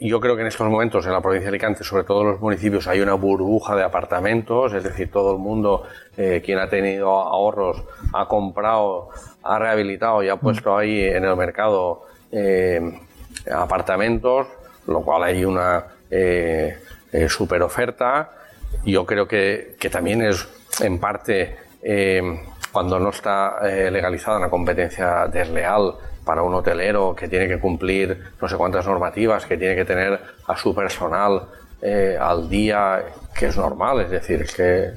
Yo 0.00 0.20
creo 0.20 0.36
que 0.36 0.42
en 0.42 0.48
estos 0.48 0.68
momentos 0.68 1.06
en 1.06 1.12
la 1.12 1.22
provincia 1.22 1.46
de 1.46 1.56
Alicante, 1.56 1.82
sobre 1.82 2.04
todo 2.04 2.20
en 2.20 2.28
los 2.32 2.40
municipios, 2.40 2.86
hay 2.86 3.00
una 3.00 3.14
burbuja 3.14 3.74
de 3.74 3.82
apartamentos, 3.82 4.74
es 4.74 4.84
decir, 4.84 5.10
todo 5.10 5.32
el 5.32 5.38
mundo, 5.38 5.84
eh, 6.18 6.42
quien 6.44 6.58
ha 6.58 6.68
tenido 6.68 7.10
ahorros, 7.10 7.82
ha 8.12 8.26
comprado, 8.26 9.08
ha 9.42 9.58
rehabilitado 9.58 10.22
y 10.22 10.28
ha 10.28 10.36
puesto 10.36 10.76
ahí 10.76 11.02
en 11.02 11.24
el 11.24 11.34
mercado 11.34 12.02
eh, 12.30 13.00
apartamentos, 13.50 14.48
lo 14.86 15.00
cual 15.00 15.24
hay 15.24 15.46
una 15.46 15.84
eh, 16.10 16.76
super 17.28 17.62
oferta. 17.62 18.32
Yo 18.84 19.06
creo 19.06 19.26
que, 19.26 19.76
que, 19.80 19.88
también 19.88 20.20
es 20.20 20.46
en 20.80 20.98
parte 20.98 21.56
cuando 22.72 22.98
no 22.98 23.10
está 23.10 23.60
legalizada 23.62 24.38
una 24.38 24.50
competencia 24.50 25.28
desleal 25.28 25.94
para 26.26 26.42
un 26.42 26.52
hotelero 26.54 27.14
que 27.14 27.28
tiene 27.28 27.46
que 27.46 27.60
cumplir 27.60 28.32
no 28.42 28.48
sé 28.48 28.56
cuántas 28.56 28.84
normativas, 28.84 29.46
que 29.46 29.56
tiene 29.56 29.76
que 29.76 29.84
tener 29.84 30.20
a 30.48 30.56
su 30.56 30.74
personal 30.74 31.42
eh, 31.80 32.18
al 32.20 32.48
día, 32.48 33.04
que 33.32 33.46
es 33.46 33.56
normal, 33.56 34.00
es 34.00 34.10
decir, 34.10 34.44
que 34.44 34.90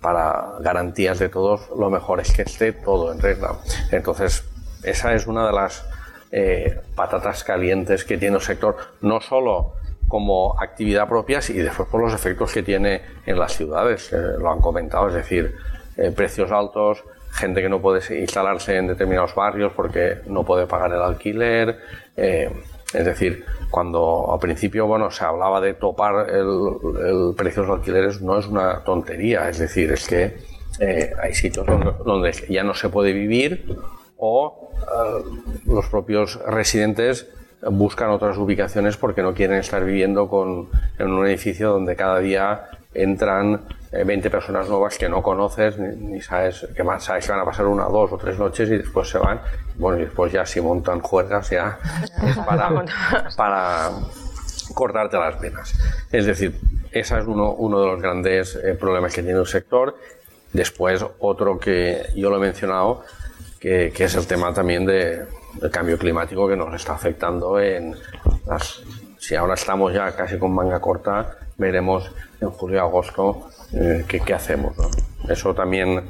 para 0.00 0.52
garantías 0.60 1.18
de 1.18 1.28
todos 1.30 1.68
lo 1.76 1.90
mejor 1.90 2.20
es 2.20 2.32
que 2.32 2.42
esté 2.42 2.72
todo 2.72 3.12
en 3.12 3.20
regla. 3.20 3.56
Entonces, 3.90 4.44
esa 4.84 5.14
es 5.14 5.26
una 5.26 5.48
de 5.48 5.52
las 5.52 5.84
eh, 6.30 6.80
patatas 6.94 7.42
calientes 7.42 8.04
que 8.04 8.16
tiene 8.16 8.36
el 8.36 8.42
sector, 8.42 8.76
no 9.00 9.20
solo 9.20 9.74
como 10.06 10.54
actividad 10.62 11.08
propia 11.08 11.40
y 11.48 11.54
después 11.54 11.88
por 11.88 12.00
los 12.00 12.14
efectos 12.14 12.52
que 12.52 12.62
tiene 12.62 13.02
en 13.26 13.36
las 13.36 13.56
ciudades, 13.56 14.12
lo 14.12 14.48
han 14.52 14.60
comentado, 14.60 15.08
es 15.08 15.14
decir, 15.14 15.56
eh, 15.96 16.12
precios 16.12 16.52
altos, 16.52 17.02
gente 17.36 17.60
que 17.62 17.68
no 17.68 17.80
puede 17.80 18.00
instalarse 18.18 18.76
en 18.76 18.88
determinados 18.88 19.34
barrios 19.34 19.72
porque 19.74 20.18
no 20.26 20.44
puede 20.44 20.66
pagar 20.66 20.92
el 20.92 21.02
alquiler. 21.02 21.78
Eh, 22.16 22.50
es 22.94 23.04
decir, 23.04 23.44
cuando 23.70 24.32
al 24.32 24.38
principio 24.38 24.86
bueno, 24.86 25.10
se 25.10 25.24
hablaba 25.24 25.60
de 25.60 25.74
topar 25.74 26.30
el, 26.30 27.34
precio 27.36 27.62
de 27.62 27.68
los 27.68 27.78
alquileres, 27.78 28.22
no 28.22 28.38
es 28.38 28.46
una 28.46 28.82
tontería. 28.84 29.48
Es 29.48 29.58
decir, 29.58 29.92
es 29.92 30.06
que 30.06 30.36
eh, 30.80 31.12
hay 31.20 31.34
sitios 31.34 31.66
donde, 32.04 32.32
ya 32.48 32.64
no 32.64 32.74
se 32.74 32.88
puede 32.88 33.12
vivir 33.12 33.76
o 34.16 34.70
eh, 34.80 35.24
los 35.66 35.86
propios 35.86 36.40
residentes 36.46 37.28
buscan 37.70 38.10
otras 38.10 38.36
ubicaciones 38.38 38.96
porque 38.96 39.22
no 39.22 39.34
quieren 39.34 39.58
estar 39.58 39.84
viviendo 39.84 40.28
con, 40.28 40.68
en 40.98 41.10
un 41.10 41.26
edificio 41.26 41.70
donde 41.70 41.96
cada 41.96 42.20
día 42.20 42.68
entran 43.02 43.62
20 43.92 44.30
personas 44.30 44.68
nuevas 44.68 44.98
que 44.98 45.08
no 45.08 45.22
conoces, 45.22 45.78
ni, 45.78 46.20
sabes 46.20 46.66
que 46.74 46.82
más 46.82 47.04
sabes 47.04 47.26
que 47.26 47.32
van 47.32 47.40
a 47.40 47.44
pasar 47.44 47.66
una, 47.66 47.84
dos 47.84 48.12
o 48.12 48.18
tres 48.18 48.38
noches 48.38 48.68
y 48.68 48.78
después 48.78 49.08
se 49.08 49.18
van. 49.18 49.40
Bueno, 49.76 49.98
y 49.98 50.04
después 50.04 50.32
ya 50.32 50.44
si 50.44 50.60
montan 50.60 51.00
juergas 51.00 51.50
ya 51.50 51.78
es 52.26 52.36
para, 52.38 52.70
para 53.36 53.90
cortarte 54.74 55.16
las 55.16 55.40
venas. 55.40 55.74
Es 56.10 56.26
decir, 56.26 56.58
ese 56.90 57.18
es 57.18 57.26
uno, 57.26 57.52
uno 57.52 57.80
de 57.80 57.86
los 57.86 58.00
grandes 58.00 58.56
eh, 58.56 58.74
problemas 58.74 59.14
que 59.14 59.22
tiene 59.22 59.38
el 59.38 59.46
sector. 59.46 59.96
Después, 60.52 61.04
otro 61.18 61.58
que 61.58 62.06
yo 62.14 62.30
lo 62.30 62.36
he 62.36 62.40
mencionado, 62.40 63.02
que, 63.60 63.92
que 63.94 64.04
es 64.04 64.14
el 64.14 64.26
tema 64.26 64.52
también 64.54 64.86
de, 64.86 65.26
del 65.60 65.70
cambio 65.70 65.98
climático 65.98 66.48
que 66.48 66.56
nos 66.56 66.74
está 66.74 66.94
afectando 66.94 67.60
en 67.60 67.94
las... 68.46 68.82
Si 69.18 69.34
ahora 69.34 69.54
estamos 69.54 69.92
ya 69.92 70.14
casi 70.14 70.38
con 70.38 70.54
manga 70.54 70.78
corta, 70.80 71.36
veremos 71.58 72.10
en 72.40 72.50
julio 72.50 72.76
y 72.76 72.80
agosto 72.80 73.48
eh, 73.72 74.04
qué, 74.06 74.34
hacemos. 74.34 74.74
Eso 75.28 75.54
también 75.54 76.02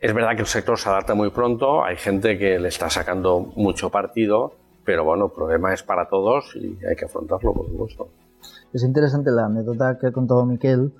es 0.00 0.14
verdad 0.14 0.34
que 0.34 0.42
el 0.42 0.46
sector 0.46 0.78
se 0.78 0.88
adapta 0.88 1.14
muy 1.14 1.30
pronto, 1.30 1.84
hay 1.84 1.96
gente 1.96 2.38
que 2.38 2.58
le 2.58 2.68
está 2.68 2.90
sacando 2.90 3.52
mucho 3.56 3.90
partido, 3.90 4.54
pero 4.84 5.04
bueno, 5.04 5.26
el 5.26 5.32
problema 5.32 5.72
es 5.72 5.82
para 5.82 6.08
todos 6.08 6.54
y 6.56 6.78
hay 6.84 6.96
que 6.96 7.06
afrontarlo, 7.06 7.52
por 7.52 7.66
supuesto. 7.66 8.08
Es 8.72 8.82
interesante 8.82 9.30
la 9.30 9.46
anécdota 9.46 9.98
que 9.98 10.08
ha 10.08 10.12
contado 10.12 10.44
Miquel. 10.44 10.92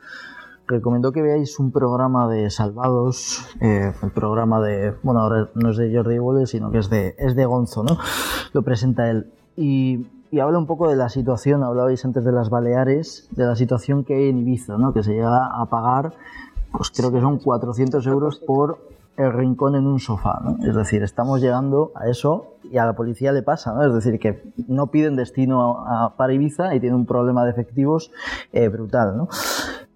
Recomiendo 0.69 1.13
que 1.13 1.23
veáis 1.23 1.61
un 1.61 1.71
programa 1.71 2.29
de 2.29 2.51
Salvados, 2.51 3.47
eh, 3.61 3.93
el 4.03 4.11
programa 4.11 4.61
de, 4.61 4.95
bueno, 5.03 5.21
ahora 5.21 5.49
no 5.55 5.71
es 5.71 5.77
de 5.77 5.95
Jordi 5.95 6.19
Waller, 6.19 6.49
sino 6.49 6.73
que 6.73 6.79
es 6.79 6.91
de, 6.91 7.15
es 7.19 7.37
de 7.37 7.45
Gonzo, 7.45 7.85
¿no? 7.85 7.99
Lo 8.53 8.63
presenta 8.63 9.09
él. 9.09 9.31
Y 9.57 10.09
y 10.31 10.41
habla 10.41 10.59
un 10.59 10.67
poco 10.67 10.89
de 10.89 10.97
la 10.97 11.09
situación, 11.09 11.63
hablabais 11.63 12.05
antes 12.05 12.25
de 12.25 12.33
las 12.33 12.51
Baleares, 12.51 13.29
de 13.31 13.45
la 13.45 13.57
situación 13.57 14.05
que 14.05 14.15
hay 14.15 14.29
en 14.29 14.39
Ibiza, 14.39 14.77
¿no? 14.77 14.93
que 14.93 15.03
se 15.03 15.13
llega 15.13 15.47
a 15.47 15.67
pagar, 15.67 16.13
pues 16.73 16.91
creo 16.91 17.13
que 17.13 17.21
son 17.21 17.39
400 17.39 18.07
euros 18.07 18.39
por 18.39 18.79
el 19.17 19.33
rincón 19.33 19.75
en 19.77 19.87
un 19.87 19.99
sofá. 19.99 20.41
¿no? 20.43 20.59
Es 20.67 20.75
decir, 20.75 21.03
estamos 21.03 21.41
llegando 21.41 21.93
a 21.95 22.09
eso 22.09 22.55
y 22.65 22.79
a 22.79 22.85
la 22.85 22.95
policía 22.95 23.33
le 23.33 23.43
pasa. 23.43 23.73
¿no? 23.73 23.85
Es 23.85 23.95
decir, 23.95 24.19
que 24.19 24.43
no 24.69 24.89
piden 24.89 25.17
destino 25.17 25.87
a, 25.87 26.15
para 26.17 26.33
Ibiza 26.33 26.75
y 26.75 26.81
tiene 26.81 26.97
un 26.97 27.07
problema 27.07 27.45
de 27.45 27.51
efectivos 27.51 28.11
eh, 28.53 28.69
brutal. 28.69 29.17
¿no? 29.17 29.29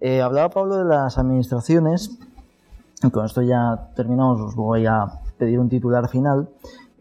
Eh, 0.00 0.22
hablaba 0.22 0.48
Pablo 0.50 0.76
de 0.76 0.84
las 0.84 1.18
administraciones. 1.18 2.18
Con 3.12 3.24
esto 3.24 3.42
ya 3.42 3.90
terminamos, 3.96 4.40
os 4.40 4.54
voy 4.54 4.86
a 4.86 5.06
pedir 5.38 5.58
un 5.58 5.68
titular 5.68 6.08
final. 6.08 6.48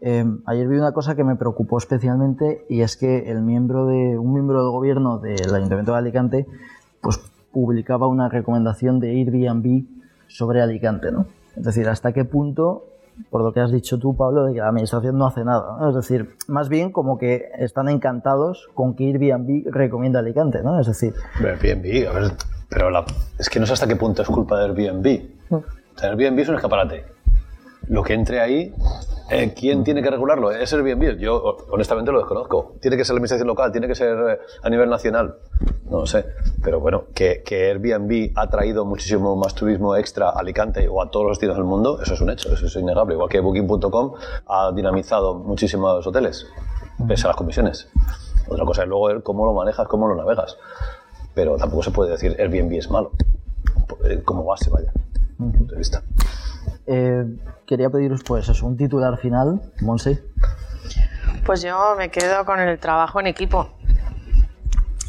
Eh, 0.02 0.24
ayer 0.46 0.66
vi 0.66 0.76
una 0.76 0.92
cosa 0.92 1.14
que 1.14 1.24
me 1.24 1.36
preocupó 1.36 1.78
especialmente 1.78 2.64
y 2.68 2.80
es 2.80 2.96
que 2.96 3.30
el 3.30 3.42
miembro 3.42 3.86
de, 3.86 4.16
un 4.16 4.32
miembro 4.32 4.62
del 4.62 4.70
gobierno 4.70 5.18
del 5.18 5.54
Ayuntamiento 5.54 5.92
de 5.92 5.98
Alicante 5.98 6.46
pues, 7.02 7.20
publicaba 7.52 8.06
una 8.06 8.28
recomendación 8.28 8.98
de 8.98 9.10
Airbnb 9.10 9.84
sobre 10.26 10.62
Alicante. 10.62 11.12
¿no? 11.12 11.26
Es 11.54 11.64
decir, 11.64 11.88
hasta 11.88 12.12
qué 12.12 12.24
punto, 12.24 12.86
por 13.28 13.42
lo 13.42 13.52
que 13.52 13.60
has 13.60 13.72
dicho 13.72 13.98
tú, 13.98 14.16
Pablo, 14.16 14.44
de 14.44 14.54
que 14.54 14.60
la 14.60 14.68
administración 14.68 15.18
no 15.18 15.26
hace 15.26 15.44
nada. 15.44 15.88
Es 15.90 15.94
decir, 15.94 16.34
más 16.48 16.70
bien 16.70 16.92
como 16.92 17.18
que 17.18 17.50
están 17.58 17.88
encantados 17.90 18.70
con 18.74 18.94
que 18.94 19.04
Airbnb 19.06 19.70
recomienda 19.70 20.20
Alicante. 20.20 20.62
¿no? 20.62 20.80
Es 20.80 20.86
decir... 20.86 21.12
Airbnb, 21.38 22.08
a 22.08 22.12
ver, 22.12 22.32
pero 22.70 22.88
es 23.38 23.50
que 23.50 23.60
no 23.60 23.66
sé 23.66 23.74
hasta 23.74 23.86
qué 23.86 23.96
punto 23.96 24.22
es 24.22 24.28
culpa 24.28 24.58
de 24.58 24.64
Airbnb. 24.64 25.30
Mm. 25.50 25.56
Airbnb 26.02 26.38
es 26.38 26.48
un 26.48 26.54
escaparate 26.54 27.19
lo 27.90 28.04
que 28.04 28.14
entre 28.14 28.40
ahí, 28.40 28.72
eh, 29.30 29.52
¿quién 29.52 29.82
tiene 29.82 30.00
que 30.00 30.10
regularlo? 30.10 30.52
¿Es 30.52 30.72
Airbnb? 30.72 31.18
Yo 31.18 31.56
honestamente 31.70 32.12
lo 32.12 32.18
desconozco. 32.18 32.76
¿Tiene 32.80 32.96
que 32.96 33.04
ser 33.04 33.14
la 33.14 33.18
administración 33.18 33.48
local? 33.48 33.72
¿Tiene 33.72 33.88
que 33.88 33.96
ser 33.96 34.16
eh, 34.30 34.38
a 34.62 34.70
nivel 34.70 34.88
nacional? 34.88 35.38
No 35.86 36.00
lo 36.00 36.06
sé. 36.06 36.24
Pero 36.62 36.78
bueno, 36.78 37.06
que, 37.12 37.42
que, 37.44 37.70
Airbnb 37.70 38.30
ha 38.36 38.48
traído 38.48 38.84
muchísimo 38.84 39.34
más 39.34 39.56
turismo 39.56 39.96
extra 39.96 40.28
a 40.28 40.38
Alicante 40.38 40.86
o 40.88 41.02
a 41.02 41.10
todos 41.10 41.26
los 41.26 41.32
destinos 41.32 41.56
del 41.56 41.64
mundo, 41.64 42.00
eso 42.00 42.14
es 42.14 42.20
un 42.20 42.30
hecho, 42.30 42.52
eso 42.54 42.66
es 42.66 42.76
innegable. 42.76 43.14
Igual 43.14 43.28
que 43.28 43.40
Booking.com 43.40 44.14
ha 44.46 44.70
dinamizado 44.70 45.34
muchísimos 45.34 46.06
hoteles, 46.06 46.46
pese 47.08 47.24
a 47.24 47.28
las 47.28 47.36
comisiones. 47.36 47.88
Otra 48.48 48.64
cosa 48.64 48.82
es 48.84 48.88
luego 48.88 49.20
cómo 49.24 49.46
lo 49.46 49.52
manejas, 49.52 49.88
cómo 49.88 50.06
lo 50.06 50.14
navegas. 50.14 50.56
Pero 51.34 51.56
tampoco 51.56 51.82
se 51.82 51.90
puede 51.90 52.12
decir 52.12 52.36
Airbnb 52.38 52.72
es 52.78 52.88
malo, 52.88 53.10
eh, 54.04 54.22
como 54.24 54.44
base, 54.44 54.70
vaya, 54.70 54.92
punto 55.40 55.74
de 55.74 55.78
vista. 55.78 56.02
Eh, 56.86 57.24
quería 57.66 57.90
pediros 57.90 58.22
pues 58.24 58.48
eso, 58.48 58.66
un 58.66 58.76
titular 58.76 59.16
final, 59.18 59.60
Monse. 59.80 60.22
Pues 61.44 61.62
yo 61.62 61.94
me 61.96 62.10
quedo 62.10 62.44
con 62.44 62.60
el 62.60 62.78
trabajo 62.78 63.20
en 63.20 63.26
equipo, 63.26 63.70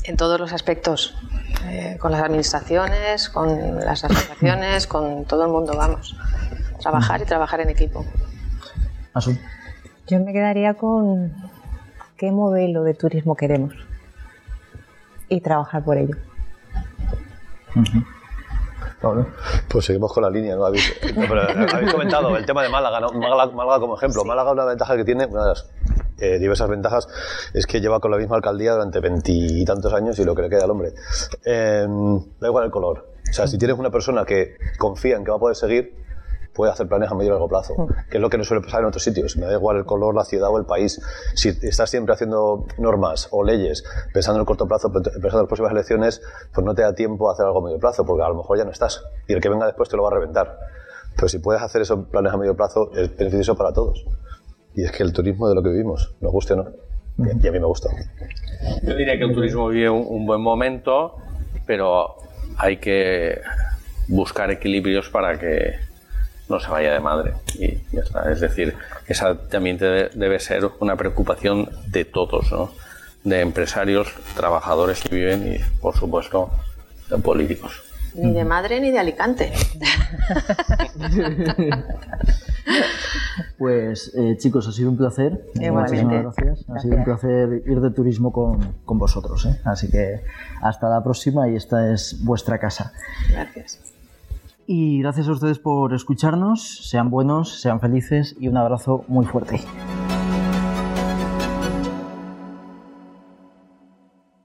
en 0.03 0.17
todos 0.17 0.39
los 0.39 0.53
aspectos, 0.53 1.15
eh, 1.65 1.97
con 1.99 2.11
las 2.11 2.21
administraciones, 2.21 3.29
con 3.29 3.79
las 3.79 4.03
asociaciones, 4.03 4.87
con 4.87 5.25
todo 5.25 5.45
el 5.45 5.51
mundo, 5.51 5.73
vamos. 5.75 6.15
Trabajar 6.79 7.21
y 7.21 7.25
trabajar 7.25 7.59
en 7.61 7.69
equipo. 7.69 8.05
Asun. 9.13 9.39
Yo 10.07 10.19
me 10.19 10.33
quedaría 10.33 10.73
con 10.73 11.33
qué 12.17 12.31
modelo 12.31 12.83
de 12.83 12.93
turismo 12.93 13.35
queremos 13.35 13.73
y 15.29 15.41
trabajar 15.41 15.83
por 15.83 15.97
ello. 15.97 16.15
Pues 19.67 19.85
seguimos 19.85 20.13
con 20.13 20.23
la 20.23 20.29
línea, 20.29 20.55
¿no? 20.55 20.65
Habéis, 20.65 20.93
comentado 21.91 22.37
el 22.37 22.45
tema 22.45 22.61
de 22.61 22.69
Málaga, 22.69 22.99
¿no? 22.99 23.11
Málaga, 23.11 23.79
como 23.79 23.97
ejemplo. 23.97 24.23
Málaga 24.23 24.51
una 24.51 24.65
ventaja 24.65 24.95
que 24.95 25.03
tiene, 25.03 25.25
una 25.25 25.41
de 25.41 25.49
las 25.49 25.69
eh, 26.19 26.37
diversas 26.37 26.69
ventajas, 26.69 27.07
es 27.53 27.65
que 27.65 27.81
lleva 27.81 27.99
con 27.99 28.11
la 28.11 28.17
misma 28.17 28.35
alcaldía 28.35 28.73
durante 28.73 28.99
veintitantos 28.99 29.91
años 29.93 30.19
y 30.19 30.23
lo 30.23 30.35
que 30.35 30.43
le 30.43 30.49
queda 30.49 30.65
al 30.65 30.71
hombre. 30.71 30.93
Em, 31.43 32.19
da 32.39 32.47
igual 32.47 32.65
el 32.65 32.71
color. 32.71 33.07
O 33.27 33.33
sea, 33.33 33.47
si 33.47 33.57
tienes 33.57 33.77
una 33.77 33.89
persona 33.89 34.23
que 34.23 34.55
confía 34.77 35.15
en 35.15 35.23
que 35.23 35.31
va 35.31 35.37
a 35.37 35.39
poder 35.39 35.55
seguir, 35.55 35.95
puede 36.53 36.71
hacer 36.71 36.87
planes 36.87 37.09
a 37.09 37.15
medio 37.15 37.29
y 37.29 37.31
largo 37.31 37.47
plazo, 37.47 37.87
que 38.09 38.17
es 38.17 38.21
lo 38.21 38.29
que 38.29 38.37
no 38.37 38.43
suele 38.43 38.63
pasar 38.63 38.81
en 38.81 38.87
otros 38.87 39.03
sitios. 39.03 39.37
Me 39.37 39.45
da 39.45 39.53
igual 39.53 39.77
el 39.77 39.85
color, 39.85 40.15
la 40.15 40.25
ciudad 40.25 40.49
o 40.49 40.57
el 40.57 40.65
país. 40.65 41.01
Si 41.33 41.49
estás 41.49 41.89
siempre 41.89 42.13
haciendo 42.13 42.65
normas 42.77 43.29
o 43.31 43.43
leyes 43.43 43.83
pensando 44.13 44.37
en 44.37 44.41
el 44.41 44.45
corto 44.45 44.67
plazo, 44.67 44.91
pensando 44.91 45.17
en 45.21 45.37
las 45.37 45.47
próximas 45.47 45.71
elecciones, 45.71 46.21
pues 46.53 46.65
no 46.65 46.75
te 46.75 46.81
da 46.81 46.93
tiempo 46.93 47.29
a 47.29 47.33
hacer 47.33 47.45
algo 47.45 47.59
a 47.59 47.65
medio 47.65 47.79
plazo, 47.79 48.05
porque 48.05 48.23
a 48.23 48.29
lo 48.29 48.35
mejor 48.35 48.57
ya 48.57 48.65
no 48.65 48.71
estás. 48.71 49.03
Y 49.27 49.33
el 49.33 49.41
que 49.41 49.49
venga 49.49 49.65
después 49.65 49.89
te 49.89 49.95
lo 49.95 50.03
va 50.03 50.09
a 50.09 50.13
reventar. 50.13 50.57
Pero 51.15 51.27
si 51.27 51.39
puedes 51.39 51.61
hacer 51.61 51.81
esos 51.81 52.07
planes 52.07 52.33
a 52.33 52.37
medio 52.37 52.55
plazo, 52.55 52.91
es 52.95 53.15
beneficioso 53.15 53.55
para 53.55 53.73
todos. 53.73 54.05
Y 54.73 54.83
es 54.83 54.91
que 54.91 55.03
el 55.03 55.13
turismo 55.13 55.47
de 55.49 55.55
lo 55.55 55.63
que 55.63 55.69
vivimos, 55.69 56.15
nos 56.21 56.31
guste 56.31 56.53
o 56.53 56.57
no. 56.57 56.69
Y 57.17 57.47
a 57.47 57.51
mí 57.51 57.59
me 57.59 57.65
gusta. 57.65 57.89
Yo 58.83 58.95
diría 58.95 59.17
que 59.17 59.25
el 59.25 59.33
turismo 59.33 59.67
vive 59.67 59.89
un 59.89 60.25
buen 60.25 60.41
momento, 60.41 61.15
pero 61.65 62.15
hay 62.57 62.77
que 62.77 63.41
buscar 64.07 64.49
equilibrios 64.51 65.09
para 65.09 65.37
que 65.37 65.90
no 66.51 66.59
se 66.59 66.69
vaya 66.69 66.93
de 66.93 66.99
madre. 66.99 67.33
Y 67.55 67.79
ya 67.91 68.01
está. 68.01 68.31
Es 68.31 68.41
decir, 68.41 68.75
esa 69.07 69.35
también 69.35 69.77
debe 69.77 70.39
ser 70.39 70.69
una 70.79 70.95
preocupación 70.95 71.69
de 71.87 72.05
todos, 72.05 72.51
¿no? 72.51 72.71
de 73.23 73.41
empresarios, 73.41 74.13
trabajadores 74.35 75.01
que 75.01 75.15
viven 75.15 75.53
y, 75.53 75.57
por 75.79 75.95
supuesto, 75.95 76.49
de 77.09 77.17
políticos. 77.17 77.83
Ni 78.13 78.33
de 78.33 78.43
madre 78.43 78.81
ni 78.81 78.91
de 78.91 78.99
Alicante. 78.99 79.51
Pues 83.57 84.11
eh, 84.15 84.37
chicos, 84.37 84.67
ha 84.67 84.71
sido 84.71 84.89
un 84.89 84.97
placer. 84.97 85.45
Igualmente. 85.55 86.21
gracias. 86.21 86.65
Ha 86.69 86.79
sido 86.79 86.97
un 86.97 87.03
placer 87.03 87.63
ir 87.65 87.79
de 87.79 87.91
turismo 87.91 88.31
con, 88.31 88.73
con 88.85 88.97
vosotros. 88.97 89.45
¿eh? 89.45 89.59
Así 89.65 89.89
que 89.89 90.23
hasta 90.61 90.89
la 90.89 91.03
próxima 91.03 91.47
y 91.49 91.55
esta 91.55 91.91
es 91.91 92.23
vuestra 92.23 92.59
casa. 92.59 92.91
Gracias. 93.29 93.90
Y 94.67 94.99
gracias 94.99 95.27
a 95.27 95.31
ustedes 95.31 95.59
por 95.59 95.93
escucharnos. 95.93 96.87
Sean 96.89 97.09
buenos, 97.09 97.59
sean 97.59 97.79
felices 97.79 98.35
y 98.39 98.47
un 98.47 98.57
abrazo 98.57 99.03
muy 99.07 99.25
fuerte. 99.25 99.61